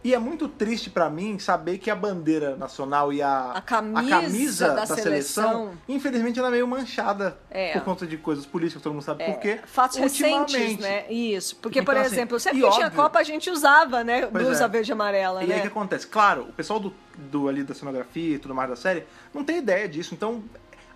[0.06, 4.74] E é muito triste pra mim saber que a bandeira nacional e a, A camisa
[4.74, 7.72] da seleção, seleção, infelizmente, ela é meio manchada É.
[7.72, 9.60] por conta de coisas políticas, todo mundo sabe por quê.
[9.66, 11.10] Fatos recentes, né?
[11.10, 11.56] Isso.
[11.56, 14.26] Porque, Então, por assim, exemplo, sempre que tinha óbvio- Copa, a gente usava, né?
[14.26, 14.68] Blusa é.
[14.68, 15.54] verde e amarela, E né?
[15.54, 16.06] aí o que acontece?
[16.06, 19.60] Claro, o pessoal do, do ali da cenografia e tudo mais da série não tem
[19.60, 20.14] ideia disso.
[20.14, 20.44] Então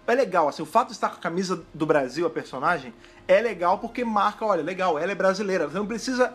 [0.07, 2.93] é legal, assim, o fato de estar com a camisa do Brasil, a personagem,
[3.27, 5.67] é legal porque marca, olha, legal, ela é brasileira.
[5.67, 6.33] Você não precisa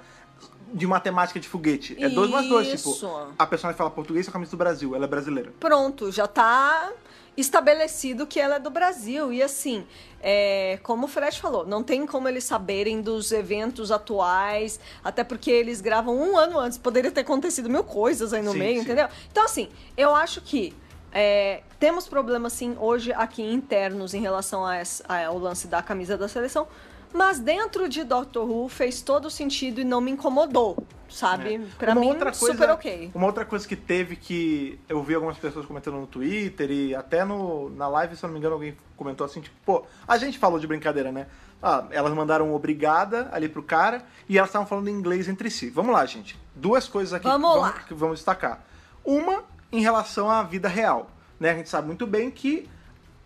[0.72, 1.96] de matemática de foguete.
[2.02, 2.94] É dois mais dois, tipo,
[3.38, 5.52] a personagem fala português com a camisa do Brasil, ela é brasileira.
[5.60, 6.92] Pronto, já tá
[7.36, 9.32] estabelecido que ela é do Brasil.
[9.32, 9.86] E assim,
[10.20, 15.50] é, como o Fred falou, não tem como eles saberem dos eventos atuais, até porque
[15.50, 16.78] eles gravam um ano antes.
[16.78, 18.82] Poderia ter acontecido mil coisas aí no Sim, meio, sim.
[18.82, 19.08] entendeu?
[19.30, 20.74] Então, assim, eu acho que
[21.12, 26.16] é, temos problemas, sim, hoje aqui internos em relação a a- ao lance da camisa
[26.16, 26.66] da seleção.
[27.14, 30.78] Mas dentro de Doctor Who fez todo sentido e não me incomodou,
[31.10, 31.58] sabe?
[31.78, 31.94] Pra É.
[31.94, 33.10] Uma mim, outra coisa- super ok.
[33.14, 37.22] Uma outra coisa que teve que eu vi algumas pessoas comentando no Twitter e até
[37.22, 40.38] no, na live, se eu não me engano, alguém comentou assim, tipo, pô, a gente
[40.38, 41.26] falou de brincadeira, né?
[41.62, 45.68] Ah, elas mandaram obrigada ali pro cara e elas estavam falando inglês entre si.
[45.68, 46.34] Vamos lá, gente.
[46.56, 47.72] Duas coisas aqui Vamos que, lá.
[47.88, 48.64] que vamos destacar.
[49.04, 51.10] Uma em relação à vida real.
[51.40, 51.50] Né?
[51.50, 52.68] A gente sabe muito bem que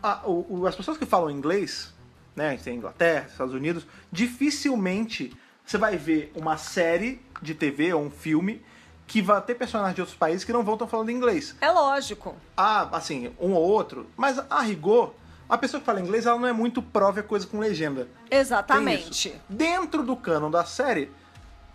[0.02, 1.92] a- o- as pessoas que falam inglês,
[2.34, 2.48] né?
[2.48, 8.02] A gente tem Inglaterra, Estados Unidos, dificilmente você vai ver uma série de TV ou
[8.04, 8.62] um filme
[9.06, 11.56] que vai ter personagens de outros países que não vão estar falando inglês.
[11.60, 12.36] É lógico.
[12.56, 15.14] Ah, assim, um ou outro, mas a rigor,
[15.48, 18.08] a pessoa que fala inglês, ela não é muito prova coisa com legenda.
[18.30, 19.34] Exatamente.
[19.48, 21.10] Dentro do canon da série,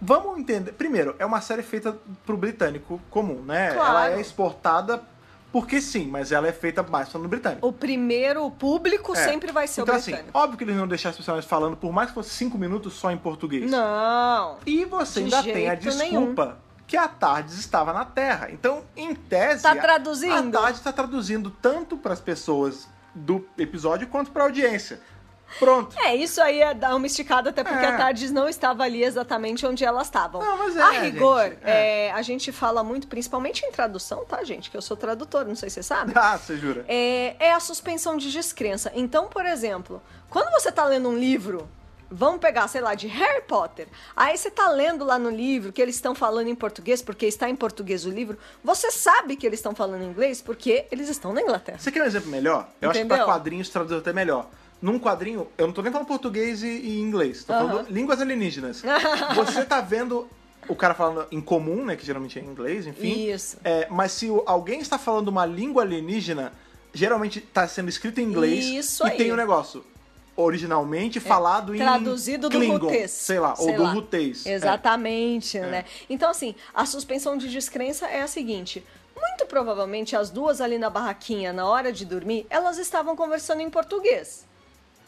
[0.01, 0.71] vamos entender.
[0.73, 1.95] Primeiro, é uma série feita
[2.25, 3.73] pro britânico comum, né?
[3.73, 3.89] Claro.
[3.89, 5.01] Ela é exportada
[5.51, 7.67] porque sim, mas ela é feita mais para no britânico.
[7.67, 9.23] O primeiro público É.
[9.25, 10.37] sempre vai ser então, o assim, britânico.
[10.39, 13.11] óbvio que eles não deixar as pessoas falando por mais que fosse cinco minutos só
[13.11, 13.69] em português.
[13.69, 14.57] Não.
[14.65, 18.47] E você De ainda tem a desculpa que a Tardes estava na Terra.
[18.51, 20.57] Então, em tese, Tá traduzindo.
[20.57, 25.01] a Tardes está traduzindo tanto para as pessoas do episódio quanto para a audiência.
[25.59, 25.95] Pronto.
[25.99, 27.89] É, isso aí é dar uma esticada, até porque É.
[27.89, 30.41] a Tardes não estava ali exatamente onde elas estavam.
[30.41, 32.07] Não, mas é, a rigor, gente, é.
[32.07, 34.69] é, a gente fala muito, principalmente em tradução, tá, gente?
[34.71, 36.13] Que eu sou tradutora, não sei se você sabe.
[36.15, 36.85] Ah, você jura?
[36.87, 38.91] é, é a suspensão de descrença.
[38.95, 41.67] Então, por exemplo, quando você tá lendo um livro,
[42.09, 45.81] vamos pegar, sei lá, de Harry Potter, aí você tá lendo lá no livro que
[45.81, 49.59] eles estão falando em português, porque está em português o livro, você sabe que eles
[49.59, 51.77] estão falando inglês porque eles estão na Inglaterra.
[51.79, 52.67] Você quer um exemplo melhor?
[52.81, 53.25] Eu acho que Entendeu?
[53.25, 54.47] para quadrinhos traduz até melhor.
[54.81, 57.85] Num quadrinho, eu não tô nem falando português e, e inglês, tô falando Aham.
[57.89, 58.81] línguas alienígenas.
[59.35, 60.27] Você tá vendo
[60.67, 63.29] o cara falando em comum, né, que geralmente é em inglês, enfim.
[63.29, 63.57] Isso.
[63.63, 66.51] É, mas se alguém está falando uma língua alienígena,
[66.93, 69.17] geralmente está sendo escrito em inglês Isso e aí.
[69.17, 69.83] tem o negócio
[70.35, 73.11] originalmente falado em Traduzido do Klingon, rutês.
[73.11, 73.91] sei lá, ou Sei do lá.
[73.91, 74.45] rutês.
[74.45, 74.53] É.
[74.53, 75.85] Exatamente, né?
[76.09, 78.83] Então, assim, a suspensão de descrença é a seguinte.
[79.15, 83.69] Muito provavelmente as duas ali na barraquinha, na hora de dormir, elas estavam conversando em
[83.69, 84.47] português.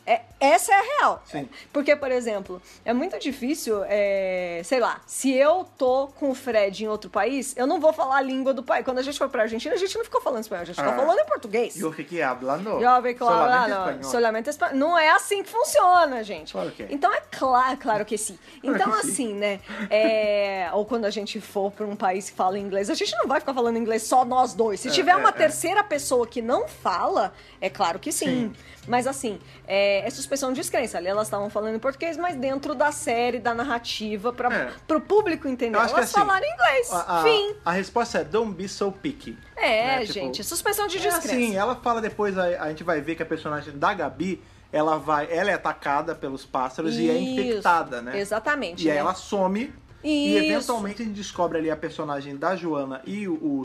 [0.06, 1.24] É, essa é a real.
[1.26, 1.48] Sim.
[1.72, 6.84] Porque, por exemplo, é muito difícil, é, sei lá, se eu tô com o Fred
[6.84, 8.84] em outro país, eu não vou falar a língua do país.
[8.84, 10.92] Quando a gente foi pra Argentina, a gente não ficou falando espanhol, a gente ficou
[10.92, 10.96] Ah.
[10.96, 11.80] falando em português.
[11.80, 12.82] Eu fiquei hablando
[13.16, 14.04] claro, solamente não, espanhol.
[14.12, 14.76] solamente espanhol.
[14.76, 16.52] Não é assim que funciona, gente.
[16.52, 16.88] Claro que é.
[16.90, 18.38] Então é claro, claro que sim.
[18.62, 19.12] Claro Então, que sim.
[19.12, 19.60] assim, né?
[19.90, 23.28] é, ou quando a gente for pra um país que fala inglês, a gente não
[23.28, 24.80] vai ficar falando inglês só nós dois.
[24.82, 25.32] Se É, tiver é, uma é.
[25.32, 28.24] terceira pessoa que não fala, é claro que sim.
[28.24, 28.54] Sim.
[28.86, 30.98] Mas assim, é, é suspensão de descrença.
[30.98, 34.72] Ali elas estavam falando em português, mas dentro da série, da narrativa, para É.
[34.88, 35.78] pro público entender.
[35.78, 36.92] Elas assim, falaram inglês.
[36.92, 37.56] A, a- Fim.
[37.66, 39.38] a resposta é don't be so picky.
[39.56, 40.00] É, né?
[40.02, 41.28] Tipo, gente, suspensão de É descrença.
[41.28, 44.42] assim, ela fala depois, a, a gente vai ver que a personagem da Gabi,
[44.72, 47.40] ela vai, ela é atacada pelos pássaros e é Isso.
[47.42, 48.20] infectada, né?
[48.20, 48.86] Exatamente.
[48.86, 49.00] E aí né?
[49.02, 49.72] ela some
[50.04, 53.64] e eventualmente a gente descobre ali a personagem da Joana e o, o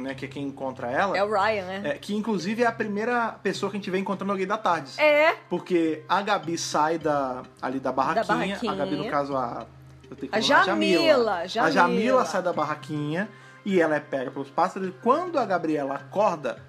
[0.00, 1.82] né, que é quem encontra ela, É o Ryan, né?
[1.84, 4.98] é, que inclusive é a primeira pessoa que a gente vê encontrando alguém da Tardes.
[4.98, 5.34] É.
[5.48, 8.72] Porque a Gabi sai da, ali da barraquinha, barraquinha.
[8.72, 9.66] a Gabi no caso a...
[10.08, 11.72] eu tenho que A falar, Jamila, A Jamila.
[11.72, 13.28] Jamila sai da barraquinha
[13.64, 16.62] e ela é pega pelos pássaros quando a Gabriela acorda,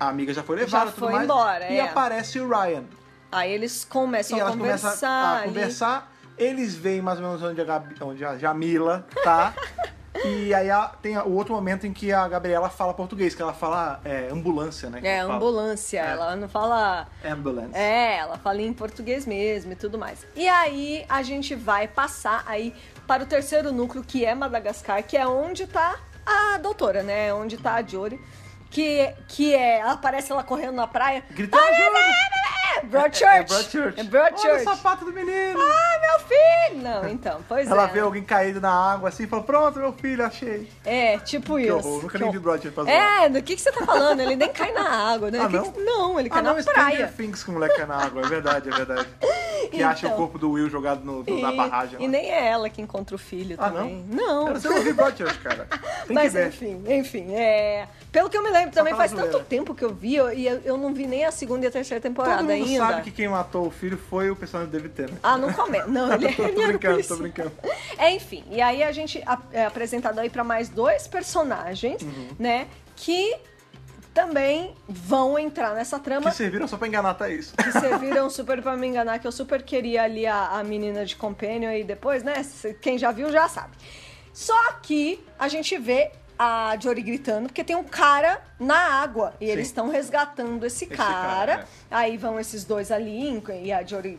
[0.00, 1.80] a amiga já foi levada Já tudo foi mais, embora, e é.
[1.82, 2.84] aparece o Ryan.
[3.30, 5.08] Aí eles começam e a elas começam conversar.
[5.08, 5.48] a, a ali.
[5.48, 9.54] conversar, eles veem mais ou menos onde a, Gabi- onde a Jamila tá.
[10.24, 13.52] e aí a- tem o outro momento em que a Gabriela fala português, que ela
[13.52, 15.00] fala é, ambulância, né?
[15.02, 16.00] É, ela ambulância.
[16.00, 16.10] É.
[16.12, 17.06] Ela não fala.
[17.24, 17.74] Ambulance.
[17.76, 20.26] É, ela fala em português mesmo e tudo mais.
[20.36, 22.74] E aí a gente vai passar aí
[23.06, 27.32] para o terceiro núcleo, que é Madagascar, que é onde tá a doutora, né?
[27.34, 28.20] Onde tá a Jory.
[28.70, 29.78] Que, que é.
[29.80, 31.22] Ela aparece ela correndo na praia.
[31.30, 31.98] Gritando ajuda!
[32.76, 33.24] É Broadchurch!
[33.24, 34.00] É, é Broadchurch.
[34.00, 34.46] É Broadchurch.
[34.46, 35.60] Olha o sapato do menino!
[35.60, 36.82] Ah, meu filho!
[36.82, 37.86] Não, então, pois Ela é.
[37.88, 40.68] vê alguém caído na água assim e fala: Pronto, meu filho, achei.
[40.84, 41.76] É, tipo Que isso.
[41.76, 42.38] horror, nunca nem vi.
[42.38, 42.88] Broadchurch zoar.
[42.88, 44.20] É, do que, que você tá falando?
[44.20, 45.38] Ele nem cai na água, né?
[45.40, 45.70] Ah, não?
[45.72, 47.14] que- não, ele cai Ah, na não, Stranger praia.
[47.16, 49.08] Things que o moleque cai na água, é verdade, é verdade.
[49.70, 50.18] Que acha o Então.
[50.18, 51.98] corpo do Will jogado no, no- na barragem.
[51.98, 52.08] E lá.
[52.08, 54.04] nem é ela que encontra o filho Ah, também.
[54.10, 54.44] Não.
[54.44, 55.66] Cara, Você não viu Broadchurch, cara.
[56.06, 56.48] Tem Mas que ver.
[56.48, 57.88] enfim, enfim, é...
[58.12, 60.46] Pelo que eu me lembro, também pela faz tanto tempo que eu vi eu- e
[60.46, 63.10] eu, eu não vi nem a segunda e a terceira temporada Todo mundo sabe que
[63.10, 65.18] quem matou o filho foi o personagem do David Tennant.
[65.22, 65.86] Ah, não começa.
[65.94, 67.52] Não, ele, tô, ele tô era brincando, tô brincando.
[67.98, 72.28] É, enfim, e aí a gente é apresentado aí pra mais dois personagens, Uhum.
[72.38, 73.36] né, que
[74.12, 76.30] também vão entrar nessa trama.
[76.30, 77.52] Que serviram só pra enganar a Thaís.
[77.52, 81.16] que serviram super pra me enganar, que eu super queria ali a, a menina de
[81.16, 82.34] Companion e depois, né?
[82.80, 83.76] Quem já viu já sabe.
[84.32, 89.46] Só que a gente vê a Jory gritando, porque tem um cara na água e
[89.46, 91.56] eles estão resgatando esse, cara.
[91.56, 91.94] cara, é.
[91.94, 94.18] Aí vão esses dois ali e a Jory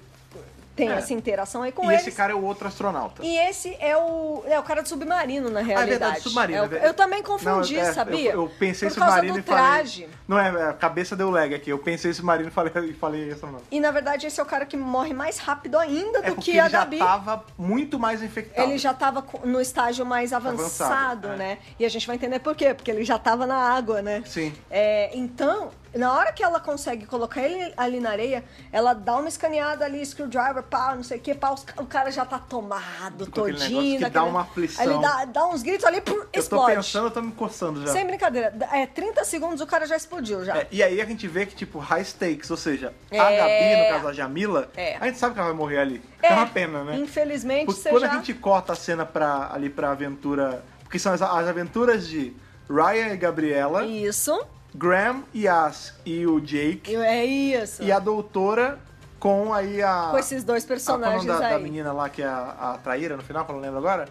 [0.75, 0.95] tem É.
[0.95, 2.01] essa interação aí com e eles.
[2.07, 3.23] esse cara é o outro astronauta.
[3.23, 5.89] E esse é o, é o cara do submarino, na Ah, é realidade.
[5.99, 6.57] verdade, submarino.
[6.57, 8.31] É o- é eu também confundi, Não, é, sabia?
[8.31, 9.63] Eu, eu pensei Por causa submarino do e falei.
[9.63, 10.09] traje.
[10.27, 11.69] Não é, é, a cabeça deu lag aqui.
[11.69, 13.65] Eu pensei submarino e falei, falei astronauta.
[13.71, 16.59] E na verdade esse é o cara que morre mais rápido ainda É do que
[16.59, 16.97] a ele já Gabi.
[16.99, 18.67] tava muito mais infectado.
[18.69, 21.35] Ele já tava no estágio mais avançado, Avançado, é.
[21.37, 21.57] né?
[21.79, 24.23] E a gente vai entender por quê, porque ele já tava na água, né?
[24.25, 24.53] Sim.
[24.69, 29.27] É, então, na hora que ela consegue colocar ele ali na areia, ela dá uma
[29.29, 33.25] escaneada ali, screwdriver, pá, não sei o que, pá, os o cara já tá tomado,
[33.25, 33.59] Com todinho.
[33.59, 34.83] negócio que dá daquele- uma aflição.
[34.83, 36.75] Aí ele dá, dá uns gritos ali, pum, Eu tô explode.
[36.75, 37.91] pensando, eu tô me coçando já.
[37.93, 40.57] Sem brincadeira, é 30 segundos o cara já explodiu já.
[40.57, 43.37] É, e aí a gente vê que, tipo, high stakes, ou seja, a É.
[43.37, 44.97] Gabi, no caso a Jamila, É.
[44.97, 46.01] a gente sabe que ela vai morrer ali.
[46.21, 46.97] É, É uma pena, né?
[46.97, 48.11] Infelizmente, Porque quando já...
[48.11, 50.63] a gente corta a cena pra, ali pra aventura.
[50.83, 52.35] Porque são as, as aventuras de
[52.69, 54.39] Ryan e Gabriela, Isso,
[54.77, 57.81] Graham e As e o Jake, é isso.
[57.81, 58.77] e a doutora
[59.19, 60.09] com aí a.
[60.11, 61.53] Com esses dois a- personagens é o nome da, aí.
[61.53, 64.07] da menina lá que é a, a traíra no final, que eu não lembro agora?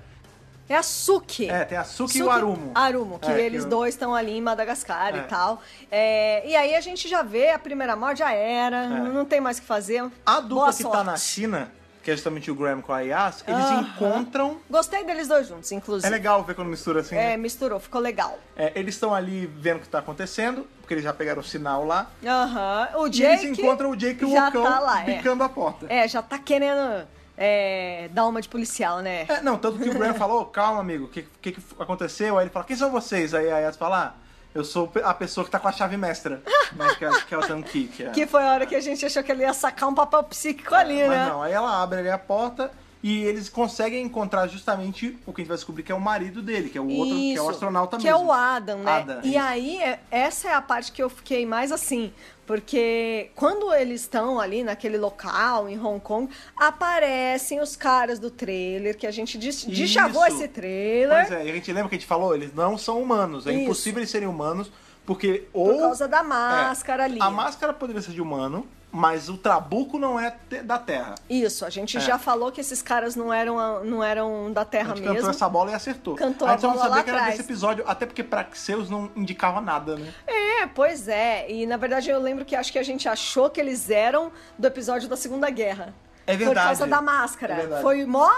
[0.66, 1.50] É a Suki.
[1.50, 2.72] É, tem a Suki, e o Arumo.
[2.74, 5.18] Arumo, que É, que eles eu- dois estão ali em Madagascar É.
[5.18, 5.60] e tal.
[5.90, 9.58] É, e aí a gente já vê a primeira morte, já era, não tem mais
[9.58, 10.02] o que fazer.
[10.02, 10.10] É.
[10.24, 10.96] A dupla Boa que sorte.
[10.96, 11.70] tá na China,
[12.04, 13.80] que é justamente o Graham com a Yas, eles Aham.
[13.80, 14.60] encontram.
[14.68, 16.06] Gostei deles dois juntos, inclusive.
[16.06, 17.16] É legal ver quando mistura assim.
[17.16, 17.36] É, né?
[17.38, 18.38] misturou, ficou legal.
[18.54, 21.86] É, eles estão ali vendo o que tá acontecendo, porque eles já pegaram o sinal
[21.86, 22.10] lá.
[22.24, 22.88] Aham.
[22.96, 23.46] O E Jake.
[23.46, 25.18] eles encontram o Jake já loucão tá lá, é.
[25.42, 25.86] a porta.
[25.88, 27.08] É, já tá querendo
[27.38, 29.24] é, dar uma de policial, né?
[29.26, 32.36] É, não, tanto que o Graham falou, calma, amigo, o que, que, que aconteceu?
[32.36, 33.32] Aí ele fala, quem são vocês?
[33.32, 34.23] Aí a Yas fala, ah,
[34.54, 36.40] eu sou a pessoa que tá com a chave mestra,
[36.76, 37.88] né, que, é, que é o Tanki.
[37.88, 39.94] Que, é, Que foi a hora que a gente achou que ele ia sacar um
[39.94, 41.26] papel psíquico ali, Mas né?
[41.28, 42.70] não, aí ela abre ali a porta
[43.06, 46.40] e eles conseguem encontrar justamente o que a gente vai descobrir que é o marido
[46.40, 48.18] dele, que é o outro, que é o Isso, astronauta que mesmo.
[48.18, 48.92] é o Adam, né?
[48.92, 49.38] Adam, e isso.
[49.38, 52.10] aí, é- essa é a parte que eu fiquei mais assim,
[52.46, 58.96] porque quando eles estão ali naquele local, em Hong Kong, aparecem os caras do trailer,
[58.96, 60.36] que a gente deschavou Isso.
[60.36, 61.26] esse trailer.
[61.28, 63.52] Pois é, e a gente lembra que a gente falou, eles não são humanos, é
[63.52, 63.60] Isso.
[63.64, 64.72] impossível eles serem humanos,
[65.06, 65.78] porque Por ou...
[65.80, 67.18] causa da máscara é, ali.
[67.20, 71.16] A máscara poderia ser de humano, mas o trabuco não é te- da Terra.
[71.28, 72.00] Isso, a gente É.
[72.00, 75.14] já falou que esses caras não eram, não eram da A Terra gente mesmo.
[75.16, 76.14] cantou essa bola e acertou.
[76.14, 77.36] Cantou a gente a só não bola sabia lá que era atrás.
[77.38, 80.12] desse episódio, até porque Praxeus não indicava nada, né?
[80.26, 81.50] É, pois é.
[81.50, 84.66] E na verdade eu lembro que acho que a gente achou que eles eram do
[84.66, 85.92] episódio da Segunda Guerra.
[86.26, 86.58] É verdade.
[86.60, 87.54] Por causa da máscara.
[87.54, 88.30] É foi mó.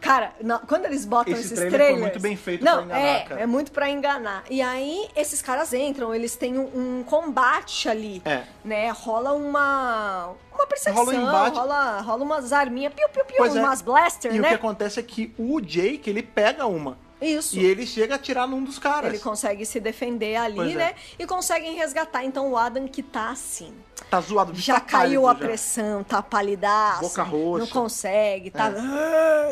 [0.00, 2.00] Cara, na- quando eles botam Esse esses trailer foi trailers.
[2.12, 3.40] muito bem feito Não, pra enganar, é, cara.
[3.40, 4.44] é muito pra enganar.
[4.48, 8.22] E aí, esses caras entram, eles têm um, um combate ali.
[8.24, 8.42] É.
[8.64, 8.90] Né?
[8.90, 10.34] Rola uma.
[10.54, 11.56] Uma perseguição, Rola um embate.
[11.56, 13.60] rola, rola umas arminhas, piu, piu, piu, Pois é.
[13.60, 14.48] umas blaster, E o né?
[14.50, 16.96] que acontece é que o Jake, ele pega uma.
[17.20, 17.56] Isso.
[17.56, 19.08] E ele chega a atirar num dos caras.
[19.12, 20.74] Ele consegue se defender ali, Pois é.
[20.76, 20.94] né?
[21.18, 22.24] E conseguem resgatar.
[22.24, 23.72] Então o Adam que tá assim.
[24.10, 25.38] Tá zoado Já tá caiu a já.
[25.38, 27.00] pressão, tá palidaço.
[27.02, 27.64] Boca roxa.
[27.64, 28.68] Não consegue, tá.
[28.68, 28.78] É.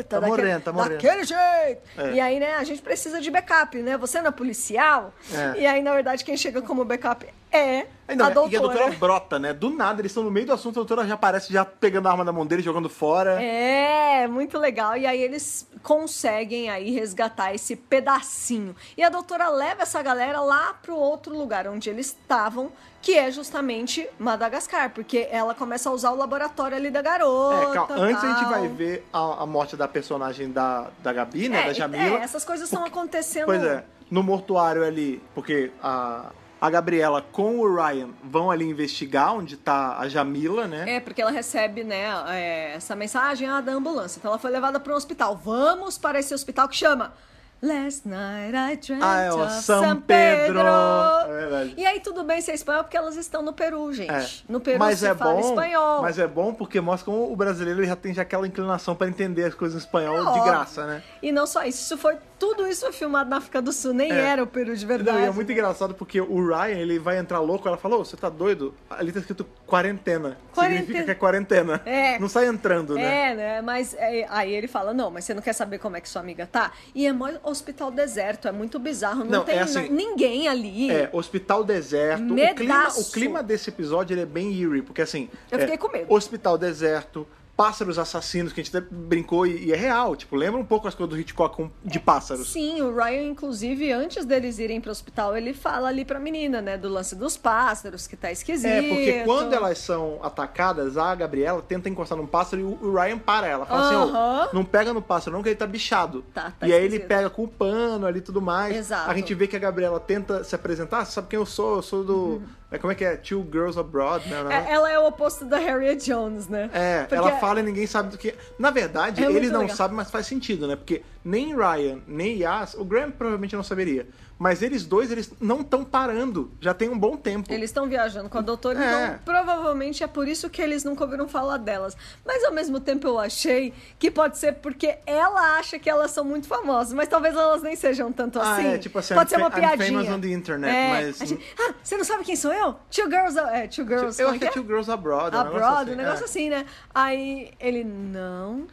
[0.00, 0.92] Ah, Tá daquele, morrendo, tá morrendo.
[0.94, 1.82] Daquele jeito.
[1.98, 2.12] É.
[2.14, 3.96] E aí, né, a gente precisa de backup, né?
[3.98, 5.12] Você não é policial.
[5.32, 5.60] É.
[5.60, 8.48] E aí, na verdade, quem chega como backup é a E a doutora.
[8.60, 9.52] doutora brota, né?
[9.52, 12.12] Do nada, eles estão no meio do assunto, a doutora já aparece já pegando a
[12.12, 13.42] arma da mão dele, jogando fora.
[13.42, 14.96] É, muito legal.
[14.96, 18.74] E aí eles conseguem aí resgatar esse pedacinho.
[18.96, 22.70] E a doutora leva essa galera lá pro outro lugar onde eles estavam,
[23.02, 27.70] que é justamente Madagascar, porque ela começa a usar o laboratório ali da garota.
[27.70, 31.48] É, calma, antes a gente vai ver a, a morte da personagem da, da Gabi,
[31.48, 31.62] né?
[31.62, 32.18] É, da Jamila.
[32.18, 33.46] é, essas coisas estão acontecendo.
[33.46, 39.34] Pois é, no mortuário ali, porque a, a Gabriela com o Ryan vão ali investigar
[39.34, 40.96] onde tá a Jamila, né?
[40.96, 44.18] É, porque ela recebe, né, é, essa mensagem ah, da ambulância.
[44.18, 45.40] Então ela foi levada para um hospital.
[45.42, 47.14] Vamos para esse hospital que chama
[47.62, 50.54] Last Night I Dreamt Ah, é of San Pedro.
[50.54, 51.56] Pedro.
[51.56, 51.70] É.
[51.76, 54.10] E aí tudo bem ser espanhol porque elas estão no Peru, gente.
[54.10, 54.26] É.
[54.48, 56.02] No Peru mas é fala bom, espanhol.
[56.02, 59.44] Mas é bom porque mostra como o brasileiro já tem já aquela inclinação para entender
[59.44, 61.02] as coisas em espanhol de graça, né?
[61.22, 64.10] E não só isso, isso foi tudo isso foi filmado na África do Sul, nem
[64.10, 64.16] É.
[64.18, 65.18] era o Peru de Não, verdade.
[65.18, 68.30] e é muito engraçado porque o Ryan, ele vai entrar louco, ela falou, você tá
[68.30, 68.74] doido?
[68.88, 70.38] Ali tá escrito quarentena.
[70.54, 70.80] Quarentena.
[70.80, 71.82] Significa que é quarentena.
[71.84, 72.18] É.
[72.18, 73.30] Não sai entrando, né?
[73.30, 73.60] É, né?
[73.60, 76.22] Mas é, aí ele fala: não, mas você não quer saber como é que sua
[76.22, 76.72] amiga tá?
[76.94, 79.22] E é mó hospital deserto, é muito bizarro.
[79.24, 80.90] Não, Não, tem é assim, ninguém ali.
[80.90, 82.22] É, hospital deserto.
[82.32, 83.00] O clima, Medaço.
[83.00, 85.28] o clima desse episódio ele é bem eerie, porque assim.
[85.50, 86.06] Eu é, fiquei com medo.
[86.12, 87.26] Hospital deserto,
[87.60, 90.16] pássaros assassinos, que a gente até brincou e, e é real.
[90.16, 92.50] Tipo, lembra um pouco as coisas do Hitchcock com- de pássaros.
[92.52, 96.78] Sim, o Ryan, inclusive, antes deles irem pro hospital, ele fala ali pra menina, né?
[96.78, 98.66] Do lance dos pássaros, que tá esquisito.
[98.70, 102.94] É, porque quando elas são atacadas, a Gabriela tenta encostar num pássaro e o o
[102.94, 103.66] Ryan para ela.
[103.66, 106.24] Fala assim, ó, não pega no pássaro não, que ele tá bichado.
[106.32, 108.74] Tá, tá e aí ele pega com o pano ali e tudo mais.
[108.76, 109.10] Exato.
[109.10, 111.76] A gente vê que a Gabriela tenta se apresentar, você sabe quem eu sou?
[111.76, 113.16] Eu sou do, É, como é que é?
[113.16, 114.36] Two Girls Abroad, né?
[114.48, 114.70] É?
[114.70, 116.70] É, ela é o oposto da Harriet Jones, né?
[116.72, 118.34] É, Porque- ela fala e ninguém sabe do que.
[118.58, 119.76] Na verdade, É eles não legal.
[119.76, 120.76] sabem, mas faz sentido, né?
[120.76, 124.06] Porque nem Ryan, nem Yas, o Graham provavelmente não saberia.
[124.42, 126.50] Mas eles dois, eles não estão parando.
[126.62, 127.52] Já tem um bom tempo.
[127.52, 129.04] Eles estão viajando com a doutora, É.
[129.04, 131.94] então provavelmente é por isso que eles nunca ouviram falar delas.
[132.24, 136.24] Mas ao mesmo tempo eu achei que pode ser porque ela acha que elas são
[136.24, 138.66] muito famosas, mas talvez elas nem sejam tanto Ah, assim.
[138.68, 139.86] é, tipo assim, pode I'm ser uma I'm piadinha.
[140.00, 142.76] famous on the internet, É, mas- gente, ah, você não sabe quem sou eu?
[142.90, 145.36] Two Girls, é, Two Girls, Eu como acho que é Two Girls Abroad.
[145.36, 145.92] um negócio Abroad, assim.
[145.92, 146.24] um negócio é.
[146.24, 146.64] assim, né?
[146.94, 148.66] Aí ele, não.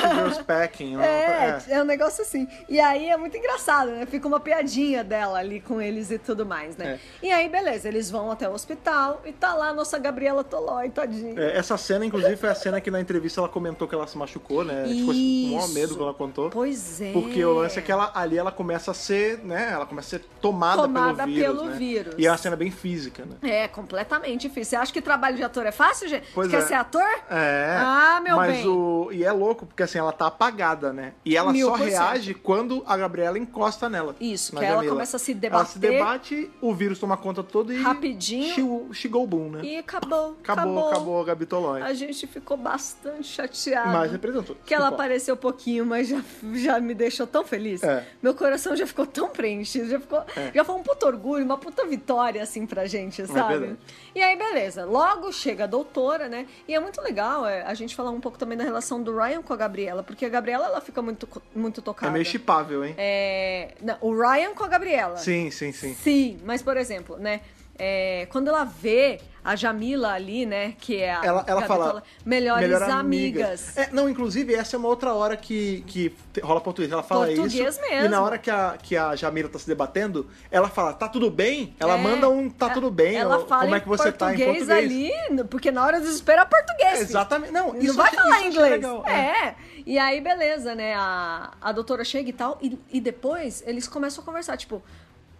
[0.00, 0.96] Two Girls Packing.
[1.04, 1.74] É, é.
[1.74, 2.48] é um negócio assim.
[2.70, 4.06] E aí é muito engraçado, né?
[4.06, 7.00] Fica uma piadinha dela ali com eles e tudo mais, né?
[7.22, 10.90] E aí, beleza, eles vão até o hospital e tá lá a nossa Gabriela Tolói,
[10.90, 11.40] tadinha.
[11.40, 14.16] É, essa cena, inclusive, foi a cena que na entrevista ela comentou que ela se
[14.16, 14.84] machucou, né?
[14.86, 15.74] Ficou com o maior Isso.
[15.74, 16.50] medo quando ela contou.
[16.50, 17.12] Pois é.
[17.12, 19.70] Porque o lance é que ela, ali ela começa a ser, né?
[19.72, 21.56] Ela começa a ser tomada, Tomada pelo vírus.
[21.56, 21.76] pelo né?
[21.76, 22.14] vírus.
[22.18, 23.36] E é uma cena bem física, né?
[23.42, 24.70] É, completamente difícil.
[24.70, 26.26] Você acha que trabalho de ator é fácil, gente?
[26.34, 26.60] Pois Quer é.
[26.62, 27.02] ser ator?
[27.30, 27.76] É.
[27.78, 28.68] Ah, meu mas bem.
[28.68, 29.08] O...
[29.12, 31.12] E é louco, porque assim, ela tá apagada, né?
[31.24, 34.14] E ela Mil só reage quando a Gabriela encosta nela.
[34.20, 34.94] Isso, que ela Jamila.
[34.94, 35.98] começa a se Ela se debater.
[35.98, 37.80] debate, o vírus toma conta todo e.
[37.80, 38.88] Rapidinho.
[39.10, 39.60] Go boom, né?
[39.64, 40.36] E acabou.
[40.42, 41.82] Acabou, acabou a Gabi Tolói.
[41.82, 43.90] A gente ficou bastante chateado.
[43.90, 44.56] Mas representou.
[44.64, 46.22] Que ela apareceu pouquinho, mas já,
[46.54, 47.82] já me deixou tão feliz.
[47.82, 48.06] É.
[48.22, 50.22] Meu coração já ficou tão preenchido, já ficou.
[50.36, 50.52] É.
[50.54, 53.58] Já foi um puto orgulho, uma puta vitória, assim, pra gente, sabe?
[53.58, 53.78] verdade.
[54.14, 54.84] E aí, beleza.
[54.84, 56.46] Logo chega a doutora, né?
[56.68, 59.42] E é muito legal é, a gente falar um pouco também da relação do Ryan
[59.42, 62.12] com a Gabriela, porque a Gabriela ela fica muito, muito É tocada.
[62.12, 62.94] meio chipável, hein?
[62.96, 65.16] É, não, o Ryan com a Gabriela.
[65.16, 65.94] Sim, sim, sim.
[65.94, 67.40] Sim, mas por exemplo, né?
[67.78, 70.74] É, quando ela vê a Jamila ali, né?
[70.78, 71.20] Que é a.
[71.22, 71.86] Ela, ela fala.
[71.86, 73.76] fala, melhores melhor amigas.
[73.76, 76.90] É, não, inclusive, essa é uma outra hora que, que rola português.
[76.90, 77.80] Ela fala Português isso.
[77.82, 78.06] mesmo.
[78.06, 81.30] E na hora que a, que a Jamila tá se debatendo, ela fala, tá tudo
[81.30, 81.76] bem?
[81.78, 83.16] Ela É, manda um tá tudo bem.
[83.16, 85.10] Ela ou, fala como é que você tá em português ali,
[85.50, 87.00] porque na hora do desespero é português.
[87.02, 87.52] Exatamente.
[87.52, 88.70] Não, Não isso vai eu achei- falar isso achei inglês.
[88.72, 89.54] legal, é.
[89.84, 90.94] E aí, beleza, né?
[90.96, 92.56] A, a doutora chega e tal.
[92.62, 94.56] E, e depois eles começam a conversar.
[94.56, 94.82] Tipo,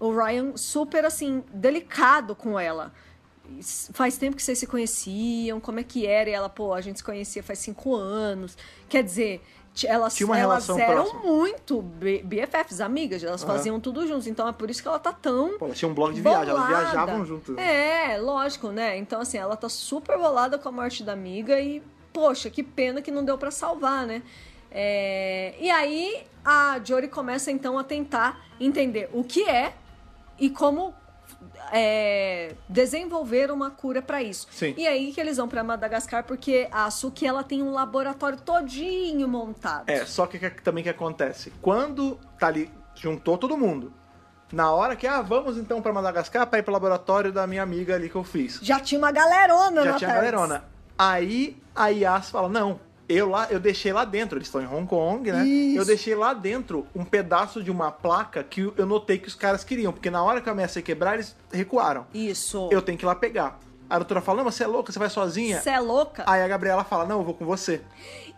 [0.01, 2.93] o Ryan super assim, delicado com ela.
[3.93, 6.31] Faz tempo que vocês se conheciam, como é que era?
[6.31, 8.57] E ela, pô, a gente se conhecia faz cinco anos.
[8.89, 9.43] Quer dizer,
[9.85, 11.21] elas, Tinha uma elas relação eram próxima.
[11.21, 13.23] muito BFFs, amigas.
[13.23, 13.53] Elas Aham.
[13.53, 14.27] faziam tudo juntos.
[14.27, 16.49] Então é por isso que ela tá tão Pô, elas tinham um blog de viagem,
[16.49, 16.85] elas bolada.
[16.85, 17.55] viajavam juntas.
[17.55, 18.13] né?
[18.15, 18.97] É, lógico, né?
[18.97, 21.83] Então, assim, ela tá super bolada com a morte da amiga e,
[22.15, 24.23] poxa, que pena que não deu pra salvar, né?
[24.71, 29.75] É, E aí a Jory começa então a tentar entender o que é
[30.39, 30.95] e como
[31.73, 34.47] é, desenvolver uma cura pra isso.
[34.51, 34.75] Sim.
[34.77, 39.27] E aí que eles vão pra Madagascar porque a Suki ela tem um laboratório todinho
[39.27, 39.89] montado.
[39.89, 41.53] É, só que, que também que acontece?
[41.61, 43.93] Quando tá ali, juntou todo mundo.
[44.53, 47.95] Na hora que, ah, vamos então pra Madagascar pra ir pro laboratório da minha amiga
[47.95, 48.61] ali que eu fiz.
[48.63, 50.65] Já tinha uma galerona Já tinha galerona.
[50.97, 52.79] Aí a Yas fala: não,
[53.09, 55.45] eu lá, eu deixei lá dentro, eles estão em Hong Kong, né?
[55.47, 55.79] Isso.
[55.79, 59.63] Eu deixei lá dentro um pedaço de uma placa que eu notei que os caras
[59.65, 62.07] queriam, porque na hora que eu ameacei quebrar, eles recuaram.
[62.15, 62.69] Isso.
[62.73, 63.59] Eu tenho que ir lá pegar.
[63.89, 65.61] A doutora fala: não, você é louca, você vai sozinha?
[65.61, 66.25] Você é louca?
[66.27, 67.83] Aí a Gabriela fala: não, eu vou com você.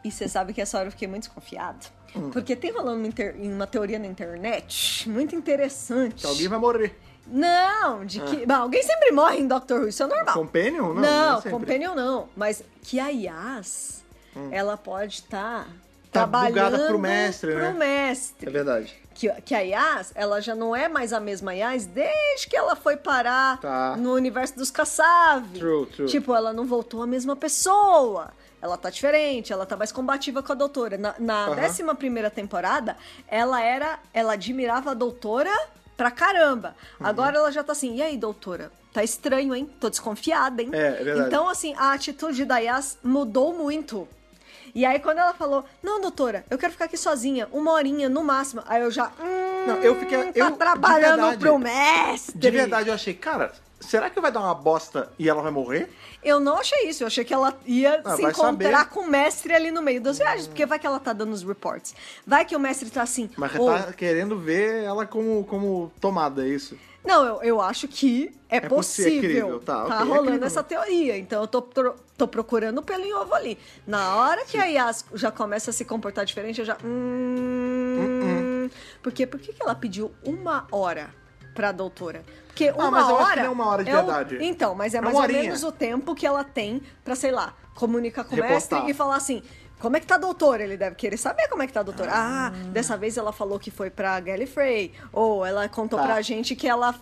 [0.02, 1.86] E você sabe que essa hora eu fiquei muito desconfiado.
[2.14, 2.30] Hum.
[2.30, 6.22] Porque tem rolando uma, uma teoria na internet muito interessante.
[6.22, 6.98] Que alguém vai morrer.
[7.26, 8.46] Não, de que.
[8.46, 10.34] Bom, alguém sempre morre em Doctor Who, isso é normal.
[10.34, 10.94] Companion?
[10.94, 11.42] Não, Não, não.
[11.42, 12.28] Companion não.
[12.36, 14.04] Mas que a Yas,
[14.50, 15.64] ela pode estar.
[16.12, 17.68] Tá trabalhando bugada pro mestre, né?
[17.68, 18.48] pro mestre.
[18.48, 18.94] É verdade.
[19.14, 22.74] Que, que a Yas, ela já não é mais a mesma Yas desde que ela
[22.76, 23.96] foi parar Tá.
[23.96, 25.44] no universo dos Kassav.
[25.58, 26.06] True, true.
[26.08, 28.30] Tipo, ela não voltou a mesma pessoa.
[28.62, 30.96] Ela tá diferente, ela tá mais combativa com a doutora.
[30.96, 31.54] Na, na Aham.
[31.56, 32.96] décima primeira temporada,
[33.28, 33.98] ela era.
[34.14, 35.50] Ela admirava a doutora
[35.96, 36.74] pra caramba.
[36.98, 37.06] Uhum.
[37.06, 38.70] Agora ela já tá assim, e aí, doutora?
[38.92, 39.68] Tá estranho, hein?
[39.78, 40.70] Tô desconfiada, hein?
[40.72, 41.28] É, é verdade.
[41.28, 44.08] Então, assim, a atitude da Yas mudou muito.
[44.76, 48.22] E aí, quando ela falou, não, doutora, eu quero ficar aqui sozinha, uma horinha no
[48.22, 48.62] máximo.
[48.66, 49.06] Aí eu já.
[49.18, 52.38] Hum, Não, eu fiquei- Tá eu- trabalhando verdade- pro mestre.
[52.38, 55.88] De verdade, eu achei, cara, será que vai dar uma bosta e ela vai morrer?
[56.22, 58.90] Eu não achei isso, eu achei que ela ia Ah, se encontrar saber.
[58.90, 61.42] com o mestre ali no meio das viagens, porque vai que ela tá dando os
[61.42, 61.94] reports.
[62.26, 63.30] Vai que o mestre tá assim.
[63.34, 66.76] Mas "Ô, tá querendo ver ela como, como tomada, é isso?
[67.06, 69.20] Não, eu, eu acho que é, É é possível.
[69.20, 70.46] crível, tá, é rolando crível.
[70.46, 71.16] essa teoria.
[71.16, 73.56] Então eu tô, tô procurando pelo em ovo ali.
[73.86, 76.76] Na hora que a Yas já começa a se comportar diferente, eu já.
[76.84, 78.68] Hum.
[79.02, 81.10] Porque por que ela pediu uma hora
[81.54, 82.24] pra doutora?
[82.48, 83.24] Porque uma Ah, mas eu hora.
[83.24, 84.38] acho que não é uma hora de o- verdade.
[84.40, 87.54] Então, mas é É mais ou menos o tempo que ela tem pra, sei lá,
[87.74, 88.54] comunicar com o Reportar.
[88.56, 89.42] mestre e falar assim.
[89.78, 90.62] Como é que tá a doutora?
[90.64, 92.10] Ele deve querer saber como é que tá a doutora.
[92.14, 94.92] Ah, dessa vez ela falou que foi pra Gallifrey.
[95.12, 96.04] Ou ela contou Tá.
[96.06, 96.94] pra gente que ela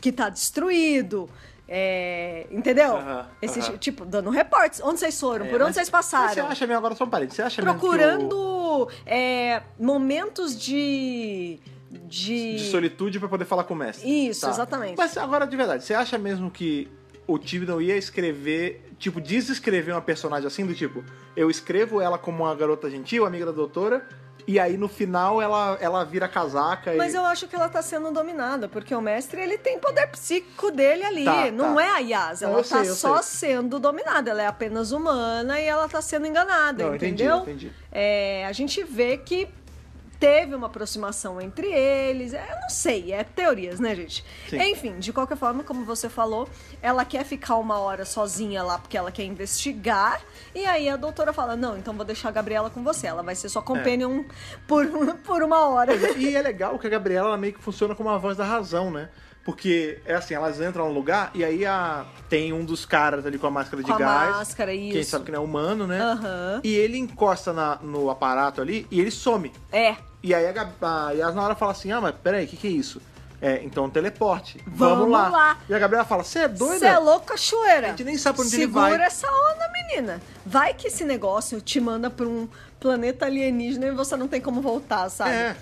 [0.00, 1.28] que tá destruído.
[1.68, 2.98] É, entendeu?
[3.40, 4.80] Esse tipo, dando reportes.
[4.82, 5.46] Onde vocês foram?
[5.46, 6.48] É, Por onde mas- vocês Mas você passaram?
[6.48, 11.58] acha mesmo, agora só um parede, você acha mesmo que o- Procurando é, momentos de.
[11.90, 12.56] De.
[12.56, 14.08] de solitude pra poder falar com o mestre.
[14.28, 14.50] Isso, Tá.
[14.50, 14.96] exatamente.
[14.96, 16.88] Mas agora, de verdade, você acha mesmo que
[17.26, 21.04] o Tibidon ia escrever, tipo, desescrever uma personagem assim, do tipo,
[21.36, 24.06] eu escrevo ela como uma garota gentil, amiga da doutora,
[24.46, 27.16] e aí no final ela, ela vira casaca Mas e...
[27.16, 31.04] eu acho que ela tá sendo dominada, porque o mestre ele tem poder psíquico dele
[31.04, 31.24] ali.
[31.24, 31.84] Tá, não tá.
[31.84, 33.50] é a Yas, Não, ela eu tá sei, só sei.
[33.50, 34.30] sendo dominada.
[34.30, 37.42] Ela é apenas humana e ela tá sendo enganada, Não, entendi, entendeu?
[37.42, 37.72] entendi.
[37.90, 39.48] É, a gente vê que
[40.22, 42.32] teve uma aproximação entre eles.
[42.32, 44.24] É, Eu não sei, é teorias, né, gente?
[44.48, 44.62] Sim.
[44.70, 46.48] Enfim, de qualquer forma, como você falou,
[46.80, 50.20] ela quer ficar uma hora sozinha lá porque ela quer investigar.
[50.54, 53.08] E aí a doutora fala: Não, então vou deixar a Gabriela com você.
[53.08, 54.22] Ela vai ser sua companion
[54.68, 54.86] por,
[55.26, 55.92] por uma hora.
[56.16, 58.92] E é legal que a Gabriela ela meio que funciona como a voz da razão,
[58.92, 59.08] né?
[59.44, 62.06] Porque é assim, elas entram no lugar e aí a...
[62.28, 64.36] tem um dos caras ali com a máscara de Com gás.
[64.36, 65.10] máscara, Quem isso.
[65.10, 66.00] sabe que não é humano, né?
[66.00, 66.60] Aham.
[66.62, 69.50] E ele encosta na- no aparato ali e ele some.
[69.72, 69.96] É.
[70.22, 72.56] E aí a, Gab- a Yas na hora fala assim: Ah, mas peraí, o que,
[72.56, 73.00] que é isso?
[73.40, 74.62] É, então teleporte.
[74.66, 75.28] Vamos lá.
[75.28, 75.58] lá.
[75.68, 76.78] E a Gabriela fala: Você é doida?
[76.78, 77.88] Você é louca, cachoeira.
[77.88, 79.06] A gente nem sabe onde ele Segura vai.
[79.06, 80.22] essa onda, menina.
[80.46, 84.60] Vai que esse negócio te manda pra um planeta alienígena e você não tem como
[84.60, 85.30] voltar, sabe?
[85.32, 85.56] É.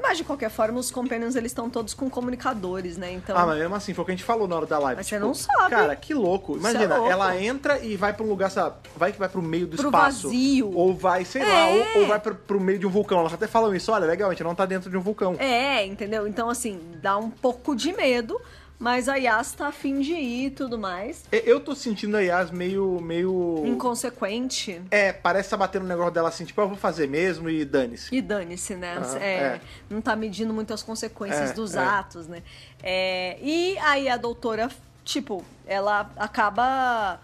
[0.00, 3.12] Mas de qualquer forma, os Companions eles estão todos com comunicadores, né?
[3.12, 3.36] Então.
[3.36, 4.96] Ah, mas mesmo assim, foi o que a gente falou na hora da live.
[4.98, 5.70] Mas você tipo, não sabe.
[5.70, 6.52] Cara, que louco.
[6.54, 7.10] Você é Imagina, louco.
[7.10, 8.76] ela entra e vai pra um lugar, sabe?
[8.96, 10.28] Vai que vai pro meio do Pro espaço.
[10.28, 10.72] vazio.
[10.74, 11.92] Ou vai, sei lá, É.
[11.96, 13.18] ou, ou vai pro, pro meio de um vulcão.
[13.18, 15.34] Elas até falam isso: olha, legal, a gente não tá dentro de um vulcão.
[15.38, 16.26] É, entendeu?
[16.28, 18.40] Então, assim, dá um pouco de medo,
[18.80, 21.22] mas a Yas tá afim de ir e tudo mais.
[21.30, 22.98] Eu tô sentindo a Yas meio.
[23.00, 23.62] meio...
[23.66, 24.80] Inconsequente.
[24.90, 28.12] É, parece tá batendo um negócio dela assim, tipo, eu vou fazer mesmo e dane-se.
[28.14, 28.96] E dane-se, né?
[28.96, 29.60] Aham, é, é.
[29.90, 31.78] Não tá medindo muito as consequências É, dos é.
[31.78, 32.42] atos, né?
[32.82, 34.70] É, e aí a doutora,
[35.04, 37.20] tipo, ela acaba.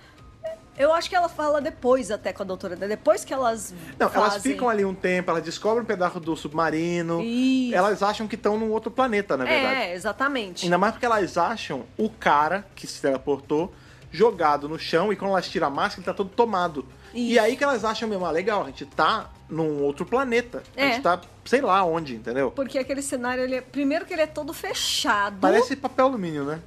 [0.79, 2.87] Eu acho que ela fala depois até com a doutora, né?
[2.87, 3.75] depois que elas.
[3.99, 7.23] Não, elas fazem- ficam ali um tempo, elas descobrem um pedaço do submarino.
[7.23, 7.75] Isso.
[7.75, 9.75] Elas acham que estão num outro planeta, na verdade.
[9.81, 10.65] É, exatamente.
[10.65, 13.73] Ainda mais porque elas acham o cara que se teleportou
[14.17, 16.87] jogado no chão e quando elas tiram a máscara, ele tá todo tomado.
[17.15, 17.41] E Isso.
[17.41, 20.63] aí que elas acham mesmo, ah, legal, a gente tá num outro planeta.
[20.77, 20.93] A É.
[20.93, 22.51] gente tá, sei lá onde, entendeu?
[22.51, 25.39] Porque aquele cenário, ele é, primeiro que ele é todo fechado.
[25.41, 26.61] Parece papel alumínio, né?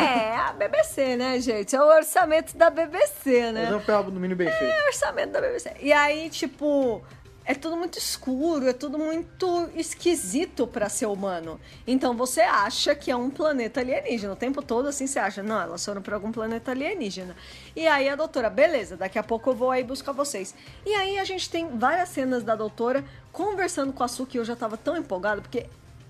[0.00, 1.74] É, a BBC, né, gente?
[1.74, 3.62] É o orçamento da BBC, né?
[3.64, 4.64] Mas é um papel alumínio bem feito.
[4.72, 5.72] É o orçamento da BBC.
[5.80, 7.02] E aí, tipo,
[7.46, 11.60] é tudo muito escuro, é tudo muito esquisito pra ser humano.
[11.86, 14.32] Então você acha que é um planeta alienígena.
[14.32, 17.36] O tempo todo assim você acha, não, elas foram pra algum planeta alienígena.
[17.76, 20.54] E aí a doutora, beleza, daqui a pouco eu vou aí buscar vocês.
[20.84, 24.56] E aí a gente tem várias cenas da doutora conversando com a Suki, eu já
[24.56, 25.66] tava tão empolgada, porque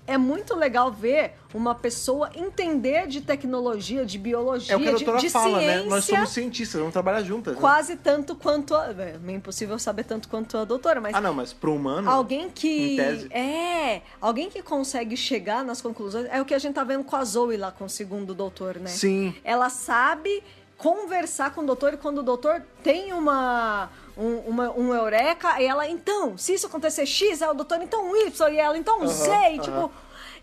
[0.07, 4.91] é muito legal ver uma pessoa entender de tecnologia, de biologia, É o que a
[4.93, 5.83] de, doutora de fala, ciência.
[5.83, 5.89] né?
[5.89, 7.53] Nós somos cientistas, vamos trabalhar juntas.
[7.55, 7.59] né?
[7.59, 8.87] Quase tanto quanto a.
[8.87, 11.13] É meio impossível saber tanto quanto a doutora, mas.
[11.13, 12.09] Ah, não, mas pro humano.
[12.09, 12.97] Alguém que.
[13.31, 16.25] É, alguém que consegue chegar nas conclusões.
[16.31, 18.77] É o que a gente tá vendo com a Zoe lá, com o segundo doutor,
[18.77, 18.87] né?
[18.89, 19.35] Sim.
[19.43, 20.41] Ela sabe
[20.77, 23.89] conversar com o doutor e quando o doutor tem uma.
[24.17, 28.15] Um, uma, um eureka, e ela, então, se isso acontecer X, é o doutor, então
[28.17, 29.91] Y, e ela, então Aham, Z, e, tipo,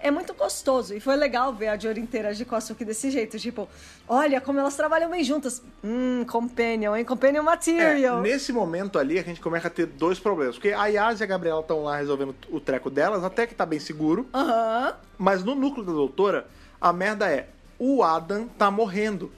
[0.05, 0.95] é muito gostoso.
[0.95, 3.39] E foi legal ver a Jory interagir com a Suki desse jeito.
[3.39, 3.67] Tipo,
[4.07, 5.63] olha como elas trabalham bem juntas.
[5.83, 7.07] Hum, companion, hein?
[7.07, 8.21] Companion É, material.
[8.21, 10.57] nesse momento ali, a gente começa a ter dois problemas.
[10.57, 13.65] Porque a Yas e a Gabriela estão lá resolvendo o treco delas, até que tá
[13.65, 14.29] bem seguro.
[14.35, 14.95] Aham.
[15.17, 16.47] Mas no núcleo da doutora,
[16.79, 17.49] a merda é:
[17.79, 19.33] o Adam tá morrendo.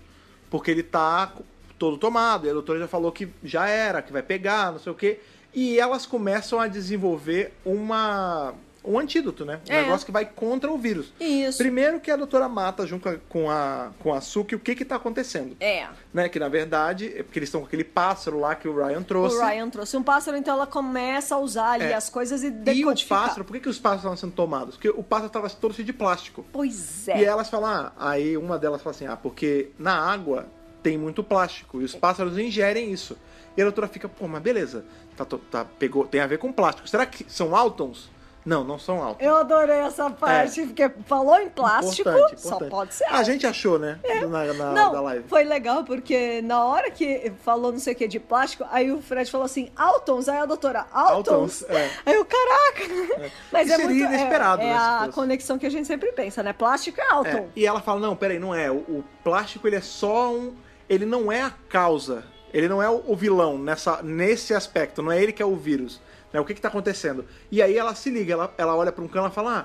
[0.50, 1.32] Porque ele tá
[1.78, 2.47] todo tomado.
[2.47, 5.20] E a doutora já falou que já era, que vai pegar, não sei o quê.
[5.55, 8.55] E elas começam a desenvolver uma.
[8.89, 9.59] Um antídoto, né?
[9.69, 9.82] Um É.
[9.82, 11.12] negócio que vai contra o vírus.
[11.19, 11.59] Isso.
[11.59, 14.94] Primeiro que a doutora mata junto com a, com a Suki o que que tá
[14.94, 15.57] acontecendo.
[15.59, 15.89] É.
[16.15, 16.28] Né?
[16.28, 19.39] Que na verdade, é porque eles estão com aquele pássaro lá que o Ryan trouxe.
[19.39, 21.94] O Ryan trouxe um pássaro, então ela começa a usar ali É.
[21.94, 23.23] as coisas e E o decodificar.
[23.23, 24.77] pássaro, por que, que os pássaros estavam sendo tomados?
[24.77, 26.47] Porque o pássaro estava todo cheio de plástico.
[26.53, 27.23] Pois é.
[27.23, 30.47] E elas falam, ah, aí uma delas fala assim, ah, porque na água
[30.86, 33.18] tem muito plástico e os pássaros ingerem isso.
[33.56, 34.84] E a doutora fica, pô, mas beleza,
[35.16, 36.86] tá, tá, pegou, tem a ver com plástico.
[36.88, 38.08] Será que são Altons?
[38.44, 39.26] Não, não são Altons.
[39.26, 42.12] Eu adorei essa parte, porque falou em plástico, É.
[42.12, 42.70] Importante, só importante.
[42.70, 43.04] pode ser.
[43.06, 43.98] A gente achou, né?
[44.30, 45.28] Na, na Não, da live.
[45.28, 49.02] foi legal, porque na hora que falou não sei o que de plástico, aí o
[49.02, 51.62] Fred falou assim, Altons, aí a doutora, Altons?
[51.62, 51.90] Altons, é.
[52.06, 53.28] Aí eu, caraca!
[53.50, 55.88] Mas Que é seria muito, é- inesperado, É, né, se a conexão que a gente
[55.88, 56.52] sempre pensa, né?
[56.52, 57.28] Plástico é Alton.
[57.28, 58.70] É, e ela fala, não, peraí, não é.
[58.70, 60.54] O, o plástico, ele é só um...
[60.88, 62.24] Ele não é a causa.
[62.52, 65.02] Ele não é o, vilão nessa, nesse aspecto.
[65.02, 66.00] Não é ele que é o vírus.
[66.32, 66.40] Né?
[66.40, 67.24] O que que tá acontecendo?
[67.50, 69.64] E aí ela se liga, ela, ela olha pra um cano e fala, ah,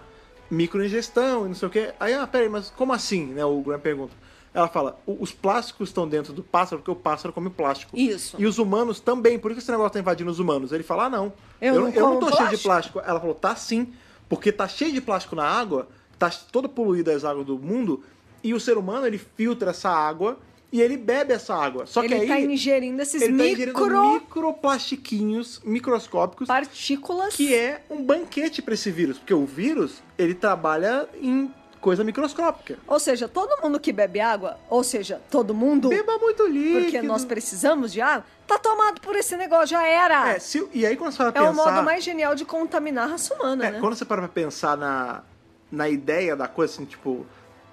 [0.49, 1.93] microingestão e não sei o quê.
[1.99, 3.27] Aí, ah, peraí, mas como assim?
[3.27, 3.43] Né?
[3.45, 4.13] O Graham pergunta.
[4.53, 7.97] Ela fala, "O- os plásticos estão dentro do pássaro porque o pássaro come plástico.
[7.97, 8.35] Isso.
[8.37, 10.73] E os humanos também, por que esse negócio tá invadindo os humanos?
[10.73, 11.33] Ele fala, ah, não.
[11.61, 12.99] Eu eu, não eu não tô cheio de plástico." plástico.
[12.99, 13.93] Ela falou, tá sim.
[14.27, 15.87] Porque tá cheio de plástico na água,
[16.19, 18.03] tá todo poluído as águas do mundo,
[18.43, 20.37] e o ser humano, ele filtra essa água
[20.71, 21.85] e ele bebe essa água.
[21.85, 22.27] Só que ele aí...
[22.27, 27.35] tá ingerindo esses ele tá micro ingerindo microplastiquinhos microscópicos partículas.
[27.35, 32.77] que é um banquete para esse vírus, porque o vírus ele trabalha em coisa microscópica.
[32.87, 36.83] Ou seja, todo mundo que bebe água, ou seja, todo mundo, Beba muito líquido.
[36.83, 40.33] porque nós precisamos de água, tá tomado por esse negócio, já era.
[40.35, 43.05] É, se- e aí quando você para É o pensar, modo mais genial de contaminar
[43.05, 43.79] a raça humana, é, né?
[43.79, 45.23] quando você para pra pensar na
[45.71, 47.25] na ideia da coisa assim, tipo,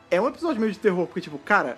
[0.08, 1.76] é um episódio meio de terror, porque tipo, cara,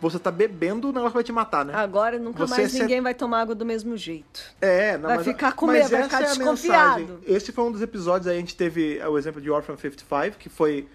[0.00, 1.74] você tá bebendo, o negócio vai te matar, né?
[1.74, 4.42] Agora nunca Você mais ninguém vai tomar água do mesmo jeito.
[4.60, 7.00] É, não, Vai mas, ficar com medo, vai ficar é desconfiado.
[7.00, 7.18] mensagem.
[7.26, 10.48] Esse foi um dos episódios aí, a gente teve o exemplo de Orphan 55, que
[10.48, 10.88] foi.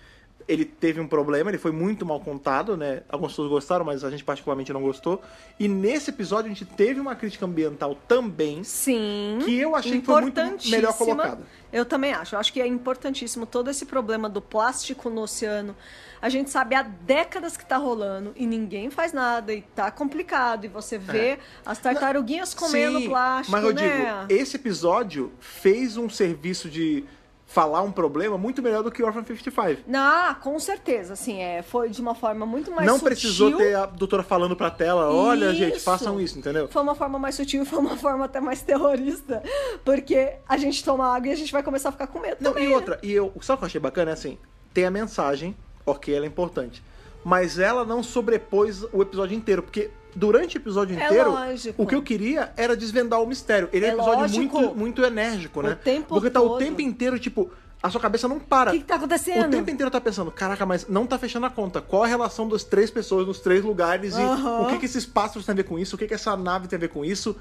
[0.48, 3.02] Ele teve um problema, ele foi muito mal contado, né?
[3.10, 5.22] Algumas pessoas gostaram, mas a gente particularmente não gostou.
[5.60, 9.40] E nesse episódio a gente teve uma crítica ambiental também, Sim.
[9.44, 11.40] que eu achei que foi muito melhor colocada.
[11.74, 12.36] Eu também acho.
[12.36, 15.76] Eu acho que é importantíssimo todo esse problema do plástico no oceano.
[16.22, 20.66] A gente sabe há décadas que tá rolando e ninguém faz nada e tá complicado.
[20.66, 23.02] E você vê as tartaruguinhas comendo É.
[23.02, 24.28] Sim, plástico, Mas eu né?
[24.28, 27.04] digo, esse episódio fez um serviço de
[27.56, 29.84] falar um problema muito melhor do que Orphan 55.
[29.94, 33.08] Ah, com certeza, assim, é, foi de uma forma muito mais não sutil.
[33.08, 35.86] precisou ter a doutora falando pra tela, olha, gente, Isso.
[35.86, 36.68] façam isso, entendeu?
[36.68, 39.42] Foi uma forma mais sutil e foi uma forma até mais terrorista.
[39.86, 42.52] Porque a gente toma água e a gente vai começar a ficar com medo Não,
[42.52, 42.76] também, e né?
[42.76, 44.12] outra, e eu, sabe o que eu achei bacana?
[44.12, 44.38] É assim,
[44.74, 45.56] tem a mensagem,
[45.86, 46.84] ok, ela é importante.
[47.24, 51.84] Mas ela não sobrepôs o episódio inteiro, porque durante o episódio É inteiro, lógico.
[51.84, 53.70] o que eu queria era desvendar o mistério.
[53.74, 54.60] Ele é, É um episódio lógico.
[54.60, 55.72] muito, muito enérgico, né?
[55.72, 56.60] O tempo porque tá o todo.
[56.60, 57.50] tempo inteiro, tipo,
[57.84, 58.72] a sua cabeça não para.
[58.72, 59.46] O que, que tá acontecendo?
[59.48, 61.82] O tempo inteiro tá pensando, caraca, mas não tá fechando a conta.
[61.82, 65.46] Qual a relação das três pessoas nos três lugares e o que, que esses pássaros
[65.46, 65.96] têm a ver com isso?
[65.96, 67.36] O que, que essa nave tem a ver com isso?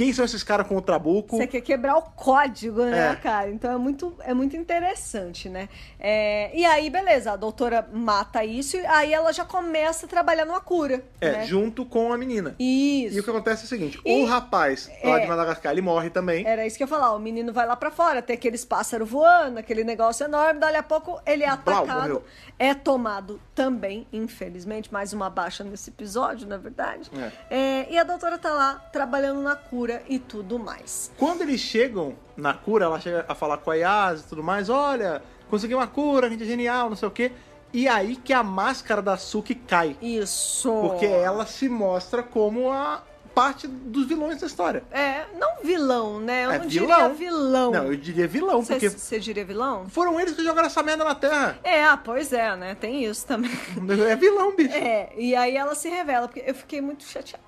[0.00, 1.36] Quem são esses caras com o trabuco?
[1.36, 3.16] Você quer quebrar o código, né, É.
[3.16, 3.50] cara?
[3.50, 5.68] Então é muito, é muito interessante, né?
[5.98, 10.46] É, e aí, beleza, a doutora mata isso e aí ela já começa a trabalhar
[10.46, 11.04] numa cura.
[11.20, 11.44] É, né?
[11.44, 12.56] junto com a menina.
[12.58, 13.14] Isso.
[13.14, 15.20] E o que acontece é o seguinte: E- o rapaz lá é.
[15.20, 16.46] de Madagascar, ele morre também.
[16.46, 17.12] Era isso que eu ia falar.
[17.14, 20.60] O menino vai lá pra fora, tem aqueles pássaros voando, aquele negócio enorme.
[20.60, 21.98] Dali a pouco ele é Blau, atacado.
[22.00, 22.24] morreu.
[22.58, 24.90] é tomado também, infelizmente.
[24.90, 27.10] Mais uma baixa nesse episódio, na verdade.
[27.50, 31.10] É, e a doutora tá lá trabalhando na cura e tudo mais.
[31.16, 34.68] Quando eles chegam na cura, ela chega a falar com a Yas e tudo mais:
[34.68, 37.32] olha, consegui uma cura, a gente é genial, não sei o quê.
[37.72, 39.96] E aí que a máscara da Suki cai.
[40.02, 40.72] Isso.
[40.82, 43.02] Porque ela se mostra como a
[43.32, 44.82] parte dos vilões da história.
[44.90, 46.46] É, não vilão, né?
[46.46, 46.96] Eu É não vilão.
[46.98, 47.70] diria vilão.
[47.70, 49.88] Não, eu diria vilão, Você porque você diria vilão?
[49.88, 51.56] foram eles que jogaram essa merda na Terra.
[51.62, 52.74] É, ah, pois é, né?
[52.74, 53.50] Tem isso também.
[54.10, 54.74] É vilão, bicho.
[54.74, 57.44] É, e aí ela se revela, porque eu fiquei muito chateada.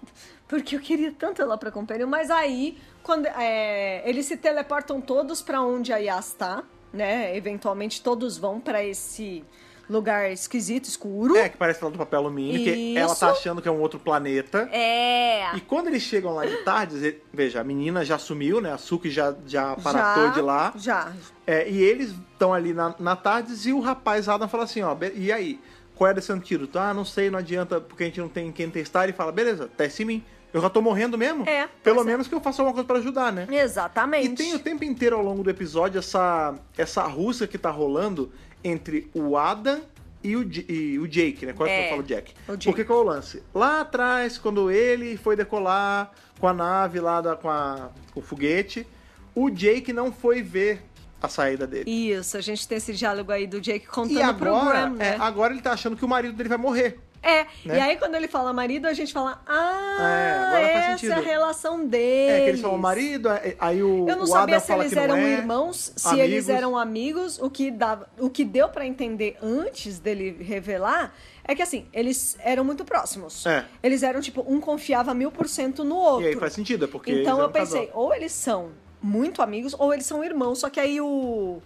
[0.52, 5.40] Porque eu queria tanto ela pra companhia, mas aí, quando é, eles se teleportam todos
[5.40, 6.62] pra onde a Yas tá,
[6.92, 7.34] né?
[7.34, 9.42] Eventualmente todos vão pra esse
[9.88, 11.34] lugar esquisito, escuro.
[11.38, 12.98] É, que parece lá do papel alumínio, que Isso.
[12.98, 14.68] ela tá achando que é um outro planeta.
[14.70, 15.56] É.
[15.56, 18.74] E quando eles chegam lá de tarde, veja, a menina já sumiu, né?
[18.74, 20.72] A Suki já, já aparatou Já, de lá.
[20.76, 21.12] Já.
[21.46, 24.94] É, e eles estão ali na, na tardes e o rapaz Adam fala assim, ó,
[24.94, 25.58] "Be- e aí?
[25.94, 26.78] Qual é desse antídoto?
[26.78, 29.04] Ah, não sei, não adianta, porque a gente não tem quem testar.
[29.04, 30.24] Ele fala, beleza, teste em mim.
[30.52, 31.48] Eu já tô morrendo mesmo?
[31.48, 32.04] É, Pelo é.
[32.04, 33.46] menos que eu faça alguma coisa pra ajudar, né?
[33.50, 34.28] Exatamente.
[34.32, 38.30] E tem o tempo inteiro ao longo do episódio essa, essa rusga que tá rolando
[38.62, 39.80] entre o Adam
[40.22, 41.52] e o, e o Jake, né?
[41.52, 42.34] Quase que É, eu falo Jack.
[42.46, 42.64] o Jake.
[42.66, 43.42] Porque qual é o lance?
[43.54, 48.22] Lá atrás, quando ele foi decolar com a nave lá, da, com, a, com o
[48.22, 48.86] foguete,
[49.34, 50.82] o Jake não foi ver
[51.20, 51.90] a saída dele.
[51.90, 55.08] Isso, a gente tem esse diálogo aí do Jake contando E pro agora, Graham, né?
[55.08, 56.98] é, agora ele tá achando que o marido dele vai morrer.
[57.22, 57.76] É, né?
[57.76, 61.86] e aí quando ele fala marido, a gente fala, ah, É, essa é a relação
[61.86, 62.32] deles.
[62.34, 65.16] É, que eles falam marido, é- aí o, Eu não o sabia se eles eram
[65.16, 65.30] é.
[65.34, 66.24] irmãos, se amigos.
[66.24, 67.38] eles eram amigos.
[67.38, 72.36] O que, dava, o que deu pra entender antes dele revelar é que, assim, eles
[72.40, 73.46] eram muito próximos.
[73.46, 73.64] É.
[73.82, 76.24] Eles eram, tipo, um confiava mil por cento no outro.
[76.24, 78.02] E aí faz sentido, é porque eles Então eu pensei, casal.
[78.02, 78.70] ou eles são
[79.00, 80.58] muito amigos, ou eles são irmãos.
[80.60, 81.60] Só que aí o,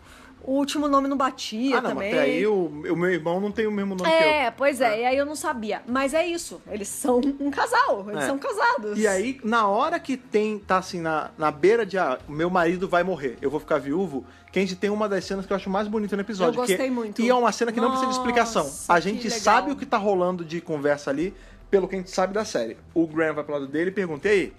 [0.46, 2.12] o último nome não batia Ah, não, também.
[2.12, 4.28] até aí o, o meu irmão não tem o mesmo nome que eu.
[4.28, 5.82] É, pois é, e aí eu não sabia.
[5.86, 8.26] Mas é isso, eles são um casal, eles É.
[8.26, 8.98] são casados.
[8.98, 12.88] E aí, na hora que tem, tá assim, na, na beira de, ah, meu marido
[12.88, 15.56] vai morrer, eu vou ficar viúvo, que a gente tem uma das cenas que eu
[15.56, 16.52] acho mais bonita no episódio.
[16.52, 17.20] Eu gostei que, muito.
[17.20, 18.62] E é uma cena que não precisa de explicação.
[18.64, 21.34] Nossa, A gente sabe o que tá rolando de conversa ali,
[21.70, 22.76] pelo que a gente sabe da série.
[22.94, 24.52] O Graham vai pro lado dele e pergunta, e aí,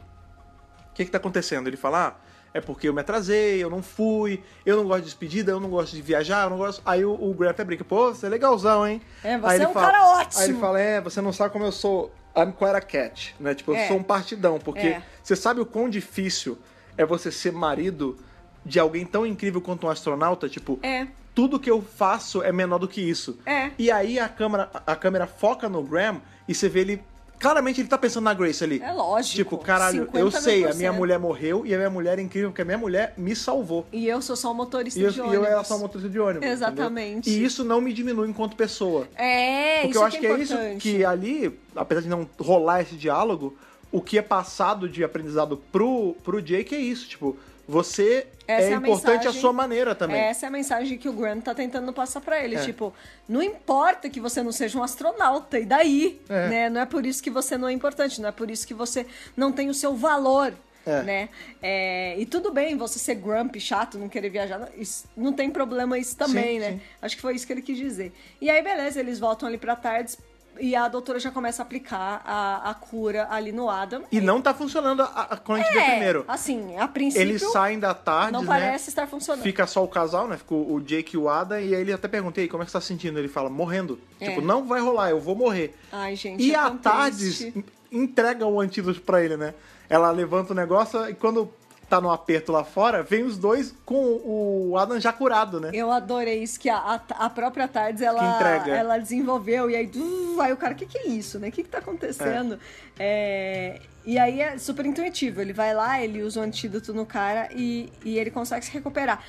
[0.91, 1.67] o que que tá acontecendo?
[1.67, 2.13] Ele fala, ah,
[2.57, 5.69] é porque eu me atrasei, eu não fui, eu não gosto de despedida, eu não
[5.69, 6.81] gosto de viajar, eu não gosto.
[6.85, 9.01] Aí o, o Graham até brinca, pô, você é legalzão, hein?
[9.23, 10.41] É, você é um fala- cara ótimo.
[10.41, 12.11] Aí ele fala, é, você não sabe como eu sou.
[12.35, 13.55] I'm quite a cat, né?
[13.55, 13.87] Tipo, eu É.
[13.87, 15.01] sou um partidão, porque É.
[15.23, 16.57] você sabe o quão difícil
[16.97, 18.17] é você ser marido
[18.65, 20.47] de alguém tão incrível quanto um astronauta?
[20.49, 23.39] Tipo, É, tudo que eu faço é menor do que isso.
[23.45, 23.71] É.
[23.77, 27.03] E aí a câmera, a câmera foca no Graham e você vê ele.
[27.39, 28.81] Claramente ele tá pensando na Grace ali.
[28.81, 29.35] É lógico.
[29.35, 32.49] Tipo, caralho, 50 eu sei, a minha mulher morreu e a minha mulher é incrível,
[32.49, 33.85] porque a minha mulher me salvou.
[33.91, 35.37] e eu sou só um motorista E eu, de e ônibus.
[35.37, 36.37] eu era só motorista de ônibus.
[36.37, 36.53] entendeu?
[36.53, 37.29] Exatamente.
[37.29, 39.07] E isso não me diminui enquanto pessoa.
[39.15, 42.27] É, Porque isso eu acho que que é é isso que ali, apesar de não
[42.39, 43.55] rolar esse diálogo,
[43.91, 47.07] o que é passado de aprendizado pro, pro Jake é isso.
[47.07, 47.37] Tipo,
[47.67, 50.19] você Essa é é a importante mensagem- a sua maneira também.
[50.21, 52.55] Essa é a mensagem que o Graham tá tentando passar pra ele.
[52.55, 52.63] É.
[52.63, 52.93] Tipo,
[53.27, 56.21] não importa que você não seja um astronauta, e daí?
[56.29, 56.47] É.
[56.47, 56.69] Né?
[56.69, 59.05] Não é por isso que você não é importante, não é por isso que você
[59.35, 60.53] não tem o seu valor.
[60.85, 61.01] É.
[61.03, 61.29] Né?
[61.61, 65.49] É, e tudo bem você ser grumpy, chato, não querer viajar, não- isso- não tem
[65.49, 66.71] problema isso também, Sim, né?
[66.71, 66.81] sim.
[67.01, 68.13] Acho que foi isso que ele quis dizer.
[68.39, 70.17] E aí, beleza, eles voltam ali pra tardes
[70.59, 74.03] e a doutora já começa a aplicar a, a cura ali no Adam.
[74.11, 76.25] E não tá funcionando a, a, quando a gente vê é, primeiro.
[76.27, 78.47] assim, a princípio Eles saem da tarde, não né?
[78.47, 79.43] parece estar funcionando.
[79.43, 80.37] Fica só o casal, né?
[80.37, 82.65] Fica o Jake e o Ada, e aí ele até pergunta, e aí, como é
[82.65, 83.17] que você tá se sentindo?
[83.19, 83.99] Ele fala, morrendo.
[84.19, 84.29] É.
[84.29, 85.75] Tipo, não vai rolar, eu vou morrer.
[85.91, 87.51] Ai, gente, E é a Tardes
[87.91, 89.53] entrega o antídoto pra ele, né?
[89.89, 91.49] Ela levanta o negócio e quando
[91.89, 95.71] tá no aperto lá fora, vem os dois com o Adam já curado, né?
[95.73, 100.51] Eu adorei isso, que a, a, própria Tardes, ela, ela desenvolveu, e aí, uh, aí
[100.51, 101.47] o cara, o que, que é isso, né?
[101.47, 102.59] O que, que tá acontecendo?
[102.99, 107.49] É, e aí é super intuitivo, ele vai lá, ele usa o antídoto no cara
[107.53, 109.23] e, e ele consegue se recuperar.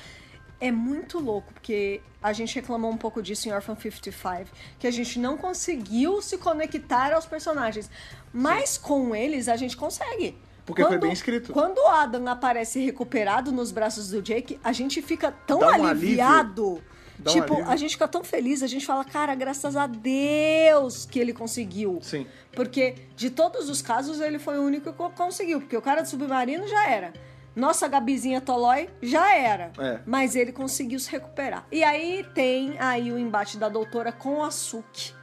[0.59, 4.91] É muito louco, porque a gente reclamou um pouco disso em Orphan 55, que a
[4.91, 7.89] gente não conseguiu se conectar aos personagens.
[8.33, 10.37] Mas com eles a gente consegue.
[10.69, 11.51] Porque foi bem escrito.
[11.51, 16.79] Quando o Adam aparece recuperado nos braços do Jake, a gente fica tão um aliviado.
[17.19, 17.71] Um tipo, alívio.
[17.71, 21.97] a gente fica tão feliz, a gente fala, cara, graças a Deus que ele conseguiu.
[22.03, 22.27] Sim.
[22.53, 25.59] Porque de todos os casos, ele foi o único que conseguiu.
[25.59, 27.13] Porque o cara do submarino já era.
[27.55, 29.71] Nossa Gabizinha Tolói já era.
[29.79, 29.99] É.
[30.05, 31.65] Mas ele conseguiu se recuperar.
[31.71, 35.13] E aí tem aí o embate da doutora com a Suki.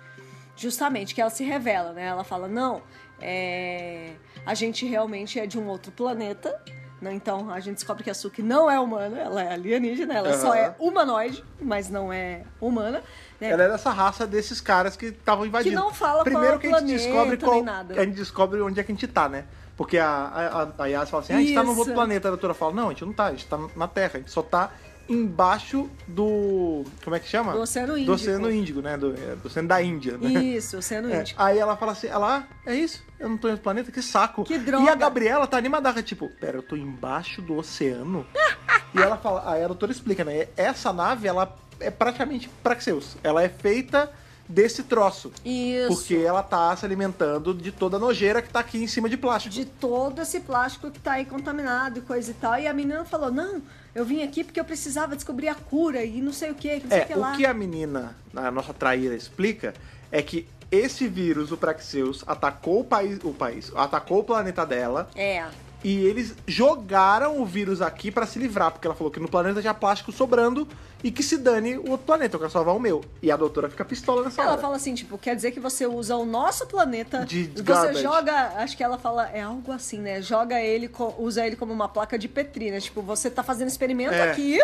[0.56, 2.06] Justamente, que ela se revela, né?
[2.06, 2.82] Ela fala, não,
[3.20, 4.14] é...
[4.46, 6.58] a gente realmente é de um outro planeta.
[7.00, 7.12] Né?
[7.12, 10.48] Então a gente descobre que a Suki não é humana, ela é alienígena, ela só
[10.52, 10.56] Aham.
[10.56, 13.02] é humanoide, mas não é humana.
[13.38, 13.50] Né?
[13.50, 15.76] Ela é dessa raça desses caras que estavam invadindo.
[15.76, 18.00] não fala Primeiro que a o gente descobre qual, nada.
[18.00, 19.44] a gente descobre onde é que a gente tá, né?
[19.76, 22.28] Porque a, a, a Yas fala assim, ah, a gente tá num outro planeta.
[22.28, 24.30] A doutora fala, não, a gente não tá, a gente tá na Terra, a gente
[24.30, 24.70] só tá
[25.08, 26.84] embaixo do...
[27.04, 27.52] como é que chama?
[27.52, 28.12] Do Oceano Do Índico.
[28.12, 28.96] Oceano Índico, né?
[28.96, 30.28] Do, é, do Oceano da Índia, né?
[30.28, 31.42] Isso, Oceano É, Índico.
[31.42, 33.04] aí ela fala assim, ela, ah, é isso?
[33.18, 33.90] Eu não tô em outro planeta?
[33.92, 34.44] Que saco.
[34.44, 34.84] Que droga.
[34.84, 38.26] E a Gabriela tá animada, tipo, pera, eu tô embaixo do oceano?
[38.94, 40.48] e ela fala, aí a doutora explica, né?
[40.56, 43.16] Essa nave, ela é praticamente Praxeus.
[43.22, 44.10] Ela é feita
[44.48, 45.32] desse troço.
[45.44, 45.88] Isso.
[45.88, 49.16] Porque ela tá se alimentando de toda a nojeira que tá aqui em cima de
[49.16, 49.54] plástico.
[49.54, 52.58] de todo esse plástico que tá aí contaminado e coisa e tal.
[52.58, 53.60] E a menina falou: Não,
[53.94, 56.88] eu vim aqui porque eu precisava descobrir a cura e não sei o que, não
[56.88, 57.32] sei o É, que lá.
[57.32, 59.74] o que a menina, a nossa traíra, explica
[60.12, 65.08] é que esse vírus, o Praxeus, atacou o país, o país, atacou o planeta dela
[65.14, 65.44] É.
[65.88, 69.60] e eles jogaram o vírus aqui pra se livrar, porque ela falou que no planeta
[69.60, 70.66] tinha plástico sobrando
[71.04, 73.04] e que se dane o outro planeta, eu quero salvar o meu.
[73.22, 74.60] E a doutora fica pistola nessa Ela hora.
[74.60, 77.24] fala assim, tipo, quer dizer que você usa o nosso planeta.
[77.24, 78.02] De você garbage.
[78.02, 78.34] joga.
[78.56, 80.20] Acho que ela fala, é algo assim, né?
[80.20, 82.80] Joga ele, usa ele como uma placa de Petri, né?
[82.80, 84.30] Tipo, você tá fazendo experimento É.
[84.30, 84.58] aqui.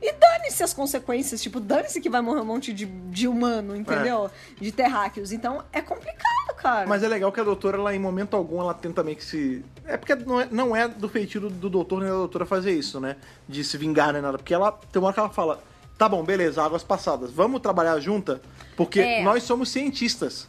[0.00, 4.30] E dane-se as consequências, tipo, dane-se que vai morrer um monte de, de humano, entendeu?
[4.60, 5.32] De terráqueos.
[5.32, 6.86] Então, é complicado, cara.
[6.86, 9.64] Mas é legal que a doutora, ela, em momento algum, ela tenta meio que se.
[9.84, 12.72] É porque não é, não é do feitio do, do doutor nem da doutora fazer
[12.72, 13.16] isso, né?
[13.48, 14.38] De se vingar nem nada.
[14.38, 15.62] Porque ela tem uma hora que ela fala:
[15.96, 18.40] tá bom, beleza, águas passadas, vamos trabalhar junta,
[18.76, 19.22] porque É.
[19.22, 20.48] nós somos cientistas.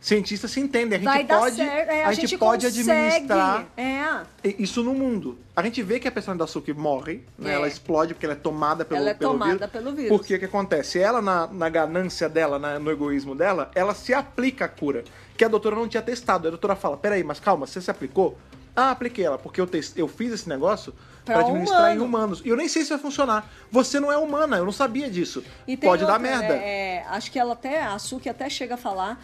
[0.00, 1.62] Cientistas se entendem, a gente vai pode.
[1.62, 2.80] É, a, gente, pode consegue.
[2.82, 4.22] administrar É.
[4.58, 5.38] isso no mundo.
[5.56, 7.52] A gente vê que a personagem da Suki morre, né?
[7.52, 7.54] É.
[7.54, 9.70] Ela explode porque ela é tomada pelo, Ela é pelo tomada vírus.
[9.70, 10.08] pelo vírus.
[10.10, 10.98] Porque o que acontece?
[10.98, 15.04] Ela, na, na ganância dela, na- no egoísmo dela, ela se aplica a cura.
[15.36, 16.46] Que a doutora não tinha testado.
[16.48, 18.38] A doutora fala: peraí, mas calma, você se aplicou?
[18.76, 19.96] Ah, apliquei ela, porque eu, test...
[19.96, 20.92] eu fiz esse negócio
[21.24, 22.04] Pra administrar em humano.
[22.04, 22.42] humanos.
[22.44, 23.48] E eu nem sei se vai funcionar.
[23.70, 25.44] Você não é humana, eu não sabia disso.
[25.66, 26.54] E Pode dar outra, merda.
[26.54, 26.66] né?
[26.96, 29.22] É, acho que ela até, a Suki até chega a falar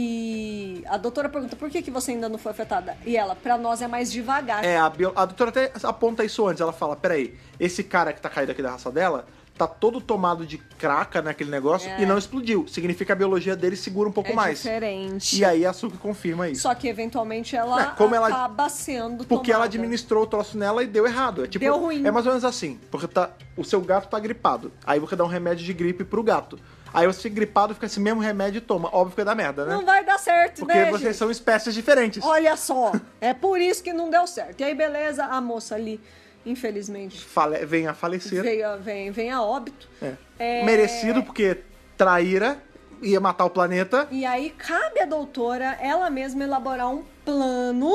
[0.00, 2.96] que a doutora pergunta por que, que você ainda não foi afetada?
[3.04, 4.64] E ela, pra nós é mais devagar.
[4.64, 6.60] É, a, bio- a doutora até aponta isso antes.
[6.60, 9.26] Ela fala: peraí, esse cara que tá caído aqui da raça dela
[9.60, 12.02] tá todo tomado de craca naquele negócio É.
[12.02, 12.66] e não explodiu.
[12.66, 14.58] Significa que a biologia dele segura um pouco é mais.
[14.58, 15.38] diferente.
[15.38, 16.62] E aí a Suki confirma isso.
[16.62, 19.76] Só que eventualmente ela É, como ela- acaba sendo Porque ela tomada.
[19.76, 21.44] administrou o troço nela e deu errado.
[21.44, 22.06] É tipo, Deu ruim.
[22.06, 22.80] É mais ou menos assim.
[22.90, 24.72] Porque tá, o seu gato tá gripado.
[24.86, 26.58] Aí você dá um remédio de gripe pro gato.
[26.92, 28.88] Aí você fica gripado, fica esse mesmo remédio e toma.
[28.92, 29.74] Óbvio que vai dar merda, né?
[29.74, 31.16] Não vai dar certo, Porque né, vocês gente?
[31.16, 32.24] são espécies diferentes.
[32.24, 34.60] Olha só, é por isso que não deu certo.
[34.60, 36.00] E aí, beleza, a moça ali,
[36.44, 38.42] infelizmente, Fale- vem a falecer.
[38.42, 39.88] veio, a- vem, vem a óbito.
[40.02, 40.12] É.
[40.38, 40.64] É.
[40.64, 41.58] Merecido, porque
[41.96, 42.58] traíra,
[43.02, 44.06] ia matar o planeta.
[44.10, 47.92] E aí cabe à doutora ela mesma elaborar um plano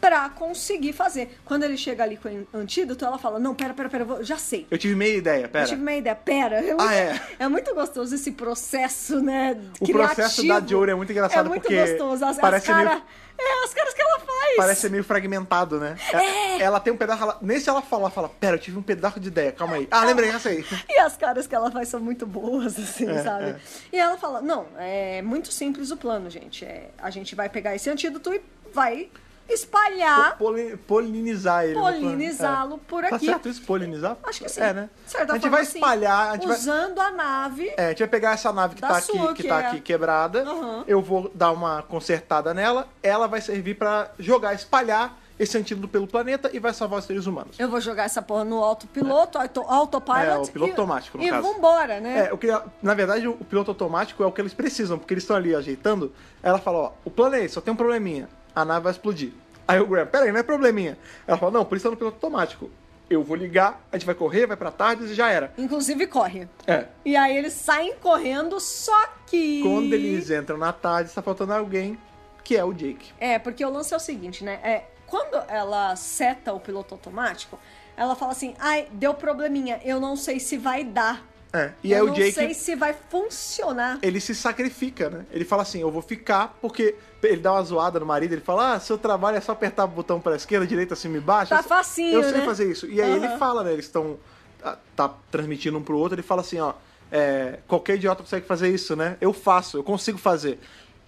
[0.00, 1.38] pra conseguir fazer.
[1.46, 4.36] Quando ele chega ali com o antídoto, ela fala: Não, pera, pera, pera, vou- já
[4.36, 4.66] sei.
[4.70, 5.64] Eu tive meia ideia, pera.
[5.64, 6.14] Eu tive uma ideia.
[6.14, 7.20] Pera, é muito, Ah, é?
[7.38, 9.52] é muito gostoso esse processo, né?
[9.80, 9.98] O criativo.
[9.98, 12.24] processo da Jory é muito engraçado É muito porque gostoso.
[12.24, 13.02] As, parece as meio- cara,
[13.44, 14.56] É, as caras que ela faz.
[14.56, 15.96] Parece ser meio fragmentado, né?
[16.12, 16.62] É.
[16.62, 17.22] Ela tem um pedaço.
[17.22, 19.88] Ela, nesse ela fala, ela fala, pera, eu tive um pedaço de ideia, calma aí.
[19.90, 20.64] Ah, lembrei, já sei.
[20.88, 23.44] E as caras que ela faz são muito boas, assim, É, sabe?
[23.50, 23.56] é.
[23.92, 26.64] E ela fala: não, é muito simples o plano, gente.
[26.64, 28.40] É, a gente vai pegar esse antídoto e
[28.72, 29.08] vai
[29.48, 31.74] espalhar, Poli- polinizar ele.
[31.74, 32.00] plano.
[32.00, 33.08] polinizá-lo por É.
[33.10, 33.26] Tá aqui.
[33.26, 34.16] certo isso, polinizar?
[34.24, 34.60] Acho que sim.
[34.60, 34.90] É, né?
[35.06, 36.56] Certa a gente vai espalhar, a gente vai...
[36.56, 37.72] usando a nave.
[37.76, 39.66] É, a gente vai pegar essa nave que tá aqui, que que tá é.
[39.66, 40.42] aqui quebrada.
[40.42, 40.84] Aham.
[40.86, 42.88] Eu vou dar uma consertada nela.
[43.02, 47.26] Ela vai servir pra jogar, espalhar esse antídoto pelo planeta e vai salvar os seres
[47.26, 47.58] humanos.
[47.58, 50.26] Eu vou jogar essa porra no autopiloto, auto, autopilot.
[50.28, 51.42] É, o piloto e, automático, no E caso.
[51.52, 52.26] vambora, né?
[52.26, 55.24] É, eu queria, na verdade, o piloto automático é o que eles precisam, porque eles
[55.24, 56.12] estão ali ajeitando.
[56.40, 58.28] Ela fala, ó, o plano é esse, só tem um probleminha.
[58.54, 59.32] A nave vai explodir.
[59.66, 60.98] Aí o Graham, peraí, não é probleminha.
[61.26, 62.70] Ela fala, não, por isso tá no piloto automático.
[63.08, 65.52] Eu vou ligar, a gente vai correr, vai pra tardes e já era.
[65.58, 66.48] Inclusive corre.
[66.66, 66.86] É.
[67.04, 69.62] E aí eles saem correndo, só que.
[69.62, 71.98] Quando eles entram na tarde, está faltando alguém,
[72.42, 73.12] que é o Jake.
[73.20, 74.58] É, porque o lance é o seguinte, né?
[74.62, 77.58] É, quando ela seta o piloto automático,
[77.96, 81.22] ela fala assim: ai, deu probleminha, eu não sei se vai dar.
[81.54, 81.70] É.
[81.84, 82.32] E eu aí o não Jake.
[82.32, 83.98] sei se vai funcionar.
[84.02, 85.24] ele se sacrifica, né?
[85.30, 88.74] Ele fala assim, eu vou ficar, porque ele dá uma zoada no marido, ele fala,
[88.74, 91.50] ah, seu trabalho é só apertar o botão pra esquerda, direita, cima e baixo.
[91.50, 92.44] Tá facinho, Eu sei né?
[92.44, 92.86] fazer isso.
[92.86, 93.38] E aí ele Aham.
[93.38, 93.72] fala, né?
[93.72, 94.18] Eles estão
[94.60, 96.74] tá, tá transmitindo um pro outro, ele fala assim, ó,
[97.12, 99.16] é, qualquer idiota consegue fazer isso, né?
[99.20, 100.58] Eu faço, eu consigo fazer.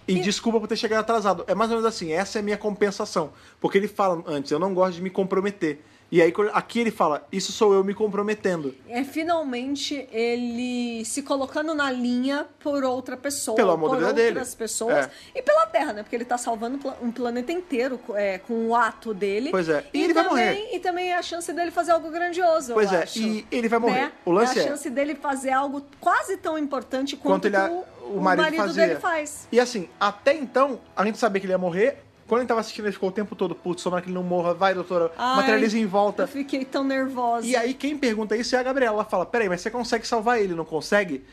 [0.07, 1.43] E, E- desculpa por ter chegado atrasado.
[1.47, 3.33] É mais ou menos assim, essa é a minha compensação.
[3.59, 5.81] Porque ele fala antes, eu não gosto de me comprometer.
[6.09, 8.73] E aí aqui ele fala, isso sou eu me comprometendo.
[8.87, 13.55] É finalmente ele se colocando na linha por outra pessoa.
[13.57, 14.39] Pelo amor por outras dele.
[14.57, 15.05] pessoas.
[15.05, 15.11] É.
[15.35, 16.03] E pela Terra, né?
[16.03, 19.49] Porque ele tá salvando um planeta inteiro é, com o ato dele.
[19.51, 19.85] Pois é.
[19.93, 20.75] E E, ele vai também, morrer.
[20.75, 22.73] E também é a chance dele fazer algo grandioso.
[22.73, 23.19] Pois é, acho.
[23.19, 24.01] e ele vai morrer.
[24.01, 24.11] Né?
[24.25, 28.17] O lance é a chance dele fazer algo quase tão importante Quanto quanto, ele o,
[28.17, 28.87] o marido fazia.
[28.87, 29.47] dele faz.
[29.51, 32.03] E assim, até então, a gente sabia que ele ia morrer.
[32.27, 34.53] Quando ele tava assistindo, ele ficou o tempo todo, putz, tomara que ele não morra,
[34.53, 36.23] vai, doutora, Ai, materializa em volta.
[36.23, 37.47] Eu fiquei tão nervosa.
[37.47, 38.95] E aí, quem pergunta isso é a Gabriela.
[38.95, 41.23] Ela fala: Peraí, mas você consegue salvar ele, não consegue?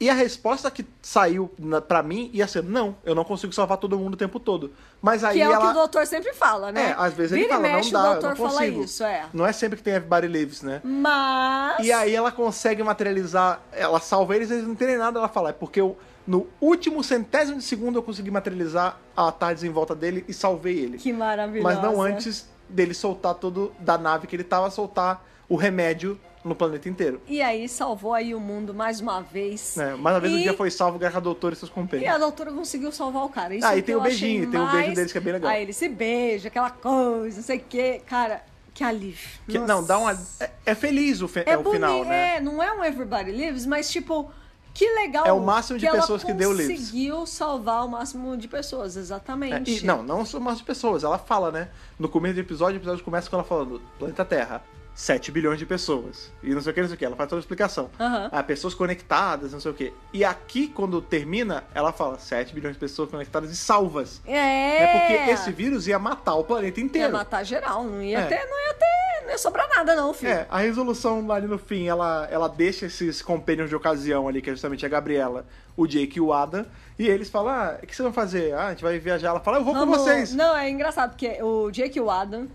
[0.00, 3.78] E a resposta que saiu na, pra mim ia ser: Não, eu não consigo salvar
[3.78, 4.72] todo mundo o tempo todo.
[5.00, 5.70] Mas aí que é o que ela.
[5.70, 6.90] o doutor sempre fala, né?
[6.90, 8.60] É, às vezes ele Vira e fala: mexe, Não dá, o eu doutor não fala
[8.60, 8.84] consigo.
[8.84, 9.26] isso, é.
[9.32, 10.80] Não é sempre que tem Everybody Lives, né?
[10.82, 11.86] Mas.
[11.86, 15.52] E aí ela consegue materializar, ela salva eles, eles não terem nada, ela fala, é
[15.52, 20.24] porque eu, no último centésimo de segundo eu consegui materializar a Tardes em volta dele
[20.28, 20.98] e salvei ele.
[20.98, 21.62] Que maravilhosa.
[21.74, 26.54] Mas não antes dele soltar todo, da nave que ele tava, soltar o remédio no
[26.54, 27.20] planeta inteiro.
[27.26, 29.76] E aí salvou aí o mundo mais uma vez.
[29.76, 29.94] Né?
[29.96, 30.36] Mais uma vez e...
[30.36, 32.18] o dia foi salvo graças a doutor e seus E a companheiros.
[32.20, 33.54] doutora conseguiu salvar o cara.
[33.54, 35.32] Isso Ah, e é que tem o beijinho, tem o beijo deles que é bem
[35.34, 35.50] legal.
[35.50, 38.02] Aí ele se beija, aquela coisa, não sei o quê.
[38.06, 38.42] Cara,
[38.74, 39.28] que alívio.
[39.48, 40.12] Que- não, dá uma.
[40.40, 42.36] É, é feliz o, fe- é o boni- final, né?
[42.36, 44.30] É, não é um Everybody Lives, mas tipo,
[44.74, 45.24] que legal.
[45.24, 46.80] É o máximo de que pessoas que deu lives.
[46.80, 49.82] conseguiu salvar o máximo de pessoas, É, exatamente.
[49.82, 51.04] e, não, não são mais pessoas.
[51.04, 51.68] Ela fala, né?
[51.98, 54.62] No começo do episódio, o episódio começa com ela falando: planeta Terra,
[54.94, 56.30] 7 bilhões de pessoas.
[56.42, 57.04] E não sei o que, não sei o que.
[57.04, 57.90] Ela faz toda a explicação.
[57.98, 58.28] Aham.
[58.30, 59.92] Ah, pessoas conectadas, não sei o que.
[60.12, 64.20] E aqui, quando termina, ela fala 7 bilhões de pessoas conectadas e salvas.
[64.24, 64.82] É.
[64.84, 67.12] É porque esse vírus ia matar o planeta Ia inteiro.
[67.12, 68.26] matar geral, não ia É.
[68.26, 70.30] ter, não ia ter, não ia sobrar nada não, filho.
[70.32, 74.40] É, a resolução lá ali no fim, ela, ela deixa esses companions de ocasião ali,
[74.40, 75.44] que é justamente a Gabriela,
[75.76, 76.64] o Jake e o Adam,
[76.96, 78.54] e eles falam, ah, o que vocês vão fazer?
[78.54, 79.30] Ah, a gente vai viajar.
[79.30, 80.32] Ela fala, eu vou com vocês.
[80.32, 82.46] Não, é engraçado, porque o Jake e o Adam,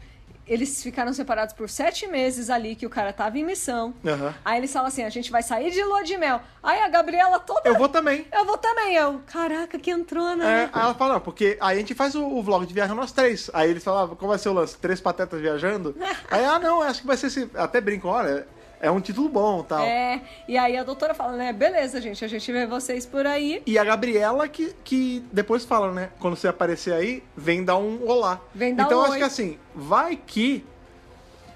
[0.50, 3.94] eles ficaram separados por sete meses ali, que o cara tava em missão.
[4.06, 4.34] Aham.
[4.44, 6.42] Aí eles falam assim, a gente vai sair de lua de mel.
[6.62, 7.62] Aí a Gabriela toda...
[7.70, 8.26] Eu vou também.
[8.34, 8.96] Eu vou também.
[8.96, 10.70] Eu, caraca, que entrona, É, né?
[10.74, 13.12] aí ela fala, não, porque aí a gente faz o, o vlog de viagem nós
[13.12, 13.50] três.
[13.54, 14.78] Aí eles falam, ah, qual vai ser o lance?
[14.78, 15.96] Três patetas viajando?
[16.30, 17.50] aí, ah, não, acho que vai ser esse.
[17.56, 18.48] Até brincam, olha,
[18.80, 19.84] é um título bom tal.
[19.84, 23.62] É, e aí a doutora fala, né, beleza, gente, a gente vê vocês por aí.
[23.66, 26.10] E a Gabriela que, que depois fala, né?
[26.20, 28.40] Quando você aparecer aí, vem dar um olá.
[28.54, 29.18] Vem dar então um acho oi.
[29.18, 30.66] que assim, vai que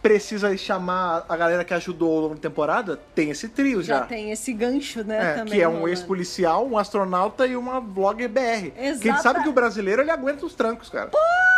[0.04, 4.00] precisa chamar a galera que ajudou ao longo da temporada, tem esse trio já.
[4.00, 5.32] Já tem esse gancho, né?
[5.32, 8.40] É, também que é um ex-policial, um astronauta e uma vlogger BR.
[8.42, 11.10] Que a gente Exata- sabe que o brasileiro ele aguenta os trancos, cara.
[11.16, 11.53] Ah,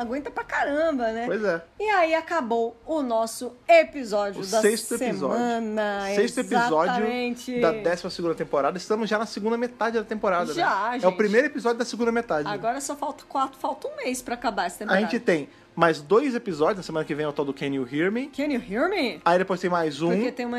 [0.00, 1.24] aguenta pra caramba, né?
[1.26, 1.62] Pois é.
[1.80, 5.36] E aí acabou o nosso episódio O da sexto episódio.
[5.36, 6.06] semana.
[6.14, 7.02] Sexto episódio
[7.60, 8.76] da 12 temporada.
[8.78, 10.92] Estamos já na segunda metade da temporada, Já, né?
[10.94, 11.04] gente.
[11.04, 12.48] É o primeiro episódio da segunda metade.
[12.48, 15.06] Agora só falta quatro, falta um mês pra acabar essa a temporada.
[15.06, 16.78] gente tem mais dois episódios.
[16.78, 18.28] Na semana que vem é o tal do Can You Hear Me?
[18.28, 19.20] Can you hear me?
[19.24, 20.10] Aí depois tem mais um.
[20.10, 20.58] Porque tem uma,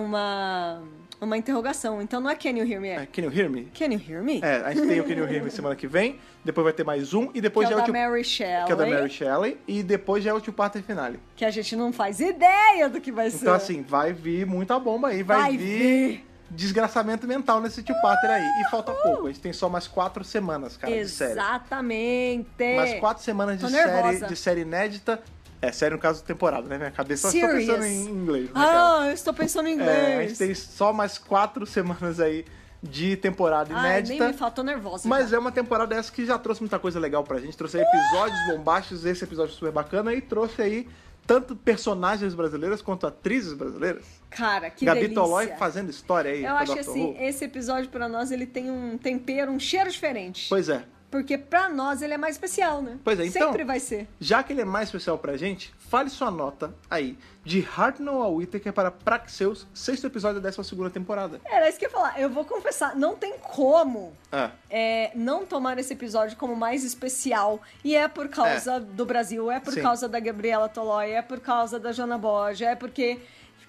[0.00, 0.82] uma,
[1.20, 2.00] uma interrogação.
[2.02, 3.68] Então não é can you hear me, é É, Can You Hear Me?
[3.76, 4.40] can you hear me?
[4.42, 6.18] É, a gente tem o Can You Hear Me semana que vem.
[6.44, 7.30] Depois vai ter mais um.
[7.34, 8.08] E depois que é já o é da o tio...
[8.10, 8.64] Mary Shelley.
[8.66, 9.58] Que é o da Mary Shelley.
[9.66, 11.18] E depois já é o tio Parter Finale.
[11.34, 13.38] que a gente não faz ideia do que vai ser.
[13.42, 15.22] Então, assim, vai vir muita bomba aí.
[15.22, 15.66] Vai, Vai vir
[16.08, 16.26] vir.
[16.50, 18.44] desgraçamento mental nesse tio Parter aí.
[18.60, 19.26] E falta pouco.
[19.26, 21.32] A gente tem só mais quatro semanas, cara, de série.
[21.32, 22.76] Exatamente.
[22.76, 25.20] Mais quatro semanas de série, de série inédita.
[25.62, 26.76] É, série no caso temporada, né?
[26.78, 27.66] Minha cabeça só estou Serious.
[27.68, 28.44] pensando em inglês.
[28.46, 28.98] Né, cara?
[29.00, 30.28] Ah, eu estou pensando em É, a inglês.
[30.30, 32.44] gente tem só mais quatro semanas aí
[32.82, 34.28] de temporada Ai, nem inédita.
[34.28, 35.08] me faltou nervosa.
[35.08, 35.36] Mas já.
[35.36, 37.56] é uma temporada dessa que já trouxe muita coisa legal pra gente.
[37.56, 40.88] Trouxe aí episódios bombásticos, esse episódio super bacana, e trouxe aí
[41.26, 44.04] tanto personagens brasileiras quanto atrizes brasileiras.
[44.30, 45.20] Cara, que Gabi delícia.
[45.22, 46.44] Tolói fazendo história aí.
[46.44, 50.46] Eu acho assim, esse episódio pra nós ele tem um tempero, um cheiro diferente.
[50.48, 50.84] Pois é.
[51.10, 52.98] Porque pra nós ele é mais especial, né?
[53.04, 54.08] Pois é, então- Sempre vai ser.
[54.20, 58.28] Já que ele é mais especial pra gente, fale sua nota aí de Hartnell a
[58.28, 61.40] Whittaker para Praxeus, sexto episódio da 12 temporada.
[61.44, 62.20] Era isso que eu ia falar.
[62.20, 67.60] Eu vou confessar, não tem como Ah, é, não tomar esse episódio como mais especial.
[67.84, 69.82] E é por causa do Brasil, é por Sim.
[69.82, 73.20] causa da Gabriela Tolói, é por causa da Jana Borja, é porque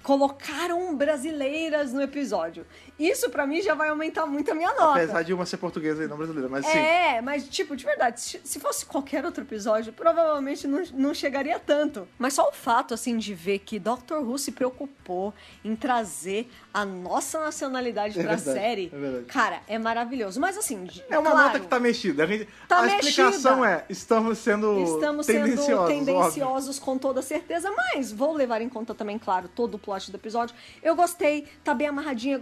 [0.01, 2.65] colocaram brasileiras no episódio.
[2.99, 4.93] Isso pra mim já vai aumentar muito a minha nota.
[4.93, 6.77] apesar de uma ser portuguesa e não brasileira, mas sim.
[6.77, 11.59] É, mas, tipo, de verdade, se se fosse qualquer outro episódio, provavelmente não, não chegaria
[11.59, 12.07] tanto.
[12.17, 15.33] Mas só o fato, assim, de ver que Doctor Who se preocupou
[15.63, 19.25] em trazer a nossa nacionalidade É pra verdade, série, é verdade.
[19.25, 20.39] cara, é maravilhoso.
[20.39, 22.23] Mas, assim, É uma claro, nota que tá mexida.
[22.23, 23.77] A, gente- Tá a explicação mexida.
[23.81, 25.65] é: estamos sendo Estamos tendenciosos.
[25.65, 25.97] sendo óbvio.
[26.05, 30.15] tendenciosos com toda certeza, mas vou levar em conta também, claro, todo o plot do
[30.17, 30.55] episódio.
[30.81, 32.39] Eu gostei, tá bem amarradinho, é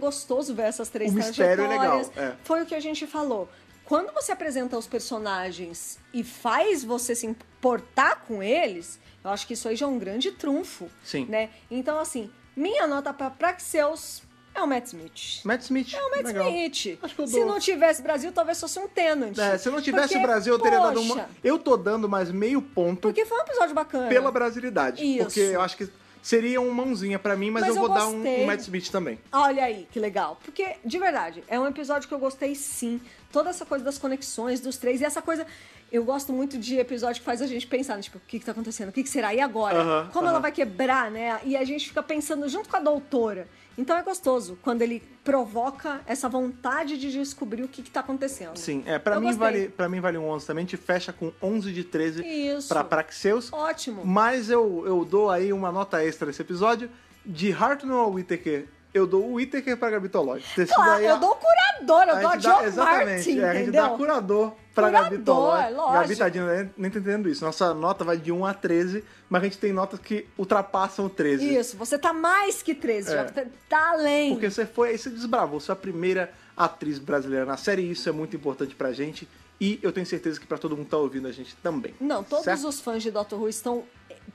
[0.54, 1.68] ver essas três O é trajetórias.
[1.68, 2.34] legal, é.
[2.44, 3.48] Foi o que a gente falou.
[3.84, 9.54] Quando você apresenta os personagens e faz você se importar com eles, eu acho que
[9.54, 10.88] isso aí já é um grande trunfo.
[11.04, 11.26] Sim.
[11.26, 11.50] Né?
[11.70, 14.22] Então, assim, minha nota pra Praxeus
[14.54, 15.40] é o Matt Smith.
[15.44, 15.94] Matt Smith.
[15.94, 16.48] É o Matt legal.
[16.48, 16.98] Smith.
[17.02, 17.46] Acho que eu Se dou.
[17.46, 19.36] não tivesse Brasil, talvez fosse um Tenant.
[19.38, 21.28] É, se não tivesse Porque, Brasil, eu teria dado poxa, uma.
[21.44, 24.08] Eu tô dando mais meio ponto Porque foi um episódio bacana.
[24.08, 25.04] pela brasilidade.
[25.04, 25.24] Isso.
[25.26, 25.88] Porque eu acho que
[26.26, 28.42] seria um mãozinha pra mim, mas, Mas eu eu vou dar um, gostei.
[28.42, 29.16] um Matt Smith também.
[29.30, 30.40] Olha aí, que legal.
[30.44, 33.00] Porque, de verdade, é um episódio que eu gostei sim.
[33.30, 35.00] Toda essa coisa das conexões dos três.
[35.00, 35.46] E essa coisa.
[35.92, 38.02] Eu gosto muito de episódio que faz a gente pensar, né?
[38.02, 38.88] tipo, o que, que tá acontecendo?
[38.88, 39.32] O que, que será?
[39.32, 39.78] E agora?
[39.78, 40.42] Aham, Como ela aham.
[40.42, 41.38] vai quebrar, né?
[41.44, 43.46] E a gente fica pensando junto com a doutora.
[43.78, 48.56] Então é gostoso quando ele provoca essa vontade de descobrir o que, que tá acontecendo.
[48.56, 49.46] Sim, é, pra, Eu mim gostei.
[49.46, 50.62] vale, pra mim vale um 11 também.
[50.62, 52.68] A gente fecha com 11 de 13 Isso.
[52.68, 53.52] pra Praxeus.
[53.52, 54.04] Ótimo.
[54.04, 56.88] Mas eu, eu dou aí uma nota extra nesse episódio.
[57.24, 60.42] De Hartnell ao Whittaker, eu dou o Whittaker pra Gabi Tolói.
[60.74, 63.54] Claro, a- eu dou o curador, eu a dou a John Exatamente, Martin, é, a
[63.54, 65.70] gente dá curador pra Curador, Gabi Tolói.
[65.72, 65.92] lógico.
[65.92, 67.44] Gabi, tadinha, nem, tá entendendo isso.
[67.44, 71.10] Nossa nota vai de 1 a 13, mas a gente tem notas que ultrapassam o
[71.10, 71.56] 13.
[71.56, 73.16] Isso, você tá mais que 13, É.
[73.16, 73.24] já
[73.68, 74.32] tá, além.
[74.32, 77.90] Porque você foi, aí você desbravou, você é a primeira atriz brasileira na série, e
[77.90, 79.28] isso é muito importante pra gente.
[79.58, 81.94] E eu tenho certeza que pra todo mundo que tá ouvindo a gente também.
[81.98, 82.68] Não, todos certo?
[82.68, 83.84] os fãs de Doctor Who estão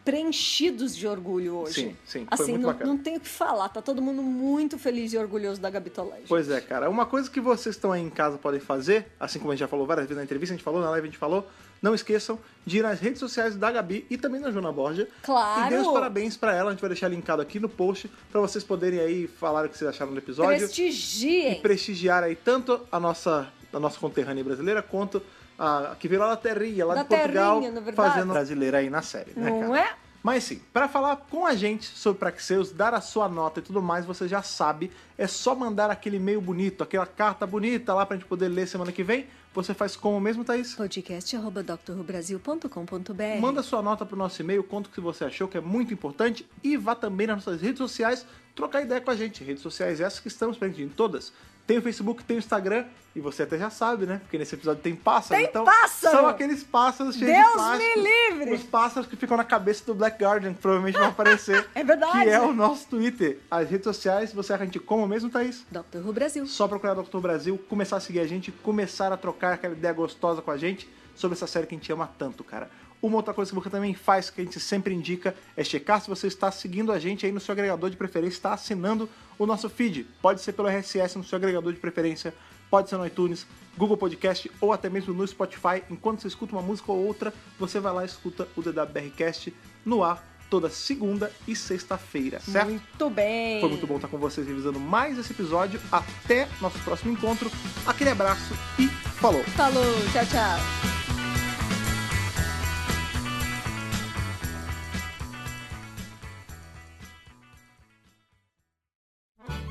[0.03, 1.73] preenchidos de orgulho hoje.
[1.73, 2.89] Sim, sim, foi Assim, muito não, bacana.
[2.91, 6.21] não tenho o que falar, tá todo mundo muito feliz e orgulhoso da Gabi Tolé.
[6.27, 6.89] Pois é, cara.
[6.89, 9.67] Uma coisa que vocês estão aí em casa podem fazer, assim como a gente já
[9.67, 11.47] falou várias vezes na entrevista, a gente falou, na live a gente falou,
[11.81, 15.07] não esqueçam de ir nas redes sociais da Gabi e também da Jona Borja.
[15.23, 15.67] Claro.
[15.67, 18.39] E dê os parabéns pra ela, a gente vai deixar linkado aqui no post pra
[18.41, 20.53] vocês poderem aí falar o que vocês acharam do episódio.
[20.55, 21.61] E Prestigiem.
[21.61, 25.21] prestigiar aí tanto a nossa, a nossa conterrânea brasileira quanto
[25.61, 29.03] a que veio lá da Terrinha, lá Da de Portugal, terrinha, fazendo brasileira aí na
[29.03, 29.79] série, né, Não cara?
[29.79, 29.93] é?
[30.23, 33.81] Mas sim, para falar com a gente sobre Praxeus, dar a sua nota e tudo
[33.81, 38.15] mais, você já sabe, é só mandar aquele e-mail bonito, aquela carta bonita lá pra
[38.17, 39.25] gente poder ler semana que vem.
[39.53, 40.75] Você faz como mesmo, Thaís?
[40.75, 45.57] Podcast arroba drrubrasil.com.br Manda sua nota pro nosso e-mail, conta o que você achou, que
[45.57, 48.25] é muito importante, e vá também nas nossas redes sociais
[48.55, 49.43] trocar ideia com a gente.
[49.43, 51.33] Redes sociais essas que estamos presentes em todas.
[51.71, 52.83] Tem o Facebook, tem o Instagram,
[53.15, 54.19] e você até já sabe, né?
[54.23, 55.41] Porque nesse episódio tem pássaros.
[55.41, 56.17] Tem então, pássaro!
[56.17, 57.97] São aqueles pássaros cheios de Deus plástico.
[57.97, 58.53] me livre!
[58.55, 61.65] Os pássaros que ficam na cabeça do Black Guardian, que provavelmente vão aparecer.
[61.73, 62.25] É verdade.
[62.25, 63.39] Que é o nosso Twitter.
[63.49, 65.65] As redes sociais, você acha a gente como mesmo, Thaís?
[65.71, 66.05] Dr.
[66.05, 66.45] Who Brasil.
[66.45, 67.19] Só procurar Dr.
[67.19, 70.89] Brasil, começar a seguir a gente, começar a trocar aquela ideia gostosa com a gente
[71.15, 72.69] sobre essa série que a gente ama tanto, cara.
[73.01, 76.09] Uma outra coisa que você também faz, que a gente sempre indica, é checar se
[76.09, 79.09] você está seguindo a gente aí no seu agregador de preferência, está assinando
[79.43, 80.05] o nosso feed.
[80.21, 82.33] Pode ser pelo RSS no seu agregador de preferência,
[82.69, 85.83] pode ser no iTunes, Google Podcast ou até mesmo no Spotify.
[85.89, 89.53] Enquanto você escuta uma música ou outra, você vai lá e escuta o DWBRcast
[89.83, 92.69] no ar toda segunda e sexta-feira, certo?
[92.69, 93.61] Muito bem.
[93.61, 95.79] Foi muito bom estar com vocês revisando mais esse episódio.
[95.89, 97.49] Até nosso próximo encontro.
[97.85, 99.43] Aquele abraço e falou!
[99.43, 101.00] Falou, tchau, tchau.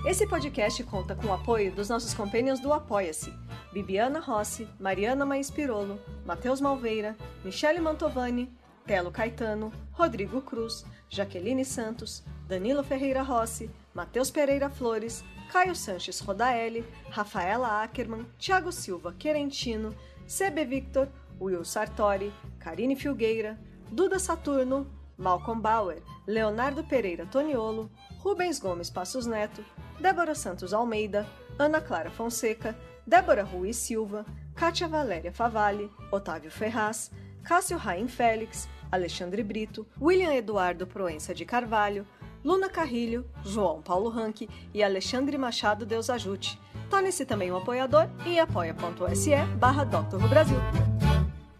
[0.07, 3.35] Esse podcast conta com o apoio dos nossos companheiros do Apoia-se:
[3.71, 7.15] Bibiana Rossi, Mariana Maes Pirolo, Matheus Malveira,
[7.45, 8.51] Michele Mantovani,
[8.87, 15.23] Telo Caetano, Rodrigo Cruz, Jaqueline Santos, Danilo Ferreira Rossi, Matheus Pereira Flores,
[15.53, 19.95] Caio Sanches Rodaelli, Rafaela Ackerman, Thiago Silva Querentino,
[20.27, 21.09] CB Victor,
[21.39, 23.59] Will Sartori, Karine Filgueira,
[23.93, 24.87] Duda Saturno,
[25.19, 27.91] Malcolm Bauer, Leonardo Pereira Toniolo,
[28.21, 29.63] Rubens Gomes Passos Neto,
[30.01, 31.27] Débora Santos Almeida,
[31.59, 32.75] Ana Clara Fonseca,
[33.07, 34.25] Débora Rui Silva,
[34.55, 37.11] Kátia Valéria Favalli, Otávio Ferraz,
[37.45, 42.07] Cássio Raim Félix, Alexandre Brito, William Eduardo Proença de Carvalho,
[42.43, 46.59] Luna Carrilho, João Paulo Ranque e Alexandre Machado Deus Ajute.
[46.89, 50.59] Torne-se também um apoiador em apoia.se barra Brasil.